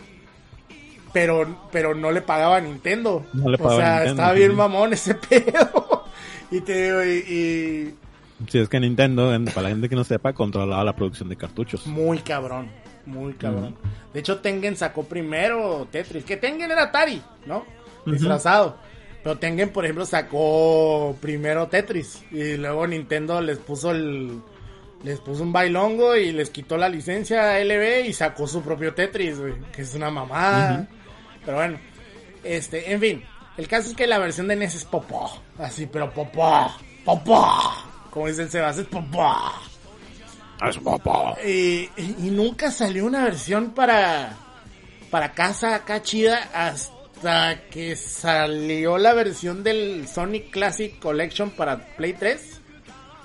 [1.12, 3.24] pero, pero no le pagaba a Nintendo.
[3.32, 4.56] No le o pagaba a sea, Nintendo, estaba bien sí.
[4.56, 6.04] mamón ese pedo.
[6.50, 7.94] y te digo, y, y
[8.50, 11.36] Si es que Nintendo, en- para la gente que no sepa, controlaba la producción de
[11.36, 11.86] cartuchos.
[11.86, 12.70] muy cabrón,
[13.06, 13.76] muy cabrón.
[14.12, 17.64] De hecho, Tengen sacó primero Tetris, que Tengen era Atari, ¿no?
[18.06, 18.76] Disfrazado.
[19.22, 24.40] Pero Tengen, por ejemplo, sacó primero Tetris y luego Nintendo les puso el
[25.04, 28.94] les puso un bailongo y les quitó la licencia a LB y sacó su propio
[28.94, 30.88] Tetris, güey, que es una mamada.
[31.44, 31.78] Pero bueno,
[32.44, 33.24] este, en fin,
[33.56, 36.70] el caso es que la versión de NES es popó, así, pero popó,
[37.04, 37.48] popó,
[38.10, 39.26] como dice el Sebas, es popó.
[40.68, 40.76] Es.
[41.44, 44.36] Y, y- y nunca salió una versión para
[45.10, 46.91] para casa acá chida hasta
[47.70, 52.60] que salió la versión del Sonic Classic Collection para Play 3.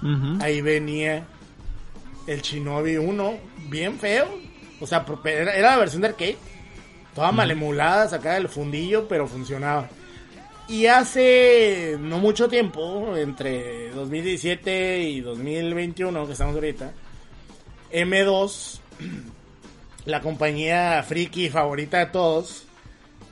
[0.03, 0.37] Ujú.
[0.41, 1.25] Ahí venía
[2.27, 3.37] el Shinobi 1,
[3.69, 4.27] bien feo.
[4.79, 6.37] O sea, era, la versión de arcade.
[7.15, 9.89] Toda malemulada, sacada del fundillo, pero funcionaba.
[10.67, 16.91] Y hace no mucho tiempo, entre 2017 y 2021, que estamos ahorita,
[17.91, 18.79] M2,
[20.05, 22.66] la compañía friki favorita de todos,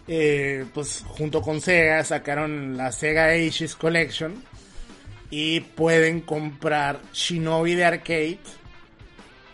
[0.07, 4.35] eh, pues junto con Sega sacaron la Sega Ages Collection
[5.29, 8.39] y pueden comprar Shinobi de arcade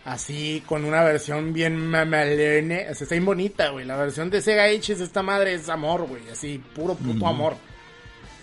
[0.04, 3.86] así con una versión bien mamalene, o sea, está bien bonita, güey.
[3.86, 7.56] La versión de Sega Ages esta madre es amor, güey, así puro puto amor.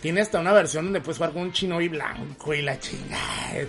[0.02, 3.68] Tiene hasta una versión donde puedes jugar con un Shinobi blanco y la chingada.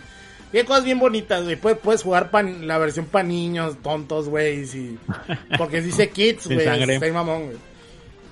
[0.51, 1.57] Tiene cosas bien bonitas, güey.
[1.57, 4.67] Puedes, puedes jugar pan, la versión para niños tontos, güey.
[4.67, 4.99] sí.
[5.59, 6.61] Porque dice kids, güey.
[6.61, 7.70] Está mamón, güey.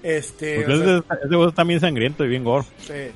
[0.02, 0.56] Este.
[0.56, 2.64] Porque o sea, ese, juego está bien sangriento y bien gore.
[2.78, 3.10] Sí.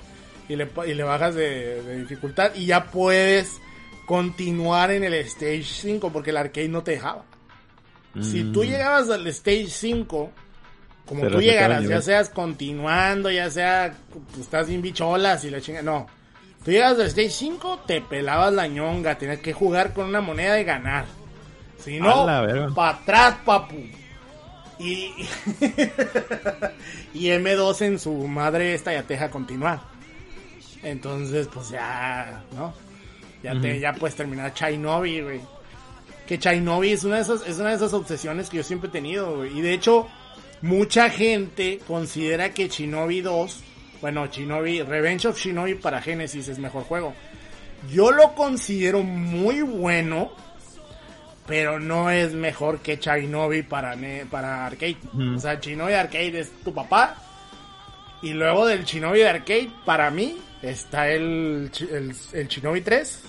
[0.48, 3.60] Y le, y le bajas de, de dificultad y ya puedes
[4.06, 7.24] continuar en el Stage 5 porque el arcade no te dejaba.
[8.20, 10.30] Si tú llegabas al Stage 5,
[11.06, 15.80] como tú llegaras, ya seas continuando, ya sea pues, estás bien bicholas y la chinga,
[15.80, 16.06] no.
[16.62, 20.60] Tú llegas al Stage 5, te pelabas la ñonga, tenías que jugar con una moneda
[20.60, 21.06] y ganar.
[21.78, 22.26] Si no,
[22.74, 23.76] para atrás, papu.
[24.82, 25.14] Y,
[27.14, 29.80] y M2 en su madre esta ya te deja continuar.
[30.82, 32.74] Entonces, pues ya, ¿no?
[33.42, 35.40] Ya te, ya puedes terminar Chainobi, güey.
[36.26, 38.92] Que Chainobi es una de esas, es una de esas obsesiones que yo siempre he
[38.92, 39.56] tenido, güey.
[39.56, 40.08] Y de hecho,
[40.62, 43.60] mucha gente considera que Shinobi 2,
[44.00, 47.14] bueno, Shinobi, Revenge of Shinobi para Genesis es mejor juego.
[47.92, 50.32] Yo lo considero muy bueno,
[51.46, 53.96] pero no es mejor que Shinobi para,
[54.30, 54.96] para arcade.
[55.36, 57.16] O sea, Shinobi arcade es tu papá.
[58.22, 63.22] Y luego del Shinobi de arcade, para mí, está el, el, el Shinobi 3.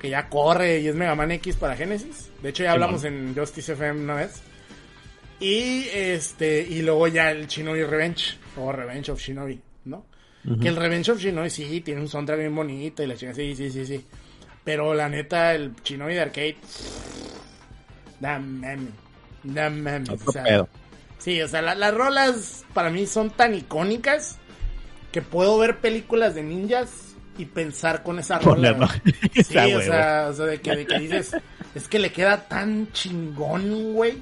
[0.00, 2.30] Que ya corre y es Mega Man X para Genesis.
[2.42, 4.42] De hecho, ya hablamos en Justice FM una vez.
[5.40, 8.36] Y este, y luego ya el Shinobi Revenge.
[8.58, 10.04] O Revenge of Shinobi, ¿no?
[10.60, 13.56] Que el Revenge of Shinobi sí, tiene un soundtrack bien bonito y la chingada, sí,
[13.56, 14.04] sí, sí, sí.
[14.66, 16.56] Pero la neta, el Shinobi de arcade.
[18.20, 18.90] Da meme.
[19.42, 20.10] Da meme.
[20.12, 20.66] Otro o sea.
[21.18, 24.36] Sí, o sea, la- las rolas para mí son tan icónicas
[25.12, 28.76] que puedo ver películas de ninjas y pensar con esa rola.
[29.34, 31.36] Sí, o sea, o sea, de que, de que dices,
[31.74, 34.18] es que le queda tan chingón, güey,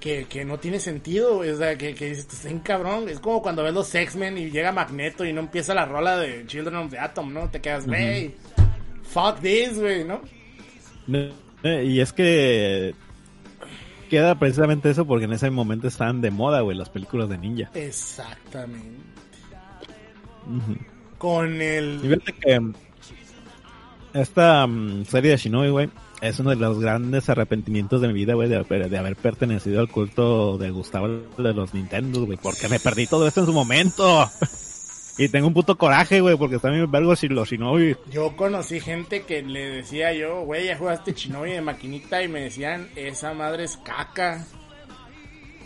[0.00, 1.50] que, que no tiene sentido, güey.
[1.50, 3.08] O sea, que, que dices, está bien cabrón.
[3.08, 6.44] Es como cuando ves los X-Men y llega Magneto y no empieza la rola de
[6.46, 7.48] Children of the Atom, ¿no?
[7.50, 8.34] Te quedas, güey,
[9.02, 10.20] fuck this, güey, ¿no?
[11.62, 12.94] Eh, Y es que
[14.10, 17.70] queda precisamente eso porque en ese momento estaban de moda, güey, las películas de ninja.
[17.74, 19.00] Exactamente.
[21.18, 22.00] Con Y el...
[22.00, 22.72] fíjate que
[24.12, 28.34] esta mm, serie de Shinobi, güey, es uno de los grandes arrepentimientos de mi vida,
[28.34, 32.78] güey, de, de haber pertenecido al culto de Gustavo de los Nintendo, güey, porque me
[32.78, 34.28] perdí todo esto en su momento.
[35.18, 37.96] Y tengo un puto coraje, güey, porque están bien vergos si los Shinobi.
[38.10, 42.40] Yo conocí gente que le decía yo, güey, ya jugaste Shinobi de maquinita y me
[42.40, 44.46] decían, esa madre es caca.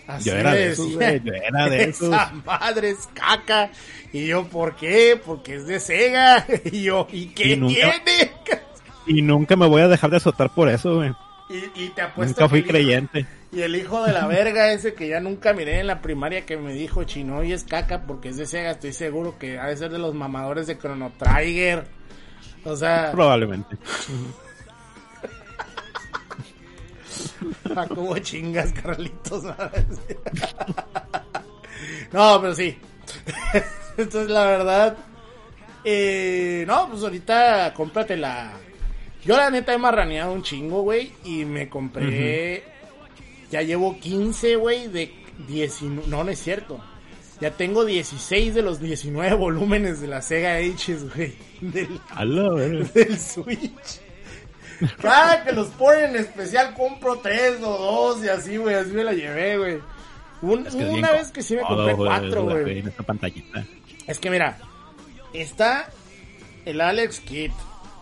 [0.07, 2.09] Así Yo era de esos, güey, yo era de esos.
[2.15, 3.71] Esa madre es caca.
[4.13, 5.21] Y yo, ¿por qué?
[5.25, 6.47] Porque es de Sega.
[6.65, 8.33] Y yo, ¿y qué Y nunca- tiene?
[9.09, 11.13] Y nunca me voy a dejar de azotar por eso, güey.
[11.49, 13.27] Y, y te apuesto Nunca fui que creyente.
[13.57, 16.59] Y el hijo de la verga ese que ya nunca miré en la primaria que
[16.59, 19.79] me dijo chino y es caca porque es de Sega, estoy seguro que ha de
[19.79, 21.87] ser de los mamadores de Chrono Trigger.
[22.65, 23.79] O sea, Probablemente.
[27.75, 29.45] ¿a cómo chingas, Carlitos?
[32.13, 32.79] no, pero sí.
[33.97, 34.99] Entonces, la verdad,
[35.83, 38.53] eh, no, pues ahorita cómprate la.
[39.25, 42.76] Yo, la neta, he marraneado un chingo, güey, y me compré.
[43.51, 45.13] Ya llevo 15, güey, de
[45.49, 46.09] 19.
[46.09, 46.81] No, no es cierto.
[47.41, 51.35] Ya tengo 16 de los 19 volúmenes de la Sega Ages, güey.
[51.61, 52.01] Del,
[52.95, 54.01] del Switch.
[55.01, 58.75] Cada que los ponen en especial compro tres o dos y así, güey.
[58.75, 59.79] Así me la llevé, güey.
[60.43, 62.79] Un- Es que una vez que sí me compré güey, cuatro, la- güey.
[62.81, 63.65] En esta pantallita.
[64.07, 64.59] Es que mira,
[65.33, 65.89] está
[66.65, 67.53] el Alex Kidd.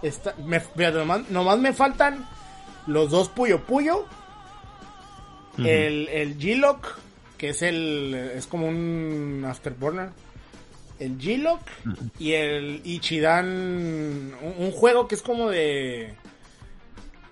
[0.03, 0.61] Está, me,
[0.93, 2.29] nomás, nomás me faltan
[2.87, 4.07] los dos Puyo Puyo.
[5.59, 6.87] El, el G-Lock,
[7.39, 8.15] que es el.
[8.35, 10.09] Es como un Afterburner.
[10.99, 11.61] El G-Lock
[12.19, 13.47] y el Ichidan.
[13.47, 16.15] Un, un juego que es como de.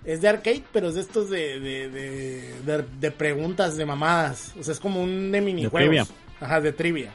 [0.05, 4.53] Es de arcade, pero es de estos de, de, de, de- de preguntas de mamadas.
[4.59, 5.79] O sea, es como un de minijuegos.
[5.79, 6.05] trivia.
[6.41, 7.13] Ajá, de trivia.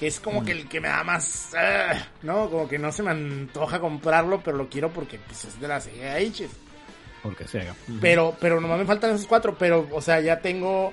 [0.00, 1.50] Que es como que el que me da más.
[1.56, 2.48] ah, ¿No?
[2.50, 5.76] Como que no se me antoja comprarlo, pero lo quiero porque pues, es de la
[5.76, 6.50] Ages.
[7.24, 7.74] Porque Sega.
[8.02, 9.56] Pero, pero nomás me faltan esos cuatro.
[9.58, 10.92] Pero, o sea, ya tengo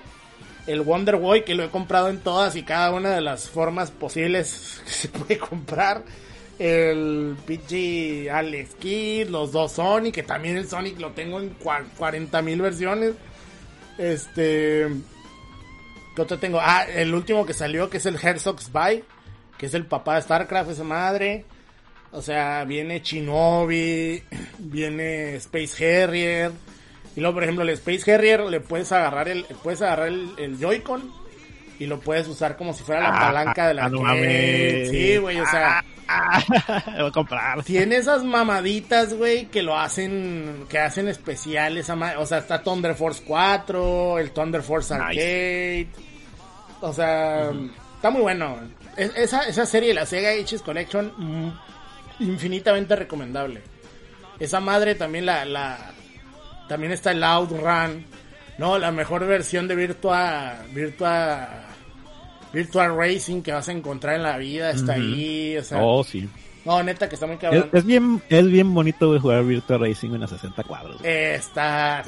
[0.66, 3.91] el Wonder Boy que lo he comprado en todas y cada una de las formas
[3.91, 6.03] posibles que se puede comprar.
[6.58, 11.56] El PG Alex Kidd, los dos Sonic, que también el Sonic lo tengo en
[11.98, 13.16] 40 mil versiones.
[13.98, 14.88] Este.
[16.16, 16.60] ¿Qué otro tengo?
[16.62, 19.03] Ah, el último que salió, que es el Herzog's Spy,
[19.58, 21.45] que es el papá de StarCraft, esa madre.
[22.14, 24.22] O sea, viene Shinobi,
[24.60, 26.52] viene Space Harrier.
[27.16, 30.58] Y luego, por ejemplo, el Space Harrier le puedes agarrar el, puedes agarrar el, el
[30.60, 31.12] Joy-Con
[31.80, 34.90] y lo puedes usar como si fuera la Ah, palanca de la ah, no mames.
[34.90, 36.44] Sí, güey, o sea, Ah,
[37.00, 37.64] voy a comprar.
[37.64, 41.90] tiene esas mamaditas, güey, que lo hacen, que hacen especiales.
[42.18, 45.04] O sea, está Thunder Force 4, el Thunder Force Nice.
[45.06, 45.88] Arcade.
[46.82, 47.52] O sea,
[47.96, 48.58] está muy bueno.
[48.98, 51.52] Es- esa, esa serie, la Sega Ages Collection, mm,
[52.22, 53.61] infinitamente recomendable.
[54.39, 55.91] Esa madre también la, la
[56.68, 58.06] también está el Outrun,
[58.57, 61.49] no, la mejor versión de Virtua Virtua
[62.53, 66.27] Virtual Racing que vas a encontrar en la vida está ahí, o sea, Oh, sí.
[66.65, 67.69] no, neta que está muy cabrón.
[67.72, 70.99] es bien, es bien bonito güey, jugar Virtua Racing en a 60 cuadros.
[70.99, 71.11] güey.
[71.11, 72.03] Está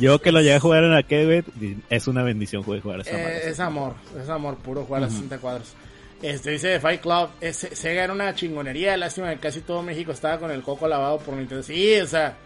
[0.00, 3.10] Yo que lo llegué a jugar en arcade, güey, es una bendición güey, jugar esa
[3.12, 5.74] eh, es amor, es amor puro jugar a 60 cuadros.
[6.22, 10.12] Este dice de Fight Club, es- Sega era una chingonería, lástima que casi todo México
[10.12, 11.62] estaba con el coco lavado por Nintendo.
[11.62, 12.36] Sí, o sea,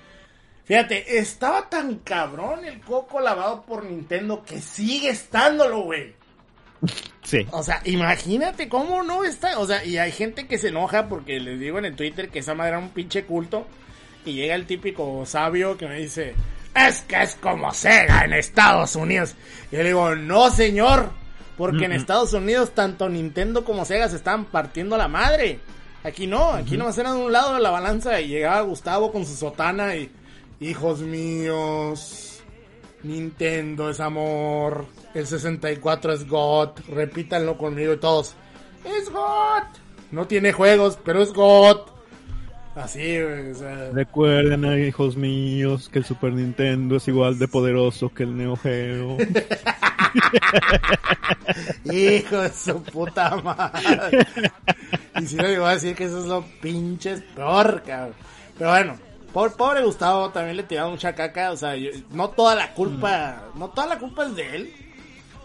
[0.65, 6.15] fíjate, estaba tan cabrón el coco lavado por Nintendo que sigue estándolo, güey.
[7.23, 7.47] Sí.
[7.53, 9.59] O sea, imagínate cómo no está.
[9.59, 12.39] O sea, y hay gente que se enoja porque les digo en el Twitter que
[12.41, 13.67] esa madre era un pinche culto.
[14.25, 16.35] Y llega el típico sabio que me dice:
[16.75, 19.35] Es que es como Sega en Estados Unidos.
[19.71, 21.13] Y yo le digo: No, señor.
[21.61, 21.93] Porque en.
[21.93, 25.61] Estados Unidos tanto Nintendo como Sega se están partiendo la madre.
[26.03, 29.27] Aquí no, aquí nomás eran de un lado de la balanza y llegaba Gustavo con
[29.27, 30.11] su sotana y.
[30.59, 32.41] Hijos míos.
[33.03, 34.87] Nintendo es amor.
[35.13, 36.71] El 64 es God.
[36.89, 38.35] Repítanlo conmigo y todos.
[38.83, 39.65] Es God.
[40.13, 41.77] No tiene juegos, pero es God.
[42.83, 48.09] Así, güey, o sea, Recuerden, hijos míos, que el Super Nintendo es igual de poderoso
[48.09, 49.17] que el Neo Geo.
[51.93, 54.27] Hijo de su puta madre.
[55.21, 58.15] Y si no, le voy a decir que eso es lo pinches peor, cabrón.
[58.59, 58.97] Pero bueno,
[59.33, 61.53] pobre, pobre Gustavo también le tiraba mucha caca.
[61.53, 64.73] O sea, yo- no toda la culpa, no toda la culpa es de él.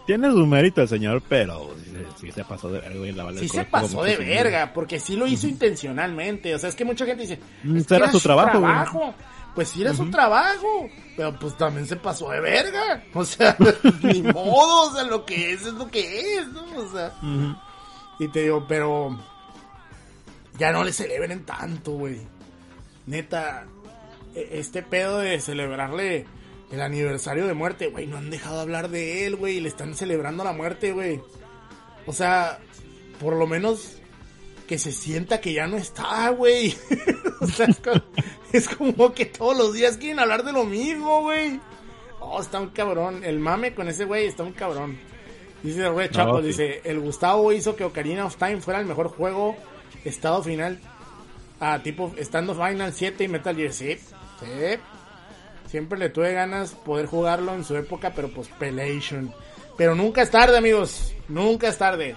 [0.06, 3.12] Tiene su mérito el señor, pero sí, sí se pasó de verga, güey.
[3.12, 4.34] la verdad, Sí se pasó de muchísimo.
[4.34, 6.54] verga, porque sí lo hizo intencionalmente.
[6.54, 9.12] O sea, es que mucha gente dice, Mm, es era su trabajo, güey.
[9.54, 13.02] Pues sí era su trabajo, pero pues también se pasó de verga.
[13.14, 13.56] O sea,
[14.02, 16.62] ni modo, o sea, lo que es es lo que es, ¿no?
[16.76, 17.12] O sea,
[18.18, 19.18] y te digo, pero
[20.58, 22.20] ya no le celebren tanto, güey.
[23.06, 23.64] Neta,
[24.34, 26.26] e- este pedo de celebrarle
[26.70, 29.94] el aniversario de muerte, güey, no han dejado de hablar de él, güey, le están
[29.94, 31.20] celebrando la muerte, güey.
[32.06, 32.58] O sea,
[33.20, 33.98] por lo menos
[34.66, 36.76] que se sienta que ya no está, güey.
[37.40, 38.02] o sea, es como,
[38.52, 41.60] es como que todos los días quieren hablar de lo mismo, güey.
[42.20, 43.22] Oh, está un cabrón.
[43.24, 44.98] El mame con ese güey está un cabrón.
[45.62, 46.48] Dice el güey Chapo, sí.
[46.48, 49.56] dice, el Gustavo hizo que Ocarina of Time fuera el mejor juego
[50.04, 50.80] estado final.
[51.60, 53.72] Ah, tipo, estando Final 7 y Metal Gear.
[53.72, 54.78] Sí, sí.
[55.76, 59.30] Siempre le tuve ganas poder jugarlo en su época, pero pues Pelation.
[59.76, 61.12] Pero nunca es tarde, amigos.
[61.28, 62.16] Nunca es tarde.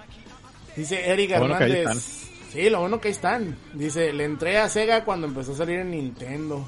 [0.78, 2.30] Dice Eric Lo bueno Hernández.
[2.54, 3.58] Sí, lo bueno que ahí están.
[3.74, 6.66] Dice, le entré a Sega cuando empezó a salir en Nintendo.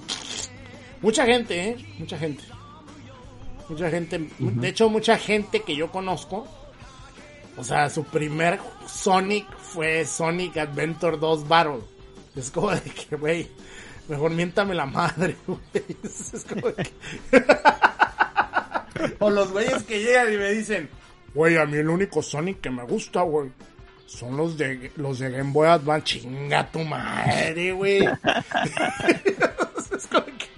[1.02, 1.78] Mucha gente, ¿eh?
[1.98, 2.44] Mucha gente.
[3.70, 4.28] Mucha gente.
[4.38, 6.46] De hecho, mucha gente que yo conozco.
[7.56, 11.80] O sea, su primer Sonic fue Sonic Adventure 2 Battle.
[12.36, 13.48] Es como de que, güey,
[14.12, 15.60] mejor miéntame la madre, güey.
[16.04, 16.92] Es como de que...
[19.20, 20.90] o los güeyes que llegan y me dicen,
[21.34, 23.50] güey, a mí el único Sonic que me gusta, güey.
[24.06, 26.20] Son los de los de Game Boy Advance.
[26.20, 28.02] Chinga tu madre, güey.
[29.96, 30.50] es como que...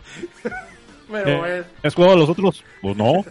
[1.11, 1.59] Pero, güey.
[1.59, 2.63] Eh, ¿Has jugado a los otros?
[2.81, 3.23] Pues no.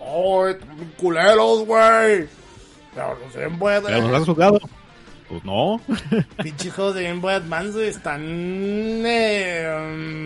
[0.00, 0.48] ¡Oh,
[0.96, 2.26] culeros, güey!
[2.92, 4.58] Pero los de Game Boy ¿Ya los has jugado?
[5.34, 5.80] Pues no.
[6.44, 8.22] Pinches juegos de Game Boy Advance están
[9.04, 9.66] eh,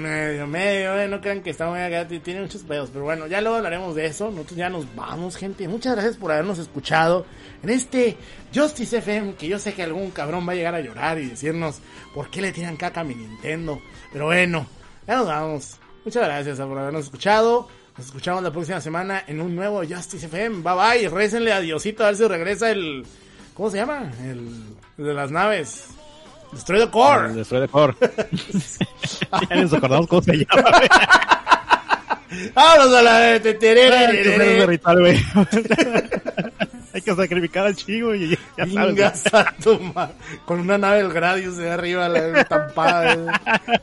[0.04, 1.08] medio, medio, eh.
[1.08, 2.90] No crean que está muy acá, tiene muchos pedos.
[2.92, 4.30] Pero bueno, ya luego hablaremos de eso.
[4.30, 5.66] Nosotros ya nos vamos, gente.
[5.66, 7.24] Muchas gracias por habernos escuchado
[7.62, 8.18] en este
[8.54, 9.36] Justice FM.
[9.36, 11.80] Que yo sé que algún cabrón va a llegar a llorar y decirnos
[12.14, 13.80] por qué le tiran caca a mi Nintendo.
[14.12, 14.66] Pero bueno,
[15.06, 15.76] ya nos vamos.
[16.04, 17.66] Muchas gracias por habernos escuchado.
[17.96, 20.60] Nos escuchamos la próxima semana en un nuevo Justice FM.
[20.60, 21.08] Bye bye.
[21.08, 23.06] Récenle a a ver si regresa el.
[23.54, 24.12] ¿Cómo se llama?
[24.22, 25.88] El de las naves.
[26.52, 27.32] Destroy the Core.
[27.32, 27.94] Destroy the Core.
[29.50, 30.70] ya nos acordamos cómo se llama.
[32.54, 34.66] Vámonos a la de
[35.00, 35.18] güey.
[36.94, 38.36] Hay que sacrificar al chivo y
[38.96, 39.52] ya sabes.
[40.44, 43.16] Con una nave del Gradius de arriba, la estampada.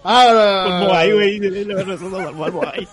[0.03, 0.63] ¡Vámonos!
[0.63, 1.39] Con Moai, güey.
[1.39, 2.87] Le regresamos al Moai.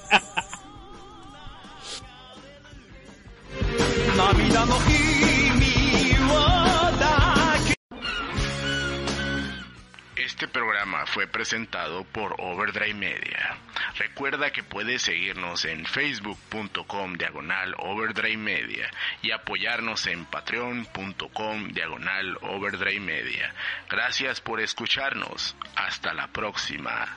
[10.16, 13.56] Este programa fue presentado por Overdrive Media.
[13.96, 18.90] Recuerda que puedes seguirnos en facebook.com diagonal Overdrive Media
[19.22, 23.54] y apoyarnos en patreon.com diagonal Overdrive Media.
[23.88, 25.56] Gracias por escucharnos.
[25.76, 27.16] Hasta la próxima.